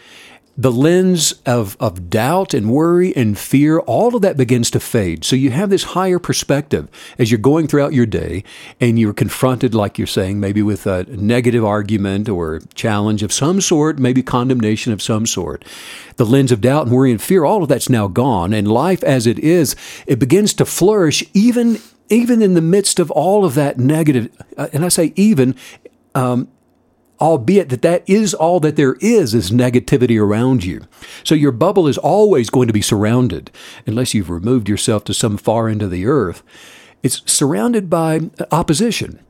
the 0.57 0.71
lens 0.71 1.33
of, 1.47 1.77
of 1.81 2.11
doubt 2.11 2.53
and 2.53 2.71
worry 2.71 3.17
and 3.17 3.39
fear 3.39 3.79
all 3.81 4.15
of 4.15 4.21
that 4.21 4.37
begins 4.37 4.71
to 4.71 4.81
fade. 4.81 5.25
So 5.25 5.35
you 5.35 5.51
have 5.51 5.71
this 5.71 5.85
higher 5.85 6.19
perspective 6.19 6.89
as 7.19 7.31
you're 7.31 7.39
going 7.39 7.69
throughout 7.69 7.95
your 7.95 8.05
day 8.05 8.45
and 8.79 8.99
you're 8.99 9.15
confronted 9.15 9.75
like 9.75 9.97
you're 9.97 10.07
saying 10.07 10.41
maybe 10.41 10.63
with 10.63 10.87
a 10.87 11.05
negative 11.05 11.65
argument 11.65 12.29
or 12.29 12.61
challenge 12.75 13.23
of 13.23 13.33
some 13.33 13.63
sort 13.63 13.99
maybe 13.99 14.23
condemnation 14.23 14.93
of 14.93 15.01
some 15.01 15.25
sort. 15.27 15.65
The 16.17 16.27
lens 16.27 16.53
of 16.53 16.61
doubt 16.61 16.87
and 16.87 16.95
worry 16.95 17.11
and 17.11 17.23
fear 17.23 17.45
all 17.45 17.63
of 17.63 17.71
that's 17.71 17.89
now 17.89 18.09
gone. 18.09 18.53
And 18.53 18.69
life 18.69 19.03
as 19.03 19.27
it 19.27 19.39
is 19.39 19.75
it 20.07 20.19
begins 20.19 20.53
to 20.55 20.67
flourish 20.67 21.25
even 21.33 21.79
even 22.11 22.43
in 22.43 22.53
the 22.53 22.61
midst 22.61 22.99
of 22.99 23.11
all 23.11 23.45
of 23.45 23.55
that 23.55 23.79
negative 23.79 24.29
uh, 24.59 24.69
and 24.73 24.85
i 24.85 24.89
say 24.89 25.13
even 25.17 25.55
um, 26.15 26.49
albeit 27.23 27.69
that 27.69 27.83
that 27.83 28.03
is 28.07 28.35
all 28.35 28.59
that 28.59 28.75
there 28.75 28.97
is 29.01 29.33
is 29.33 29.53
negativity 29.53 30.21
around 30.21 30.65
you 30.65 30.83
so 31.23 31.35
your 31.35 31.53
bubble 31.53 31.87
is 31.87 31.97
always 31.97 32.51
going 32.51 32.67
to 32.67 32.73
be 32.73 32.83
surrounded 32.83 33.51
unless 33.87 34.13
you've 34.13 34.29
removed 34.29 34.69
yourself 34.69 35.05
to 35.05 35.15
some 35.15 35.37
far 35.39 35.69
end 35.69 35.83
of 35.83 35.91
the 35.91 36.05
earth 36.05 36.43
it's 37.03 37.23
surrounded 37.31 37.89
by 37.89 38.21
opposition 38.51 39.21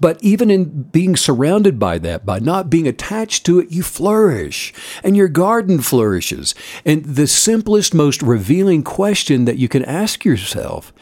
but 0.00 0.22
even 0.22 0.50
in 0.50 0.82
being 0.82 1.16
surrounded 1.16 1.78
by 1.78 1.98
that, 1.98 2.26
by 2.26 2.38
not 2.38 2.70
being 2.70 2.86
attached 2.86 3.46
to 3.46 3.58
it, 3.58 3.72
you 3.72 3.82
flourish 3.82 4.72
and 5.02 5.16
your 5.16 5.28
garden 5.28 5.80
flourishes. 5.80 6.54
And 6.84 7.04
the 7.04 7.26
simplest, 7.26 7.94
most 7.94 8.22
revealing 8.22 8.82
question 8.82 9.44
that 9.46 9.58
you 9.58 9.68
can 9.68 9.84
ask 9.84 10.24
yourself 10.24 10.92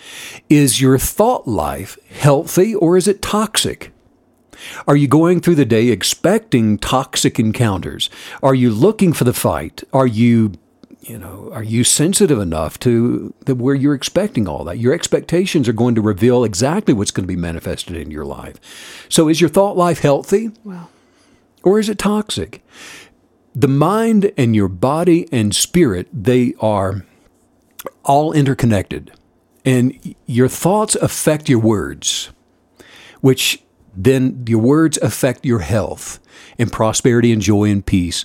is 0.49 0.81
your 0.81 0.99
thought 0.99 1.49
life 1.49 1.99
healthy 2.09 2.75
or 2.75 2.97
is 2.97 3.09
it 3.09 3.21
toxic? 3.21 3.93
Are 4.87 4.97
you 4.97 5.09
going 5.09 5.41
through 5.41 5.57
the 5.57 5.65
day 5.65 5.89
expecting 5.89 6.79
toxic 6.79 7.39
encounters? 7.39 8.11
Are 8.43 8.55
you 8.55 8.71
looking 8.71 9.13
for 9.13 9.25
the 9.25 9.33
fight? 9.33 9.83
Are 9.93 10.07
you 10.07 10.53
you 11.03 11.19
know, 11.19 11.51
are 11.53 11.63
you 11.63 11.85
sensitive 11.85 12.41
enough 12.41 12.81
to 12.81 13.33
the, 13.45 13.55
where 13.55 13.77
you're 13.77 13.95
expecting 13.95 14.49
all 14.49 14.65
that? 14.65 14.79
Your 14.79 14.93
expectations 14.93 15.69
are 15.69 15.73
going 15.73 15.95
to 15.95 16.01
reveal 16.01 16.43
exactly 16.43 16.93
what's 16.93 17.13
going 17.13 17.23
to 17.23 17.33
be 17.33 17.41
manifested 17.41 17.97
in 17.97 18.11
your 18.11 18.25
life. 18.25 18.57
So, 19.09 19.29
is 19.29 19.41
your 19.41 19.51
thought 19.51 19.77
life 19.77 20.01
healthy? 20.01 20.51
Wow. 20.65 20.89
Or 21.63 21.79
is 21.79 21.89
it 21.89 21.99
toxic? 21.99 22.65
The 23.55 23.69
mind 23.69 24.33
and 24.37 24.55
your 24.55 24.69
body 24.69 25.29
and 25.33 25.55
spirit, 25.55 26.09
they 26.13 26.55
are 26.61 27.05
all 28.05 28.33
interconnected. 28.33 29.13
And 29.65 30.15
your 30.27 30.49
thoughts 30.49 30.95
affect 30.97 31.49
your 31.49 31.59
words, 31.59 32.31
which 33.21 33.63
then 33.97 34.45
your 34.47 34.61
words 34.61 34.99
affect 34.99 35.45
your 35.45 35.61
health 35.61 36.21
and 36.59 36.73
prosperity 36.73 37.33
and 37.33 37.43
joy 37.43 37.71
and 37.71 37.85
peace 37.85 38.25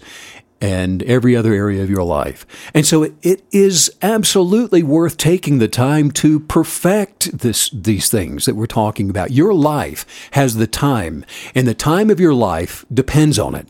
and 0.61 1.01
every 1.03 1.35
other 1.35 1.53
area 1.53 1.81
of 1.81 1.89
your 1.89 2.03
life. 2.03 2.45
And 2.73 2.85
so 2.85 3.03
it, 3.23 3.43
is 3.51 3.91
absolutely 4.01 4.83
worth 4.83 5.17
taking 5.17 5.57
the 5.57 5.67
time 5.67 6.11
to 6.11 6.39
perfect 6.39 7.37
this 7.39 7.69
these 7.71 8.09
things 8.09 8.45
that 8.45 8.55
we're 8.55 8.67
talking 8.67 9.09
about. 9.09 9.31
Your 9.31 9.53
life 9.53 10.05
has 10.31 10.55
the 10.55 10.67
time, 10.67 11.25
and 11.55 11.67
the 11.67 11.73
time 11.73 12.09
of 12.09 12.19
your 12.19 12.33
life 12.33 12.85
depends 12.93 13.37
on 13.39 13.55
it. 13.55 13.67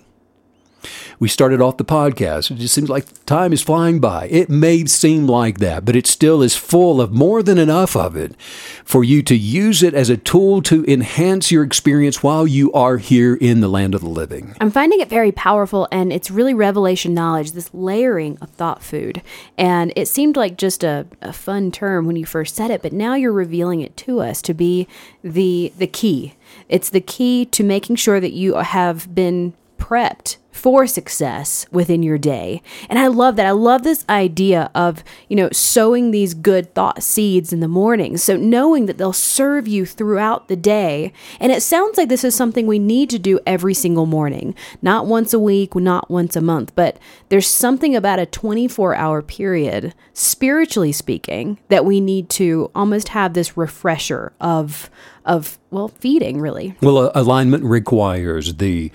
We 1.22 1.28
started 1.28 1.62
off 1.62 1.78
the 1.78 1.86
podcast. 1.86 2.50
It 2.50 2.56
just 2.56 2.74
seems 2.74 2.90
like 2.90 3.06
time 3.28 3.54
is 3.54 3.62
flying 3.62 4.00
by. 4.00 4.28
It 4.32 4.50
may 4.50 4.86
seem 4.86 5.28
like 5.28 5.60
that, 5.60 5.86
but 5.86 5.96
it 5.96 6.08
still 6.08 6.42
is 6.42 6.56
full 6.56 7.00
of 7.00 7.12
more 7.12 7.44
than 7.44 7.60
enough 7.60 7.96
of 7.96 8.16
it 8.16 8.36
for 8.84 9.04
you 9.04 9.22
to 9.22 9.36
use 9.36 9.84
it 9.84 9.94
as 9.94 10.10
a 10.10 10.18
tool 10.18 10.64
to 10.64 10.84
enhance 10.88 11.52
your 11.52 11.64
experience 11.64 12.24
while 12.24 12.48
you 12.48 12.74
are 12.74 12.98
here 12.98 13.36
in 13.36 13.62
the 13.62 13.68
land 13.68 13.94
of 13.94 14.02
the 14.02 14.10
living. 14.10 14.56
I'm 14.60 14.72
finding 14.72 15.00
it 15.00 15.10
very 15.10 15.32
powerful 15.32 15.88
and 15.92 16.12
it's 16.12 16.32
really 16.32 16.56
revelation 16.56 17.14
knowledge, 17.14 17.52
this 17.52 17.72
layering 17.72 18.40
of 18.42 18.50
thought 18.50 18.82
food. 18.82 19.22
And 19.60 19.94
it 19.96 20.08
seemed 20.08 20.36
like 20.36 20.58
just 20.58 20.84
a, 20.84 21.06
a 21.22 21.34
fun 21.34 21.72
term 21.72 22.08
when 22.08 22.16
you 22.16 22.26
first 22.26 22.56
said 22.56 22.72
it, 22.72 22.82
but 22.82 22.94
now 22.94 23.14
you're 23.14 23.32
revealing 23.32 23.82
it 23.82 23.96
to 23.98 24.22
us 24.22 24.42
to 24.42 24.56
be 24.56 24.88
the 25.24 25.72
the 25.78 25.86
key. 25.86 26.34
It's 26.68 26.90
the 26.90 27.00
key 27.00 27.46
to 27.46 27.64
making 27.64 27.98
sure 27.98 28.20
that 28.20 28.34
you 28.34 28.56
have 28.56 29.14
been 29.14 29.54
prepped 29.78 30.38
for 30.52 30.86
success 30.86 31.66
within 31.72 32.04
your 32.04 32.18
day. 32.18 32.62
And 32.90 33.00
I 33.00 33.08
love 33.08 33.36
that. 33.38 33.46
I 33.46 33.52
love 33.52 33.84
this 33.84 34.06
idea 34.10 34.70
of, 34.76 35.04
you 35.30 35.36
know, 35.36 35.50
sowing 35.52 36.12
these 36.12 36.34
good 36.34 36.74
thought 36.76 37.02
seeds 37.02 37.54
in 37.54 37.62
the 37.62 37.68
morning. 37.68 38.18
So 38.18 38.36
knowing 38.36 38.86
that 38.86 38.98
they'll 38.98 39.14
serve 39.14 39.68
you 39.68 39.86
throughout 39.86 40.48
the 40.48 40.56
day. 40.56 41.14
And 41.40 41.52
it 41.52 41.64
sounds 41.64 41.98
like 41.98 42.10
this 42.10 42.24
is 42.24 42.36
something 42.36 42.68
we 42.68 42.80
need 42.80 43.10
to 43.12 43.20
do 43.20 43.40
every 43.48 43.74
single 43.74 44.06
morning, 44.06 44.54
not 44.82 45.08
once 45.08 45.34
a 45.34 45.40
week, 45.40 45.76
not 45.76 46.12
once 46.12 46.36
a 46.36 46.42
month, 46.42 46.74
but 46.76 46.98
there's 47.30 47.48
something 47.48 47.96
about 47.96 48.20
a 48.20 48.26
24 48.26 48.96
hour 48.96 49.22
period, 49.22 49.94
spiritually 50.14 50.92
speaking, 50.92 51.58
that 51.70 51.86
we 51.86 52.02
need 52.02 52.30
to 52.30 52.70
almost 52.76 53.10
have 53.10 53.34
this 53.34 53.56
refresher 53.56 54.34
of, 54.42 54.90
of, 55.26 55.58
well, 55.70 55.88
feeding 55.88 56.42
really. 56.42 56.76
Well, 56.82 56.98
uh, 56.98 57.12
alignment 57.16 57.64
requires 57.64 58.56
the 58.56 58.92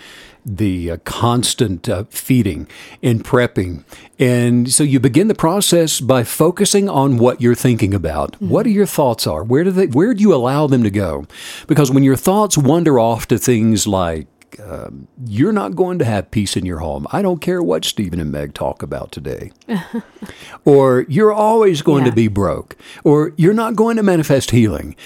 the 0.46 0.92
uh, 0.92 0.96
constant 1.04 1.88
uh, 1.88 2.04
feeding 2.08 2.68
and 3.02 3.24
prepping. 3.24 3.82
And 4.18 4.72
so 4.72 4.84
you 4.84 5.00
begin 5.00 5.26
the 5.26 5.34
process 5.34 6.00
by 6.00 6.22
focusing 6.22 6.88
on 6.88 7.18
what 7.18 7.40
you're 7.40 7.56
thinking 7.56 7.92
about. 7.92 8.32
Mm-hmm. 8.32 8.48
What 8.48 8.64
are 8.64 8.70
your 8.70 8.86
thoughts 8.86 9.26
are? 9.26 9.42
Where 9.42 9.64
do 9.64 9.72
they 9.72 9.86
where 9.88 10.14
do 10.14 10.22
you 10.22 10.32
allow 10.32 10.68
them 10.68 10.84
to 10.84 10.90
go? 10.90 11.26
Because 11.66 11.90
when 11.90 12.04
your 12.04 12.16
thoughts 12.16 12.56
wander 12.56 12.98
off 12.98 13.26
to 13.28 13.38
things 13.38 13.86
like 13.88 14.28
um, 14.64 15.06
you're 15.26 15.52
not 15.52 15.76
going 15.76 15.98
to 15.98 16.04
have 16.04 16.30
peace 16.30 16.56
in 16.56 16.64
your 16.64 16.78
home. 16.78 17.06
I 17.12 17.20
don't 17.20 17.42
care 17.42 17.62
what 17.62 17.84
Steven 17.84 18.20
and 18.20 18.32
Meg 18.32 18.54
talk 18.54 18.82
about 18.82 19.12
today. 19.12 19.50
or 20.64 21.04
you're 21.08 21.32
always 21.32 21.82
going 21.82 22.04
Yeah. 22.04 22.10
to 22.10 22.16
be 22.16 22.28
broke. 22.28 22.76
Or 23.04 23.32
you're 23.36 23.52
not 23.52 23.76
going 23.76 23.96
to 23.96 24.02
manifest 24.02 24.52
healing. 24.52 24.96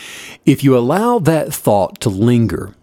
If 0.46 0.62
you 0.62 0.76
allow 0.76 1.18
that 1.20 1.52
thought 1.52 2.00
to 2.02 2.10
linger, 2.10 2.74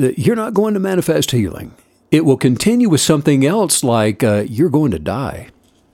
you're 0.00 0.36
not 0.36 0.54
going 0.54 0.74
to 0.74 0.80
manifest 0.80 1.30
healing. 1.30 1.74
It 2.10 2.24
will 2.24 2.36
continue 2.36 2.88
with 2.88 3.00
something 3.00 3.46
else 3.46 3.84
like 3.84 4.24
uh, 4.24 4.44
you're 4.48 4.68
going 4.70 4.90
to 4.90 4.98
die. 4.98 5.48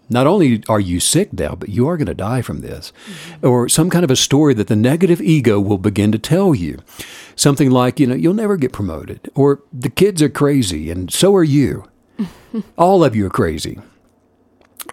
Not 0.08 0.26
only 0.26 0.62
are 0.68 0.80
you 0.80 1.00
sick 1.00 1.32
now, 1.32 1.54
but 1.56 1.68
you 1.68 1.88
are 1.88 1.96
going 1.96 2.06
to 2.06 2.14
die 2.14 2.40
from 2.40 2.60
this. 2.60 2.92
Mm-hmm. 2.92 3.46
Or 3.46 3.68
some 3.68 3.90
kind 3.90 4.04
of 4.04 4.10
a 4.10 4.16
story 4.16 4.54
that 4.54 4.68
the 4.68 4.76
negative 4.76 5.20
ego 5.20 5.58
will 5.60 5.78
begin 5.78 6.12
to 6.12 6.18
tell 6.18 6.54
you. 6.54 6.78
Something 7.34 7.70
like, 7.70 7.98
you 7.98 8.06
know, 8.06 8.14
you'll 8.14 8.34
never 8.34 8.56
get 8.56 8.72
promoted. 8.72 9.30
Or 9.34 9.62
the 9.72 9.90
kids 9.90 10.22
are 10.22 10.28
crazy 10.28 10.90
and 10.90 11.12
so 11.12 11.34
are 11.34 11.44
you. 11.44 11.88
All 12.78 13.04
of 13.04 13.16
you 13.16 13.26
are 13.26 13.30
crazy. 13.30 13.80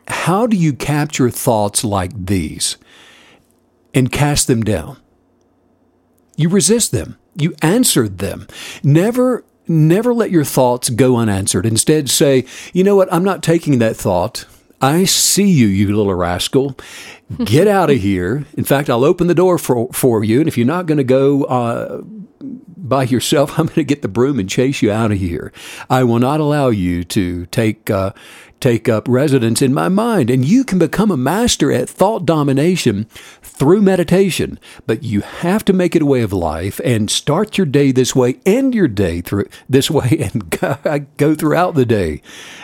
How 0.08 0.48
do 0.48 0.58
you 0.58 0.74
capture 0.74 1.30
thoughts 1.30 1.84
like 1.84 2.26
these 2.26 2.78
and 3.94 4.12
cast 4.12 4.48
them 4.48 4.64
down? 4.64 4.98
You 6.36 6.50
resist 6.50 6.92
them. 6.92 7.18
You 7.36 7.56
answered 7.62 8.20
them. 8.20 8.48
Never 8.84 9.44
never 9.68 10.14
let 10.14 10.30
your 10.30 10.44
thoughts 10.44 10.90
go 10.90 11.16
unanswered. 11.16 11.66
Instead 11.66 12.10
say, 12.10 12.46
"You 12.74 12.84
know 12.84 12.96
what? 12.96 13.12
I'm 13.14 13.24
not 13.24 13.42
taking 13.42 13.80
that 13.80 13.96
thought. 13.96 14.46
I 14.84 15.06
see 15.06 15.50
you, 15.50 15.68
you 15.68 15.96
little 15.96 16.14
rascal. 16.14 16.76
Get 17.46 17.70
out 17.70 17.90
of 17.90 18.02
here. 18.02 18.46
In 18.58 18.66
fact, 18.66 18.90
I'll 18.90 19.06
open 19.06 19.28
the 19.28 19.34
door 19.34 19.58
for, 19.58 19.88
for 19.94 20.26
you. 20.26 20.40
And 20.40 20.48
if 20.50 20.58
you're 20.58 20.68
not 20.68 20.88
going 20.88 20.98
to 20.98 21.06
go 21.06 21.46
uh, 21.46 22.02
by 22.78 23.04
yourself, 23.04 23.52
I'm 23.58 23.68
going 23.68 23.76
to 23.76 23.84
get 23.86 24.02
the 24.02 24.10
broom 24.10 24.40
and 24.40 24.50
chase 24.50 24.82
you 24.82 24.92
out 24.92 25.14
of 25.14 25.20
here. 25.20 25.54
I 25.90 26.04
will 26.04 26.20
not 26.20 26.42
allow 26.42 26.68
you 26.68 27.06
to 27.06 27.46
take 27.46 27.90
uh, 27.90 28.12
take 28.64 28.88
up 28.88 29.10
residence 29.10 29.62
in 29.62 29.74
my 29.74 29.90
mind. 29.90 30.30
And 30.30 30.46
you 30.46 30.64
can 30.64 30.80
become 30.80 31.12
a 31.12 31.18
master 31.18 31.70
at 31.70 31.90
thought 31.90 32.26
domination 32.26 33.04
through 33.42 33.82
meditation. 33.82 34.58
But 34.88 35.04
you 35.04 35.20
have 35.20 35.66
to 35.66 35.74
make 35.74 35.98
it 35.98 36.02
a 36.02 36.06
way 36.06 36.22
of 36.22 36.32
life 36.32 36.80
and 36.86 37.12
start 37.12 37.58
your 37.58 37.68
day 37.68 37.92
this 37.92 38.16
way, 38.16 38.40
end 38.46 38.74
your 38.74 38.88
day 38.88 39.20
through 39.20 39.50
this 39.68 39.92
way, 39.92 40.30
and 40.34 40.50
go 41.18 41.36
throughout 41.36 41.76
the 41.76 41.86
day 41.86 42.22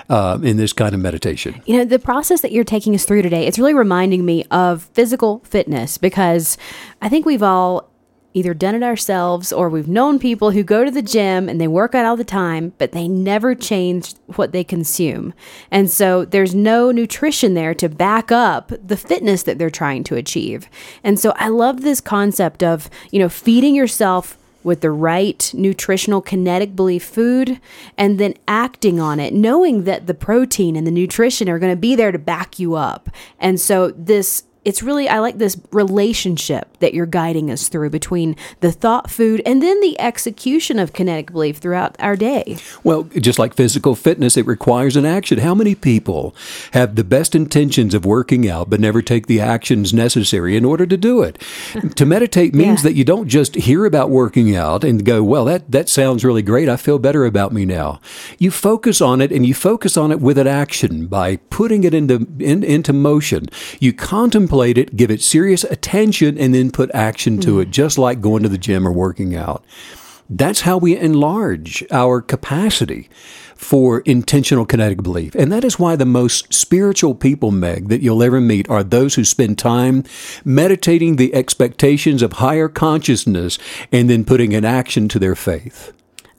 uh, 0.10 0.40
in 0.42 0.56
this 0.56 0.72
kind 0.72 0.96
of 0.96 1.02
meditation. 1.02 1.62
You 1.66 1.80
know, 1.80 1.86
the 1.86 2.00
process 2.00 2.40
that 2.42 2.54
you're 2.54 2.64
taking 2.64 2.96
us 2.96 3.04
through 3.04 3.22
today, 3.22 3.46
it's 3.46 3.60
really 3.60 3.74
reminding 3.74 4.24
me 4.24 4.46
of 4.52 4.84
physical 4.94 5.40
fitness 5.44 5.98
because 5.98 6.58
I 7.02 7.10
think 7.10 7.26
we've 7.26 7.44
all 7.44 7.90
either 8.34 8.54
done 8.54 8.76
it 8.76 8.84
ourselves 8.84 9.52
or 9.52 9.70
we've 9.70 9.88
known 9.88 10.20
people 10.20 10.52
who 10.52 10.64
go 10.64 10.86
to 10.86 10.92
the 10.92 11.02
gym 11.02 11.50
and 11.50 11.60
they 11.60 11.68
work 11.68 11.96
out 11.96 12.06
all 12.06 12.16
the 12.16 12.24
time, 12.24 12.74
but 12.78 12.92
they 12.92 13.08
never 13.08 13.56
change 13.56 14.14
what 14.36 14.52
they 14.52 14.64
consume. 14.64 15.34
And 15.72 15.90
so 15.90 16.26
there's 16.26 16.54
no 16.54 16.92
nutrition 16.92 17.56
there 17.56 17.74
to 17.76 17.90
back 17.90 18.32
up 18.32 18.72
the 18.86 18.98
fitness 18.98 19.44
that 19.44 19.58
they're 19.58 19.70
trying 19.70 20.04
to 20.06 20.16
achieve. 20.16 20.68
And 21.04 21.20
so 21.20 21.34
I 21.38 21.48
love 21.48 21.82
this 21.82 22.02
concept 22.02 22.62
of, 22.62 22.90
you 23.12 23.20
know, 23.20 23.30
feeding 23.30 23.74
yourself 23.74 24.38
with 24.64 24.82
the 24.82 24.92
right 24.92 25.52
nutritional 25.54 26.22
kinetic 26.22 26.76
belief 26.76 27.04
food 27.04 27.60
and 27.98 28.20
then 28.20 28.34
acting 28.48 29.00
on 29.00 29.20
it 29.20 29.34
knowing 29.34 29.86
that 29.86 30.06
the 30.06 30.14
protein 30.14 30.76
and 30.76 30.86
the 30.86 30.92
nutrition 30.92 31.48
are 31.50 31.60
going 31.60 31.72
to 31.72 31.80
be 31.80 31.96
there 31.96 32.12
to 32.12 32.20
back 32.20 32.60
you 32.60 32.76
up 32.76 33.10
and 33.40 33.60
so 33.60 33.92
this 33.92 34.44
it's 34.66 34.84
really 34.84 35.08
I 35.08 35.20
like 35.20 35.38
this 35.38 35.60
relationship 35.72 36.78
that 36.80 36.94
you're 36.94 37.06
guiding 37.06 37.50
us 37.50 37.70
through 37.70 37.90
between 37.92 38.36
the 38.60 38.72
thought 38.72 39.10
food 39.10 39.42
and 39.46 39.64
then 39.64 39.80
the 39.80 40.00
execution 40.02 40.80
of 40.80 40.92
kinetic 40.92 41.32
belief 41.32 41.58
throughout 41.58 41.96
our 42.00 42.16
day. 42.16 42.58
Well, 42.84 43.04
just 43.04 43.40
like 43.40 43.54
physical 43.54 43.96
fitness, 43.96 44.36
it 44.36 44.46
requires 44.46 44.98
an 44.98 45.06
action. 45.06 45.40
How 45.40 45.56
many 45.56 45.76
people 45.76 46.36
have 46.72 46.96
the 46.96 47.06
best 47.06 47.36
intentions 47.36 47.94
of 47.94 48.06
working 48.06 48.50
out 48.50 48.70
but 48.70 48.82
never 48.82 49.02
take 49.02 49.28
the 49.28 49.40
actions 49.40 49.94
necessary 49.94 50.58
in 50.58 50.66
order 50.66 50.86
to 50.86 50.98
do 50.98 51.22
it? 51.22 51.42
to 51.96 52.06
meditate 52.06 52.54
means 52.54 52.84
yeah. 52.84 52.90
that 52.90 52.96
you 52.96 53.06
don't 53.06 53.30
just 53.30 53.56
hear 53.56 53.86
about 53.86 54.10
working 54.10 54.56
out 54.56 54.84
and 54.84 55.06
go, 55.06 55.24
"Well, 55.24 55.46
that 55.46 55.72
that 55.72 55.88
sounds 55.88 56.26
really 56.26 56.42
great. 56.42 56.68
I 56.68 56.76
feel 56.76 57.00
better 57.00 57.26
about 57.26 57.54
me 57.54 57.66
now." 57.66 58.02
You 58.38 58.52
focus 58.52 59.00
on 59.00 59.22
it 59.22 59.32
and 59.32 59.46
you 59.46 59.54
focus 59.54 59.96
on 59.96 60.12
it 60.12 60.20
with 60.20 60.38
an 60.38 60.48
action 60.48 61.08
by 61.08 61.38
putting 61.50 61.86
it 61.86 61.94
into 61.94 62.28
in, 62.40 62.64
into 62.64 62.92
motion. 62.92 63.48
You 63.80 63.94
contemplate 63.94 64.49
contemplate 64.50 64.78
it, 64.78 64.96
give 64.96 65.12
it 65.12 65.22
serious 65.22 65.64
attention, 65.64 66.38
and 66.38 66.54
then 66.54 66.72
put 66.72 66.90
action 66.94 67.40
to 67.40 67.58
mm. 67.58 67.62
it, 67.62 67.70
just 67.70 67.98
like 67.98 68.22
going 68.22 68.44
to 68.44 68.50
the 68.50 68.58
gym 68.58 68.88
or 68.88 68.92
working 68.92 69.36
out. 69.36 69.64
That's 70.30 70.62
how 70.62 70.78
we 70.78 70.96
enlarge 70.98 71.84
our 71.92 72.22
capacity 72.22 73.10
for 73.56 74.02
intentional 74.02 74.66
kinetic 74.66 75.02
belief. 75.04 75.36
And 75.36 75.52
that 75.52 75.64
is 75.64 75.80
why 75.80 75.96
the 75.96 76.06
most 76.06 76.54
spiritual 76.54 77.16
people, 77.16 77.52
Meg, 77.52 77.90
that 77.90 78.02
you'll 78.02 78.24
ever 78.24 78.40
meet 78.40 78.70
are 78.70 78.84
those 78.84 79.16
who 79.16 79.24
spend 79.24 79.58
time 79.58 80.04
meditating 80.46 81.16
the 81.16 81.34
expectations 81.34 82.22
of 82.22 82.34
higher 82.34 82.70
consciousness 82.70 83.58
and 83.92 84.10
then 84.10 84.24
putting 84.24 84.54
an 84.54 84.66
action 84.66 85.08
to 85.10 85.20
their 85.20 85.36
faith. 85.36 85.92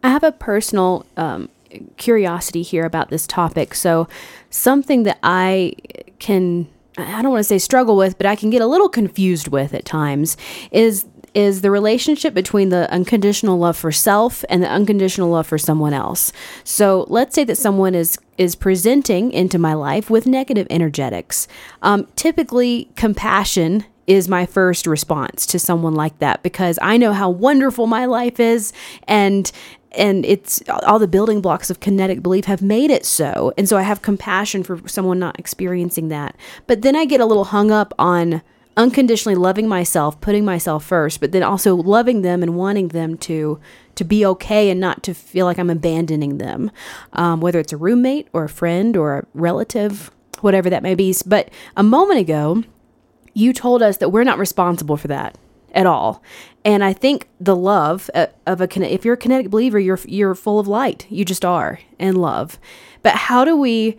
I 0.03 0.11
have 0.11 0.25
a 0.25 0.33
personal 0.33 1.05
um, 1.17 1.49
curiosity 1.97 2.63
here 2.63 2.85
about 2.85 3.11
this 3.11 3.27
topic. 3.27 3.75
So, 3.75 4.09
something 4.51 5.03
that 5.03 5.19
I 5.23 5.75
can 6.19 6.69
I 7.01 7.23
don't 7.23 7.33
want 7.33 7.41
to 7.41 7.45
say 7.45 7.59
struggle 7.59 7.97
with, 7.97 8.17
but 8.19 8.27
I 8.27 8.37
can 8.37 8.51
get 8.51 8.63
a 8.63 8.67
little 8.67 8.89
confused 8.89 9.49
with 9.49 9.75
at 9.75 9.85
times 9.85 10.37
is 10.71 11.07
is 11.35 11.61
the 11.61 11.71
relationship 11.71 12.35
between 12.35 12.71
the 12.71 12.91
unconditional 12.91 13.57
love 13.59 13.77
for 13.77 13.93
self 13.93 14.45
and 14.49 14.63
the 14.63 14.69
unconditional 14.69 15.31
love 15.31 15.47
for 15.47 15.59
someone 15.59 15.93
else. 15.93 16.33
So 16.65 17.07
let's 17.09 17.35
say 17.35 17.45
that 17.45 17.57
someone 17.57 17.95
is 17.95 18.19
is 18.39 18.55
presenting 18.55 19.33
into 19.33 19.59
my 19.59 19.75
life 19.75 20.11
with 20.11 20.27
negative 20.27 20.67
energetics. 20.71 21.47
Um, 21.83 22.09
typically, 22.17 22.91
compassion 22.97 23.85
is 24.07 24.29
my 24.29 24.45
first 24.45 24.89
response 24.89 25.47
to 25.47 25.59
someone 25.59 25.95
like 25.95 26.19
that 26.19 26.43
because 26.43 26.79
I 26.83 26.97
know 26.97 27.13
how 27.13 27.31
wonderful 27.31 27.87
my 27.87 28.07
life 28.07 28.41
is 28.41 28.73
and 29.07 29.53
and 29.93 30.25
it's 30.25 30.63
all 30.69 30.99
the 30.99 31.09
building 31.09 31.41
blocks 31.41 31.71
of 31.71 31.81
kinetic 31.81 32.23
belief 32.23 32.45
have 32.45 32.63
made 32.63 32.91
it 32.91 33.05
so. 33.05 33.53
And 33.59 33.69
so 33.69 33.77
I 33.77 33.83
have 33.83 34.03
compassion 34.03 34.63
for 34.63 34.87
someone 34.87 35.19
not 35.19 35.39
experiencing 35.39 36.09
that. 36.09 36.37
But 36.67 36.83
then 36.83 36.95
I 36.95 37.05
get 37.05 37.21
a 37.21 37.27
little 37.27 37.47
hung 37.47 37.71
up 37.71 37.93
on 37.99 38.43
unconditionally 38.77 39.35
loving 39.35 39.69
myself, 39.69 40.21
putting 40.21 40.45
myself 40.45 40.85
first, 40.85 41.21
but 41.21 41.33
then 41.33 41.43
also 41.43 41.75
loving 41.75 42.23
them 42.23 42.43
and 42.43 42.57
wanting 42.57 42.89
them 42.89 43.17
to 43.19 43.59
to 43.97 44.05
be 44.05 44.25
okay 44.25 44.71
and 44.71 44.81
not 44.81 45.03
to 45.03 45.13
feel 45.13 45.45
like 45.45 45.59
I'm 45.59 45.69
abandoning 45.69 46.39
them, 46.39 46.71
um, 47.13 47.41
whether 47.41 47.59
it's 47.59 47.73
a 47.73 47.77
roommate 47.77 48.29
or 48.33 48.45
a 48.45 48.49
friend 48.49 48.97
or 48.97 49.19
a 49.19 49.27
relative, 49.35 50.11
whatever 50.41 50.71
that 50.71 50.83
may 50.83 50.95
be. 50.95 51.15
But 51.27 51.51
a 51.77 51.83
moment 51.83 52.21
ago, 52.21 52.63
you 53.35 53.53
told 53.53 53.83
us 53.83 53.99
that 53.99 54.09
we're 54.09 54.25
not 54.25 54.39
responsible 54.39 54.97
for 54.97 55.09
that 55.09 55.37
at 55.73 55.87
all. 55.87 56.23
And 56.65 56.85
I 56.85 56.93
think 56.93 57.29
the 57.41 57.57
love 57.57 58.11
uh, 58.15 58.27
of 58.47 58.61
a 58.61 58.93
if 58.93 59.05
you're 59.05 59.15
a 59.15 59.19
kinetic 59.19 59.51
believer, 59.51 59.79
you're 59.79 59.99
you're 60.07 60.35
full 60.35 60.59
of 60.59 60.69
light. 60.69 61.07
You 61.11 61.25
just 61.25 61.45
are 61.45 61.81
and 61.99 62.19
love. 62.19 62.59
But 63.03 63.15
how 63.15 63.45
do 63.45 63.57
we 63.57 63.97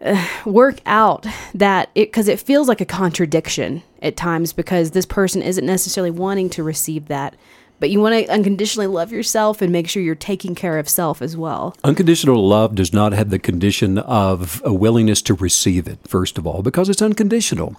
uh, 0.00 0.26
work 0.44 0.78
out 0.86 1.26
that 1.54 1.90
it 1.94 2.08
because 2.08 2.28
it 2.28 2.38
feels 2.38 2.68
like 2.68 2.80
a 2.80 2.86
contradiction 2.86 3.82
at 4.02 4.16
times 4.16 4.52
because 4.52 4.92
this 4.92 5.06
person 5.06 5.42
isn't 5.42 5.66
necessarily 5.66 6.10
wanting 6.10 6.50
to 6.50 6.62
receive 6.62 7.08
that 7.08 7.34
but 7.78 7.90
you 7.90 8.00
want 8.00 8.14
to 8.14 8.32
unconditionally 8.32 8.86
love 8.86 9.12
yourself 9.12 9.60
and 9.62 9.72
make 9.72 9.88
sure 9.88 10.02
you're 10.02 10.14
taking 10.14 10.54
care 10.54 10.78
of 10.78 10.88
self 10.88 11.20
as 11.20 11.36
well. 11.36 11.76
Unconditional 11.84 12.46
love 12.46 12.74
does 12.74 12.92
not 12.92 13.12
have 13.12 13.30
the 13.30 13.38
condition 13.38 13.98
of 13.98 14.62
a 14.64 14.72
willingness 14.72 15.22
to 15.22 15.34
receive 15.34 15.86
it, 15.86 15.98
first 16.06 16.38
of 16.38 16.46
all, 16.46 16.62
because 16.62 16.88
it's 16.88 17.02
unconditional. 17.02 17.76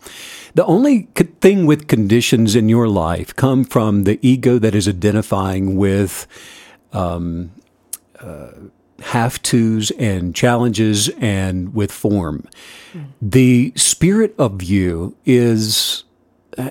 The 0.55 0.65
only 0.65 1.03
thing 1.41 1.65
with 1.65 1.87
conditions 1.87 2.55
in 2.55 2.69
your 2.69 2.87
life 2.87 3.35
come 3.35 3.63
from 3.63 4.03
the 4.03 4.19
ego 4.21 4.59
that 4.59 4.75
is 4.75 4.87
identifying 4.87 5.75
with 5.75 6.27
um, 6.93 7.51
uh, 8.19 8.49
have 8.99 9.41
tos 9.43 9.91
and 9.91 10.33
challenges 10.35 11.09
and 11.19 11.73
with 11.73 11.91
form. 11.91 12.47
Mm. 12.93 13.05
The 13.21 13.73
spirit 13.75 14.33
of 14.37 14.63
you 14.63 15.15
is 15.25 16.03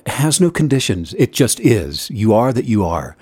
has 0.07 0.41
no 0.41 0.51
conditions. 0.51 1.15
It 1.15 1.33
just 1.33 1.61
is. 1.61 2.11
You 2.11 2.35
are 2.35 2.53
that 2.53 2.65
you 2.65 2.85
are. 2.85 3.17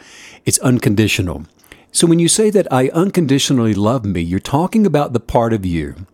It's 0.44 0.58
unconditional. 0.58 1.46
So 1.92 2.06
when 2.06 2.18
you 2.18 2.28
say 2.28 2.50
that 2.50 2.72
I 2.72 2.88
unconditionally 2.88 3.74
love 3.74 4.04
me, 4.04 4.20
you're 4.20 4.40
talking 4.40 4.84
about 4.84 5.12
the 5.12 5.20
part 5.20 5.52
of 5.52 5.64
you 5.64 6.06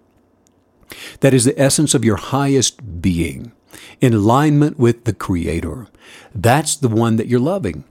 that 1.20 1.34
is 1.34 1.44
the 1.44 1.58
essence 1.58 1.94
of 1.94 2.04
your 2.04 2.16
highest 2.16 3.00
being, 3.00 3.52
in 4.00 4.12
alignment 4.12 4.78
with 4.78 5.04
the 5.04 5.12
Creator. 5.12 5.86
That's 6.34 6.76
the 6.76 6.88
one 6.88 7.16
that 7.16 7.28
you're 7.28 7.40
loving. 7.40 7.84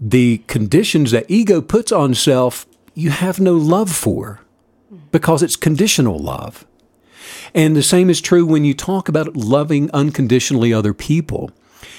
The 0.00 0.38
conditions 0.46 1.10
that 1.10 1.30
ego 1.30 1.60
puts 1.60 1.92
on 1.92 2.14
self, 2.14 2.66
you 2.94 3.10
have 3.10 3.38
no 3.38 3.54
love 3.54 3.90
for 3.90 4.40
because 5.12 5.42
it's 5.42 5.56
conditional 5.56 6.18
love. 6.18 6.66
And 7.54 7.76
the 7.76 7.82
same 7.82 8.10
is 8.10 8.20
true 8.20 8.44
when 8.44 8.64
you 8.64 8.74
talk 8.74 9.08
about 9.08 9.36
loving 9.36 9.90
unconditionally 9.92 10.72
other 10.72 10.94
people. 10.94 11.50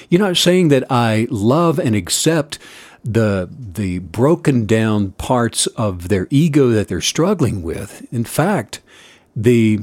You're 0.10 0.22
not 0.22 0.38
saying 0.38 0.70
that 0.70 0.90
I 0.92 1.28
love 1.30 1.80
and 1.80 1.96
accept 1.96 2.60
the 3.04 3.50
the 3.52 4.00
broken 4.00 4.66
down 4.66 5.12
parts 5.12 5.68
of 5.68 6.10
their 6.10 6.28
ego 6.30 6.70
that 6.70 6.88
they're 6.88 7.02
struggling 7.02 7.62
with. 7.62 8.06
In 8.12 8.26
fact, 8.26 8.82
the 9.36 9.80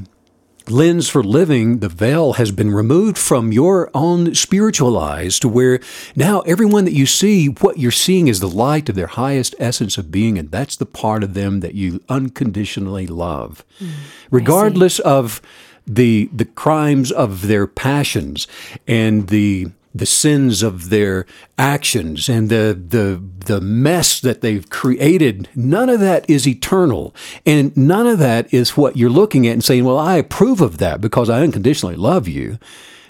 lens 0.67 1.07
for 1.07 1.23
living, 1.23 1.79
the 1.79 1.89
veil 1.89 2.33
has 2.33 2.51
been 2.51 2.71
removed 2.71 3.17
from 3.17 3.51
your 3.51 3.89
own 3.93 4.33
spiritual 4.33 4.97
eyes 4.97 5.39
to 5.39 5.47
where 5.47 5.79
now 6.15 6.41
everyone 6.41 6.85
that 6.85 6.93
you 6.93 7.05
see, 7.05 7.47
what 7.47 7.77
you're 7.77 7.91
seeing 7.91 8.27
is 8.27 8.39
the 8.39 8.47
light 8.47 8.89
of 8.89 8.95
their 8.95 9.07
highest 9.07 9.53
essence 9.59 9.97
of 9.97 10.11
being, 10.11 10.37
and 10.37 10.51
that's 10.51 10.75
the 10.75 10.85
part 10.85 11.23
of 11.23 11.33
them 11.33 11.59
that 11.59 11.75
you 11.75 12.01
unconditionally 12.09 13.07
love. 13.07 13.63
Mm, 13.79 13.89
Regardless 14.31 14.99
of 14.99 15.41
the 15.87 16.29
the 16.33 16.45
crimes 16.45 17.11
of 17.11 17.47
their 17.47 17.67
passions 17.67 18.47
and 18.87 19.27
the 19.27 19.67
the 19.95 20.05
sins 20.05 20.61
of 20.61 20.89
their 20.89 21.25
actions 21.57 22.27
and 22.27 22.49
the, 22.49 22.77
the, 22.87 23.23
the 23.45 23.61
mess 23.61 24.19
that 24.19 24.41
they've 24.41 24.69
created, 24.69 25.47
none 25.55 25.89
of 25.89 26.01
that 26.01 26.29
is 26.29 26.45
eternal. 26.45 27.15
And 27.45 27.75
none 27.77 28.05
of 28.05 28.19
that 28.19 28.53
is 28.53 28.75
what 28.75 28.97
you're 28.97 29.09
looking 29.09 29.47
at 29.47 29.53
and 29.53 29.63
saying, 29.63 29.85
well, 29.85 29.97
I 29.97 30.17
approve 30.17 30.59
of 30.59 30.79
that 30.79 30.99
because 30.99 31.29
I 31.29 31.41
unconditionally 31.41 31.95
love 31.95 32.27
you. 32.27 32.59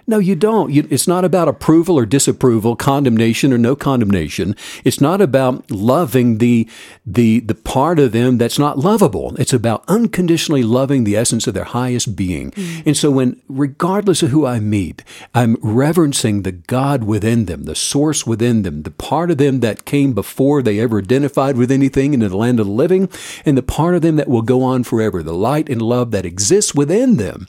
No, 0.08 0.20
you 0.20 0.36
don't. 0.36 0.72
You, 0.72 0.88
it's 0.92 1.08
not 1.08 1.26
about 1.26 1.48
approval 1.48 1.98
or 1.98 2.06
disapproval, 2.06 2.76
condemnation 2.76 3.52
or 3.52 3.58
no 3.58 3.76
condemnation. 3.76 4.56
It's 4.84 5.02
not 5.02 5.20
about 5.20 5.72
loving 5.72 6.38
the 6.38 6.68
the 7.06 7.40
the 7.40 7.56
part 7.56 7.98
of 7.98 8.12
them 8.12 8.38
that's 8.38 8.60
not 8.60 8.78
lovable. 8.78 9.36
It's 9.38 9.54
about 9.54 9.84
unconditionally 9.88 10.62
loving 10.62 11.04
the 11.04 11.16
essence 11.16 11.48
of 11.48 11.56
their 11.56 11.64
highest 11.64 12.16
being. 12.16 12.52
Mm. 12.52 12.84
And 12.86 12.98
so 12.98 13.10
when 13.10 13.42
regardless 13.50 14.22
of 14.22 14.30
who 14.30 14.46
I 14.46 14.60
meet, 14.60 15.04
I'm 15.34 15.58
reverencing 15.62 16.44
the 16.44 16.52
God 16.52 17.04
within 17.04 17.46
them, 17.46 17.64
the 17.64 17.76
source 17.76 18.28
within 18.28 18.62
them, 18.62 18.84
the 18.84 18.92
part 18.92 19.32
of 19.32 19.40
them 19.40 19.62
that 19.62 19.86
came 19.86 20.14
before 20.14 20.62
they 20.62 20.80
ever 20.80 21.00
identified 21.00 21.58
with 21.58 21.72
anything 21.72 22.14
in 22.14 22.20
the 22.20 22.36
land 22.36 22.60
of 22.60 22.68
the 22.68 22.72
living, 22.72 23.10
and 23.44 23.58
the 23.58 23.64
part 23.64 23.96
of 23.96 24.04
them 24.04 24.18
that 24.18 24.28
will 24.28 24.44
go 24.44 24.62
on 24.62 24.84
forever, 24.84 25.24
the 25.24 25.34
light 25.34 25.68
and 25.68 25.82
love 25.82 26.12
that 26.12 26.26
exists 26.26 26.76
within 26.76 27.18
them 27.18 27.48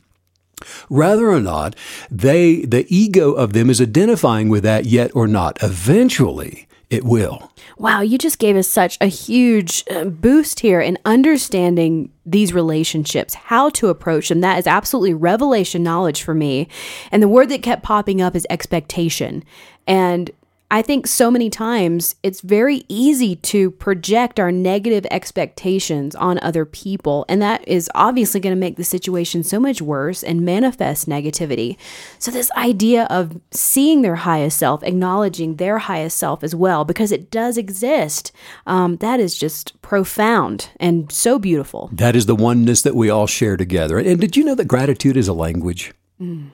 whether 0.88 1.30
or 1.30 1.40
not 1.40 1.76
they 2.10 2.62
the 2.62 2.86
ego 2.88 3.32
of 3.32 3.52
them 3.52 3.70
is 3.70 3.80
identifying 3.80 4.48
with 4.48 4.62
that 4.62 4.86
yet 4.86 5.10
or 5.14 5.26
not. 5.26 5.62
Eventually 5.62 6.66
it 6.88 7.04
will. 7.04 7.52
Wow 7.78 8.00
you 8.00 8.16
just 8.16 8.38
gave 8.38 8.56
us 8.56 8.68
such 8.68 8.96
a 9.00 9.06
huge 9.06 9.84
uh, 9.90 10.04
boost 10.04 10.60
here 10.60 10.80
in 10.80 10.98
understanding 11.04 12.10
these 12.24 12.52
relationships 12.52 13.34
how 13.34 13.70
to 13.70 13.88
approach 13.88 14.28
them. 14.28 14.40
That 14.40 14.58
is 14.58 14.66
absolutely 14.66 15.14
revelation 15.14 15.82
knowledge 15.82 16.22
for 16.22 16.34
me. 16.34 16.68
And 17.12 17.22
the 17.22 17.28
word 17.28 17.48
that 17.50 17.62
kept 17.62 17.82
popping 17.82 18.22
up 18.22 18.34
is 18.34 18.46
expectation. 18.48 19.44
And 19.86 20.30
I 20.68 20.82
think 20.82 21.06
so 21.06 21.30
many 21.30 21.48
times 21.48 22.16
it's 22.24 22.40
very 22.40 22.84
easy 22.88 23.36
to 23.36 23.70
project 23.70 24.40
our 24.40 24.50
negative 24.50 25.06
expectations 25.12 26.16
on 26.16 26.40
other 26.42 26.64
people, 26.64 27.24
and 27.28 27.40
that 27.40 27.66
is 27.68 27.88
obviously 27.94 28.40
going 28.40 28.54
to 28.54 28.60
make 28.60 28.76
the 28.76 28.82
situation 28.82 29.44
so 29.44 29.60
much 29.60 29.80
worse 29.80 30.24
and 30.24 30.40
manifest 30.40 31.08
negativity. 31.08 31.76
So, 32.18 32.32
this 32.32 32.50
idea 32.52 33.04
of 33.10 33.40
seeing 33.52 34.02
their 34.02 34.16
highest 34.16 34.58
self, 34.58 34.82
acknowledging 34.82 35.56
their 35.56 35.78
highest 35.78 36.18
self 36.18 36.42
as 36.42 36.54
well, 36.54 36.84
because 36.84 37.12
it 37.12 37.30
does 37.30 37.56
exist, 37.56 38.32
um, 38.66 38.96
that 38.96 39.20
is 39.20 39.38
just 39.38 39.80
profound 39.82 40.70
and 40.80 41.12
so 41.12 41.38
beautiful. 41.38 41.90
That 41.92 42.16
is 42.16 42.26
the 42.26 42.34
oneness 42.34 42.82
that 42.82 42.96
we 42.96 43.08
all 43.08 43.28
share 43.28 43.56
together. 43.56 43.98
And 43.98 44.20
did 44.20 44.36
you 44.36 44.42
know 44.42 44.56
that 44.56 44.66
gratitude 44.66 45.16
is 45.16 45.28
a 45.28 45.32
language? 45.32 45.94
Mm. 46.20 46.50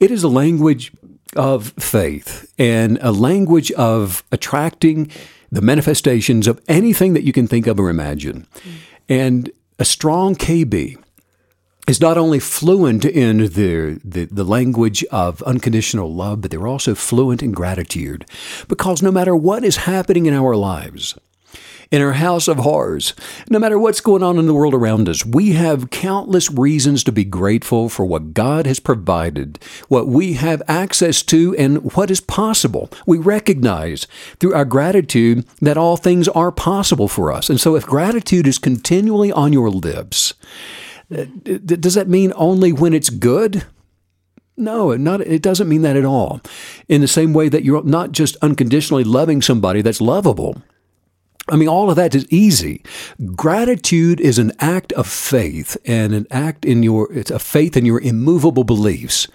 It 0.00 0.10
is 0.10 0.22
a 0.22 0.28
language 0.28 0.92
of 1.36 1.72
faith 1.72 2.52
and 2.58 2.98
a 3.00 3.12
language 3.12 3.72
of 3.72 4.22
attracting 4.30 5.10
the 5.50 5.60
manifestations 5.60 6.46
of 6.46 6.60
anything 6.68 7.14
that 7.14 7.24
you 7.24 7.32
can 7.32 7.46
think 7.46 7.66
of 7.66 7.78
or 7.78 7.90
imagine. 7.90 8.46
And 9.08 9.50
a 9.78 9.84
strong 9.84 10.34
KB 10.34 10.96
is 11.86 12.00
not 12.00 12.16
only 12.16 12.40
fluent 12.40 13.04
in 13.04 13.38
the, 13.38 14.00
the, 14.02 14.24
the, 14.24 14.44
language 14.44 15.04
of 15.12 15.42
unconditional 15.42 16.12
love, 16.12 16.40
but 16.40 16.50
they're 16.50 16.66
also 16.66 16.94
fluent 16.94 17.42
in 17.42 17.52
gratitude. 17.52 18.24
Because 18.68 19.02
no 19.02 19.12
matter 19.12 19.36
what 19.36 19.64
is 19.64 19.76
happening 19.78 20.26
in 20.26 20.34
our 20.34 20.56
lives, 20.56 21.14
in 21.90 22.00
our 22.02 22.12
house 22.12 22.48
of 22.48 22.58
horrors. 22.58 23.14
No 23.48 23.58
matter 23.58 23.78
what's 23.78 24.00
going 24.00 24.22
on 24.22 24.38
in 24.38 24.46
the 24.46 24.54
world 24.54 24.74
around 24.74 25.08
us, 25.08 25.24
we 25.24 25.52
have 25.52 25.90
countless 25.90 26.50
reasons 26.50 27.04
to 27.04 27.12
be 27.12 27.24
grateful 27.24 27.88
for 27.88 28.04
what 28.04 28.34
God 28.34 28.66
has 28.66 28.80
provided, 28.80 29.58
what 29.88 30.06
we 30.06 30.34
have 30.34 30.62
access 30.68 31.22
to, 31.24 31.54
and 31.56 31.92
what 31.94 32.10
is 32.10 32.20
possible. 32.20 32.90
We 33.06 33.18
recognize 33.18 34.06
through 34.40 34.54
our 34.54 34.64
gratitude 34.64 35.46
that 35.60 35.76
all 35.76 35.96
things 35.96 36.28
are 36.28 36.52
possible 36.52 37.08
for 37.08 37.32
us. 37.32 37.50
And 37.50 37.60
so 37.60 37.76
if 37.76 37.86
gratitude 37.86 38.46
is 38.46 38.58
continually 38.58 39.32
on 39.32 39.52
your 39.52 39.70
lips, 39.70 40.34
uh, 41.14 41.24
does 41.44 41.94
that 41.94 42.08
mean 42.08 42.32
only 42.36 42.72
when 42.72 42.94
it's 42.94 43.10
good? 43.10 43.64
No, 44.56 44.94
not, 44.96 45.20
it 45.20 45.42
doesn't 45.42 45.68
mean 45.68 45.82
that 45.82 45.96
at 45.96 46.04
all. 46.04 46.40
In 46.88 47.00
the 47.00 47.08
same 47.08 47.32
way 47.32 47.48
that 47.48 47.64
you're 47.64 47.82
not 47.82 48.12
just 48.12 48.36
unconditionally 48.36 49.04
loving 49.04 49.42
somebody 49.42 49.82
that's 49.82 50.00
lovable, 50.00 50.62
I 51.48 51.56
mean, 51.56 51.68
all 51.68 51.90
of 51.90 51.96
that 51.96 52.14
is 52.14 52.26
easy. 52.30 52.82
Gratitude 53.34 54.20
is 54.20 54.38
an 54.38 54.52
act 54.60 54.92
of 54.92 55.06
faith 55.06 55.76
and 55.84 56.14
an 56.14 56.26
act 56.30 56.64
in 56.64 56.82
your, 56.82 57.12
it's 57.12 57.30
a 57.30 57.38
faith 57.38 57.76
in 57.76 57.84
your 57.84 58.00
immovable 58.00 58.64
beliefs. 58.64 59.28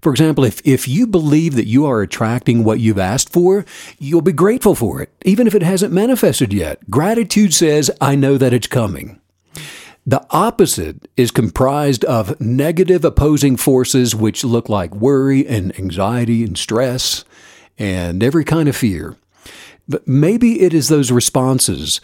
For 0.00 0.10
example, 0.10 0.44
if, 0.44 0.60
if 0.66 0.88
you 0.88 1.06
believe 1.06 1.54
that 1.54 1.66
you 1.66 1.86
are 1.86 2.00
attracting 2.00 2.64
what 2.64 2.80
you've 2.80 2.98
asked 2.98 3.32
for, 3.32 3.64
you'll 3.98 4.22
be 4.22 4.32
grateful 4.32 4.74
for 4.74 5.00
it, 5.02 5.10
even 5.24 5.46
if 5.46 5.54
it 5.54 5.62
hasn't 5.62 5.92
manifested 5.92 6.52
yet. 6.52 6.90
Gratitude 6.90 7.54
says, 7.54 7.90
I 8.00 8.16
know 8.16 8.38
that 8.38 8.52
it's 8.52 8.66
coming. 8.66 9.20
The 10.04 10.26
opposite 10.30 11.08
is 11.16 11.30
comprised 11.30 12.04
of 12.06 12.40
negative 12.40 13.04
opposing 13.04 13.56
forces, 13.56 14.14
which 14.14 14.42
look 14.42 14.68
like 14.68 14.92
worry 14.92 15.46
and 15.46 15.78
anxiety 15.78 16.42
and 16.42 16.58
stress 16.58 17.24
and 17.78 18.22
every 18.22 18.44
kind 18.44 18.68
of 18.68 18.74
fear. 18.74 19.16
But 19.88 20.06
maybe 20.06 20.62
it 20.62 20.72
is 20.74 20.88
those 20.88 21.10
responses 21.10 22.00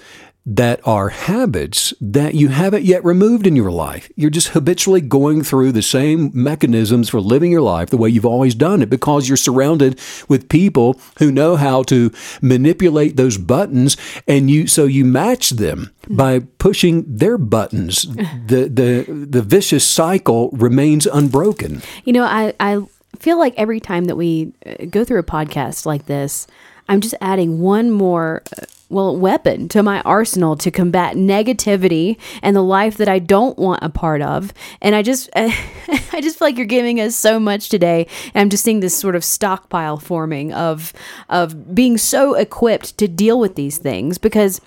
that 0.51 0.81
are 0.87 1.11
habits 1.11 1.93
that 2.01 2.35
you 2.35 2.49
haven't 2.49 2.83
yet 2.83 3.05
removed 3.05 3.47
in 3.47 3.55
your 3.55 3.70
life. 3.70 4.11
You're 4.16 4.31
just 4.31 4.49
habitually 4.49 5.03
going 5.03 5.43
through 5.43 5.72
the 5.72 5.83
same 5.83 6.31
mechanisms 6.33 7.11
for 7.11 7.20
living 7.20 7.53
your 7.53 7.61
life 7.61 7.91
the 7.91 7.99
way 7.99 8.09
you've 8.09 8.24
always 8.24 8.55
done 8.55 8.81
it 8.81 8.89
because 8.89 9.29
you're 9.29 9.37
surrounded 9.37 10.01
with 10.26 10.49
people 10.49 10.99
who 11.18 11.31
know 11.31 11.57
how 11.57 11.83
to 11.85 12.11
manipulate 12.41 13.18
those 13.18 13.37
buttons 13.37 13.99
and 14.26 14.51
you 14.51 14.66
so 14.66 14.87
you 14.87 15.05
match 15.05 15.51
them 15.51 15.93
by 16.09 16.39
pushing 16.39 17.05
their 17.07 17.37
buttons. 17.37 18.03
the 18.47 18.70
the 18.72 19.26
the 19.29 19.43
vicious 19.43 19.87
cycle 19.87 20.49
remains 20.53 21.05
unbroken. 21.05 21.83
You 22.07 22.14
know, 22.14 22.24
I 22.24 22.55
I 22.59 22.87
feel 23.18 23.39
like 23.39 23.53
every 23.59 23.81
time 23.81 24.05
that 24.05 24.16
we 24.16 24.55
uh, 24.64 24.87
go 24.87 25.05
through 25.05 25.18
a 25.18 25.24
podcast 25.24 25.85
like 25.85 26.07
this, 26.07 26.47
I'm 26.89 27.01
just 27.01 27.14
adding 27.20 27.61
one 27.61 27.91
more 27.91 28.43
uh, 28.57 28.64
well 28.89 29.16
weapon 29.16 29.68
to 29.68 29.82
my 29.82 30.01
arsenal 30.01 30.57
to 30.57 30.70
combat 30.70 31.14
negativity 31.14 32.16
and 32.43 32.57
the 32.57 32.62
life 32.62 32.97
that 32.97 33.09
I 33.09 33.18
don't 33.18 33.59
want 33.59 33.82
a 33.82 33.91
part 33.91 34.22
of. 34.22 34.53
And 34.80 34.95
I 34.95 35.03
just 35.03 35.28
I 35.36 36.20
just 36.20 36.39
feel 36.39 36.49
like 36.49 36.57
you're 36.57 36.66
giving 36.66 37.01
us 37.01 37.14
so 37.14 37.39
much 37.39 37.68
today. 37.68 38.07
And 38.34 38.43
I'm 38.43 38.51
just 38.51 38.64
seeing 38.64 38.80
this 38.80 38.99
sort 38.99 39.16
of 39.16 39.24
stockpile 39.24 39.99
forming 39.99 40.53
of 40.53 40.93
of 41.28 41.74
being 41.74 41.99
so 41.99 42.34
equipped 42.34 42.97
to 42.99 43.09
deal 43.09 43.39
with 43.39 43.55
these 43.55 43.78
things 43.78 44.18
because 44.18 44.61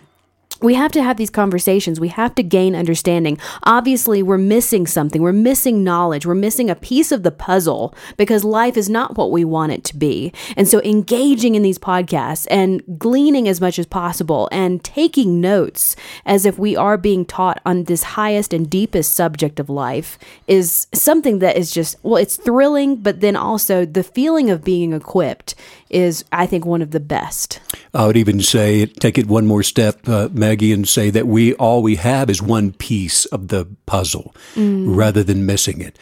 we 0.62 0.76
have 0.76 0.91
to 0.91 1.03
have 1.03 1.18
these 1.18 1.30
conversations. 1.30 1.99
We 1.99 2.09
have 2.09 2.36
to 2.36 2.43
gain 2.43 2.76
understanding. 2.76 3.38
Obviously, 3.64 4.22
we're 4.22 4.38
missing 4.38 4.86
something. 4.88 5.22
We're 5.22 5.32
missing 5.34 5.84
knowledge. 5.84 6.26
We're 6.26 6.36
missing 6.36 6.70
a 6.70 6.76
piece 6.76 7.12
of 7.12 7.24
the 7.24 7.32
puzzle 7.32 7.95
because 8.18 8.43
life 8.43 8.78
is 8.78 8.89
not 8.89 9.18
what 9.18 9.32
we 9.32 9.43
want 9.43 9.72
it 9.72 9.84
to 9.86 9.97
be. 9.97 10.32
And 10.55 10.68
so, 10.68 10.82
engaging 10.82 11.55
in 11.55 11.64
these 11.64 11.80
podcasts 11.80 12.47
and 12.49 12.82
gleaning 12.97 13.47
as 13.47 13.59
much 13.59 13.80
as 13.80 13.86
possible 13.86 14.47
and 14.51 14.84
taking 14.84 15.41
notes 15.41 15.95
as 16.26 16.45
if 16.45 16.59
we 16.59 16.76
are 16.76 16.97
being 16.97 17.26
taught 17.26 17.59
on 17.66 17.86
this 17.86 18.03
highest 18.03 18.53
and 18.53 18.70
deepest 18.70 19.14
subject 19.14 19.59
of 19.59 19.70
life 19.70 20.20
is 20.47 20.88
something 20.93 21.39
that 21.39 21.57
is 21.57 21.72
just, 21.72 21.95
well, 22.03 22.18
it's 22.18 22.38
thrilling, 22.38 22.97
but 22.97 23.22
then 23.22 23.36
also 23.36 23.86
the 23.86 24.03
feeling 24.03 24.49
of 24.49 24.64
being 24.64 24.93
equipped 24.93 25.55
is, 25.89 26.24
I 26.32 26.45
think, 26.45 26.66
one 26.66 26.82
of 26.82 26.91
the 26.91 26.99
best. 26.99 27.59
I 27.93 28.07
would 28.07 28.18
even 28.18 28.41
say, 28.41 28.86
take 28.86 29.18
it 29.18 29.28
one 29.28 29.45
more 29.45 29.64
step, 29.64 30.07
uh, 30.07 30.30
Maggie, 30.51 30.73
and 30.73 30.85
say 30.87 31.09
that 31.09 31.27
we 31.27 31.53
all 31.53 31.81
we 31.81 31.95
have 31.95 32.29
is 32.29 32.41
one 32.41 32.73
piece 32.73 33.25
of 33.27 33.47
the 33.47 33.65
puzzle, 33.85 34.35
mm. 34.53 34.83
rather 34.85 35.23
than 35.23 35.45
missing 35.45 35.79
it. 35.79 35.97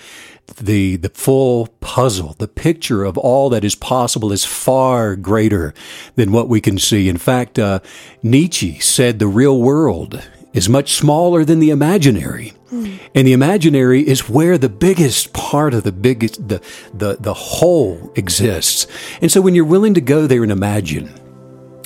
The 0.60 0.98
the 0.98 1.10
full 1.10 1.68
puzzle, 1.82 2.36
the 2.40 2.48
picture 2.48 3.04
of 3.04 3.16
all 3.16 3.52
that 3.52 3.64
is 3.64 3.76
possible, 3.76 4.32
is 4.32 4.46
far 4.46 5.16
greater 5.16 5.76
than 6.16 6.32
what 6.32 6.50
we 6.50 6.62
can 6.62 6.80
see. 6.80 7.08
In 7.08 7.18
fact, 7.18 7.60
uh, 7.60 7.80
Nietzsche 8.24 8.80
said 8.80 9.20
the 9.20 9.28
real 9.28 9.62
world 9.62 10.28
is 10.54 10.68
much 10.68 10.94
smaller 10.94 11.46
than 11.46 11.60
the 11.60 11.70
imaginary. 11.70 12.54
Mm. 12.72 13.00
And 13.14 13.28
the 13.28 13.34
imaginary 13.34 14.02
is 14.02 14.30
where 14.30 14.58
the 14.58 14.70
biggest 14.70 15.32
part 15.34 15.76
of 15.76 15.84
the 15.84 15.92
biggest, 15.92 16.48
the, 16.48 16.60
the, 16.92 17.18
the 17.20 17.36
whole 17.36 18.12
exists. 18.16 18.88
And 19.22 19.32
so 19.32 19.42
when 19.42 19.54
you're 19.54 19.74
willing 19.76 19.94
to 19.94 20.02
go 20.02 20.26
there 20.26 20.42
and 20.42 20.52
imagine, 20.52 21.14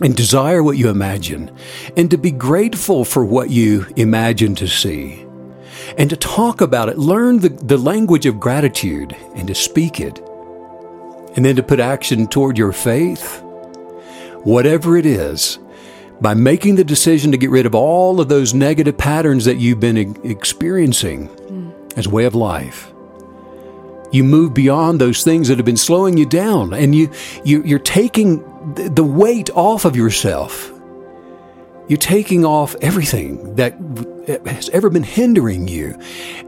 and 0.01 0.15
desire 0.15 0.63
what 0.63 0.77
you 0.77 0.89
imagine, 0.89 1.55
and 1.95 2.09
to 2.11 2.17
be 2.17 2.31
grateful 2.31 3.05
for 3.05 3.23
what 3.23 3.49
you 3.49 3.85
imagine 3.95 4.55
to 4.55 4.67
see, 4.67 5.25
and 5.97 6.09
to 6.09 6.15
talk 6.17 6.61
about 6.61 6.89
it. 6.89 6.97
Learn 6.97 7.39
the, 7.39 7.49
the 7.49 7.77
language 7.77 8.25
of 8.25 8.39
gratitude 8.39 9.15
and 9.35 9.47
to 9.47 9.55
speak 9.55 9.99
it. 9.99 10.19
And 11.35 11.43
then 11.43 11.55
to 11.55 11.63
put 11.63 11.79
action 11.79 12.27
toward 12.27 12.59
your 12.59 12.71
faith. 12.71 13.41
Whatever 14.43 14.97
it 14.97 15.05
is, 15.07 15.57
by 16.21 16.35
making 16.35 16.75
the 16.75 16.83
decision 16.83 17.31
to 17.31 17.37
get 17.37 17.49
rid 17.49 17.65
of 17.65 17.73
all 17.73 18.21
of 18.21 18.29
those 18.29 18.53
negative 18.53 18.97
patterns 18.97 19.45
that 19.45 19.57
you've 19.57 19.79
been 19.79 19.97
experiencing 20.23 21.27
mm. 21.29 21.97
as 21.97 22.05
a 22.05 22.09
way 22.09 22.25
of 22.25 22.35
life. 22.35 22.93
You 24.11 24.23
move 24.23 24.53
beyond 24.53 25.01
those 25.01 25.23
things 25.23 25.47
that 25.47 25.57
have 25.57 25.65
been 25.65 25.75
slowing 25.75 26.17
you 26.17 26.27
down, 26.27 26.71
and 26.71 26.93
you, 26.93 27.09
you 27.43 27.63
you're 27.63 27.79
taking 27.79 28.43
the 28.63 29.03
weight 29.03 29.49
off 29.51 29.85
of 29.85 29.95
yourself. 29.95 30.71
You're 31.87 31.97
taking 31.97 32.45
off 32.45 32.75
everything 32.81 33.55
that 33.55 33.73
eh, 34.27 34.39
has 34.49 34.69
ever 34.69 34.89
been 34.89 35.03
hindering 35.03 35.67
you, 35.67 35.99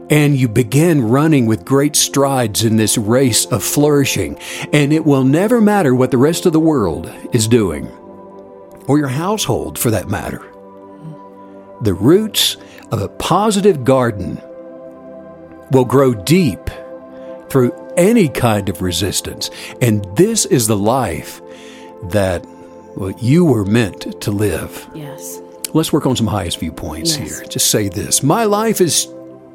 and 0.08 0.34
you 0.34 0.48
begin 0.48 1.08
running 1.08 1.44
with 1.44 1.66
great 1.66 1.94
strides 1.94 2.64
in 2.64 2.76
this 2.76 2.96
race 2.96 3.44
of 3.46 3.62
flourishing. 3.62 4.38
And 4.72 4.94
it 4.94 5.04
will 5.04 5.24
never 5.24 5.60
matter 5.60 5.94
what 5.94 6.10
the 6.10 6.18
rest 6.18 6.46
of 6.46 6.54
the 6.54 6.60
world 6.60 7.12
is 7.32 7.46
doing, 7.46 7.86
or 8.88 8.98
your 8.98 9.08
household 9.08 9.78
for 9.78 9.90
that 9.90 10.08
matter. 10.08 10.40
The 11.82 11.94
roots 11.94 12.56
of 12.90 13.02
a 13.02 13.08
positive 13.08 13.84
garden 13.84 14.40
will 15.70 15.84
grow 15.84 16.14
deep 16.14 16.70
through 17.50 17.72
any 17.96 18.28
kind 18.28 18.68
of 18.68 18.80
resistance. 18.80 19.50
And 19.82 20.04
this 20.16 20.46
is 20.46 20.66
the 20.66 20.76
life 20.76 21.42
that 22.04 22.44
well, 22.96 23.10
you 23.18 23.44
were 23.44 23.64
meant 23.64 24.20
to 24.22 24.30
live. 24.30 24.88
Yes. 24.94 25.40
Let's 25.74 25.92
work 25.92 26.06
on 26.06 26.16
some 26.16 26.26
highest 26.26 26.58
viewpoints 26.60 27.16
Yes. 27.18 27.38
here. 27.38 27.48
Just 27.48 27.70
say 27.70 27.88
this 27.88 28.22
My 28.22 28.44
life 28.44 28.80
is 28.80 29.08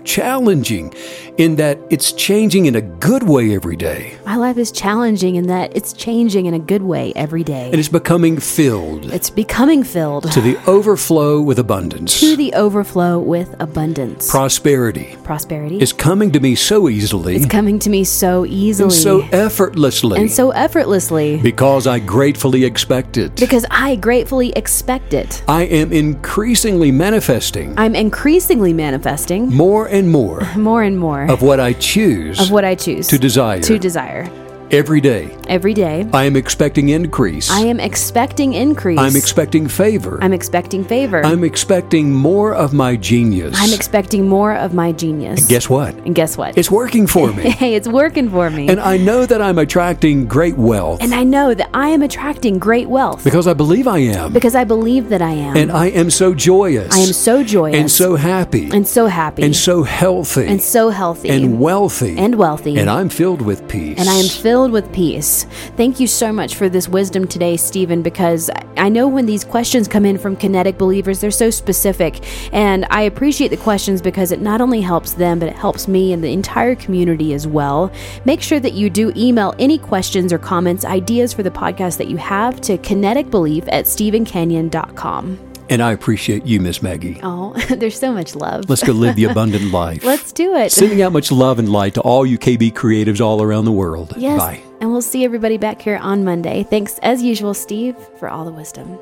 challenging 0.03 0.93
in 1.37 1.55
that 1.55 1.79
it's 1.89 2.11
changing 2.11 2.65
in 2.65 2.75
a 2.75 2.81
good 2.81 3.23
way 3.23 3.53
every 3.55 3.75
day, 3.75 4.13
My 4.25 4.35
life 4.35 4.57
is 4.57 4.71
challenging 4.71 5.35
in 5.35 5.47
that 5.47 5.75
it's 5.75 5.93
changing 5.93 6.45
in 6.45 6.53
a 6.53 6.59
good 6.59 6.81
way 6.83 7.13
every 7.15 7.43
day. 7.43 7.65
and 7.71 7.75
it's 7.75 7.87
becoming 7.89 8.37
filled 8.39 9.05
It's 9.13 9.29
becoming 9.29 9.83
filled 9.83 10.31
to 10.31 10.41
the 10.41 10.57
overflow 10.67 11.41
with 11.41 11.57
abundance. 11.59 12.19
to 12.19 12.35
the 12.35 12.53
overflow 12.53 13.19
with 13.19 13.55
abundance. 13.59 14.29
Prosperity 14.29 15.15
Prosperity 15.23 15.79
is 15.79 15.93
coming 15.93 16.31
to 16.31 16.39
me 16.39 16.55
so 16.55 16.89
easily 16.89 17.35
It's 17.35 17.45
coming 17.45 17.79
to 17.79 17.89
me 17.89 18.03
so 18.03 18.45
easily 18.45 18.85
and 18.85 18.93
so 18.93 19.21
effortlessly 19.31 20.19
and 20.19 20.29
so 20.31 20.51
effortlessly 20.51 21.37
because 21.41 21.87
I 21.87 21.99
gratefully 21.99 22.65
expect 22.65 23.17
it. 23.17 23.35
because 23.35 23.65
I 23.71 23.95
gratefully 23.95 24.51
expect 24.53 25.13
it. 25.13 25.43
I 25.47 25.63
am 25.63 25.91
increasingly 25.93 26.91
manifesting 26.91 27.73
I'm 27.77 27.95
increasingly 27.95 28.73
manifesting 28.73 29.47
more 29.49 29.87
and 29.91 30.09
more 30.09 30.41
more 30.57 30.83
and 30.83 30.97
more 30.97 31.23
of 31.29 31.41
what 31.41 31.59
I 31.59 31.73
choose 31.73 32.39
of 32.39 32.49
what 32.51 32.65
I 32.65 32.75
choose 32.75 33.07
to 33.07 33.17
desire 33.17 33.61
to 33.61 33.77
desire. 33.77 34.40
Every 34.71 35.01
day. 35.01 35.35
Every 35.47 35.73
day, 35.73 36.07
I 36.13 36.23
am 36.23 36.35
expecting 36.37 36.89
increase. 36.89 37.51
I 37.51 37.61
am 37.61 37.79
expecting 37.79 38.53
increase. 38.53 38.99
I'm 38.99 39.15
expecting 39.15 39.67
favor. 39.67 40.17
I'm 40.21 40.31
expecting 40.33 40.83
favor. 40.83 41.25
I'm 41.25 41.43
expecting 41.43 42.13
more 42.13 42.53
of 42.55 42.73
my 42.73 42.95
genius. 42.95 43.55
I'm 43.57 43.73
expecting 43.73 44.27
more 44.29 44.55
of 44.55 44.73
my 44.73 44.91
genius. 44.93 45.47
Guess 45.47 45.69
what? 45.69 45.93
and 46.05 46.15
guess 46.15 46.37
what? 46.37 46.57
It's 46.57 46.71
working 46.71 47.05
for 47.05 47.33
me. 47.33 47.49
hey, 47.49 47.75
it's 47.75 47.87
working 47.87 48.29
for 48.29 48.49
me. 48.49 48.69
and 48.69 48.79
I 48.79 48.97
know 48.97 49.25
that 49.25 49.41
I'm 49.41 49.57
attracting 49.57 50.25
great 50.27 50.55
wealth 50.57 51.01
And 51.01 51.13
I 51.13 51.23
know 51.23 51.53
that 51.53 51.69
I 51.73 51.89
am 51.89 52.01
attracting 52.01 52.57
great 52.59 52.87
wealth 52.87 53.23
because 53.23 53.47
I 53.47 53.53
believe 53.53 53.87
I 53.87 53.99
am. 53.99 54.31
because 54.31 54.55
I 54.55 54.63
believe 54.63 55.09
that 55.09 55.21
I 55.21 55.31
am. 55.31 55.57
And 55.57 55.71
I 55.71 55.87
am 55.87 56.09
so 56.09 56.33
joyous. 56.33 56.95
I 56.95 56.99
am 56.99 57.13
so 57.13 57.43
joyous 57.43 57.75
and 57.75 57.91
so 57.91 58.15
happy 58.15 58.69
and 58.71 58.87
so 58.87 59.07
happy 59.07 59.43
and 59.43 59.55
so 59.55 59.83
healthy 59.83 60.47
and 60.47 60.61
so 60.61 60.89
healthy 60.89 61.29
and 61.29 61.59
wealthy 61.59 62.17
and 62.17 62.35
wealthy. 62.35 62.77
and 62.77 62.89
I'm 62.89 63.09
filled 63.09 63.41
with 63.41 63.67
peace. 63.67 63.99
and 63.99 64.07
I 64.09 64.15
am 64.15 64.27
filled 64.61 64.71
with 64.71 64.93
peace. 64.93 65.45
Thank 65.75 65.99
you 65.99 66.05
so 66.05 66.31
much 66.31 66.53
for 66.53 66.69
this 66.69 66.87
wisdom 66.87 67.27
today, 67.27 67.57
Steven, 67.57 68.03
because 68.03 68.51
I 68.77 68.89
know 68.89 69.07
when 69.07 69.25
these 69.25 69.43
questions 69.43 69.87
come 69.87 70.05
in 70.05 70.19
from 70.19 70.35
kinetic 70.35 70.77
believers, 70.77 71.19
they're 71.19 71.31
so 71.31 71.49
specific. 71.49 72.23
And 72.53 72.85
I 72.91 73.01
appreciate 73.01 73.47
the 73.47 73.57
questions 73.57 74.03
because 74.03 74.31
it 74.31 74.39
not 74.39 74.61
only 74.61 74.79
helps 74.79 75.13
them, 75.13 75.39
but 75.39 75.49
it 75.49 75.55
helps 75.55 75.87
me 75.87 76.13
and 76.13 76.23
the 76.23 76.31
entire 76.31 76.75
community 76.75 77.33
as 77.33 77.47
well. 77.47 77.91
Make 78.23 78.43
sure 78.43 78.59
that 78.59 78.73
you 78.73 78.91
do 78.91 79.11
email 79.15 79.55
any 79.57 79.79
questions 79.79 80.31
or 80.31 80.37
comments, 80.37 80.85
ideas 80.85 81.33
for 81.33 81.41
the 81.41 81.49
podcast 81.49 81.97
that 81.97 82.07
you 82.07 82.17
have 82.17 82.61
to 82.61 82.77
kineticbelief 82.77 83.67
at 83.71 83.85
stevencanyon.com. 83.85 85.50
and 85.69 85.81
I 85.81 85.91
appreciate 85.91 86.45
you, 86.45 86.59
Miss 86.59 86.81
Maggie. 86.81 87.19
Oh, 87.23 87.53
there's 87.69 87.99
so 87.99 88.11
much 88.11 88.35
love. 88.35 88.69
Let's 88.69 88.83
go 88.83 88.91
live 88.93 89.15
the 89.15 89.23
abundant 89.31 89.71
life. 89.71 90.03
Let's 90.03 90.31
do 90.31 90.55
it. 90.55 90.71
Sending 90.71 91.01
out 91.01 91.11
much 91.11 91.31
love 91.31 91.59
and 91.59 91.71
light 91.71 91.95
to 91.95 92.01
all 92.01 92.25
you 92.25 92.37
KB 92.37 92.73
creatives 92.73 93.21
all 93.21 93.41
around 93.41 93.65
the 93.65 93.71
world. 93.71 94.13
Yes. 94.17 94.39
Bye. 94.39 94.63
And 94.79 94.91
we'll 94.91 95.01
see 95.01 95.23
everybody 95.23 95.57
back 95.57 95.81
here 95.81 95.97
on 95.97 96.23
Monday. 96.23 96.63
Thanks, 96.63 96.97
as 96.99 97.21
usual, 97.21 97.53
Steve, 97.53 97.95
for 98.17 98.29
all 98.29 98.45
the 98.45 98.51
wisdom. 98.51 98.97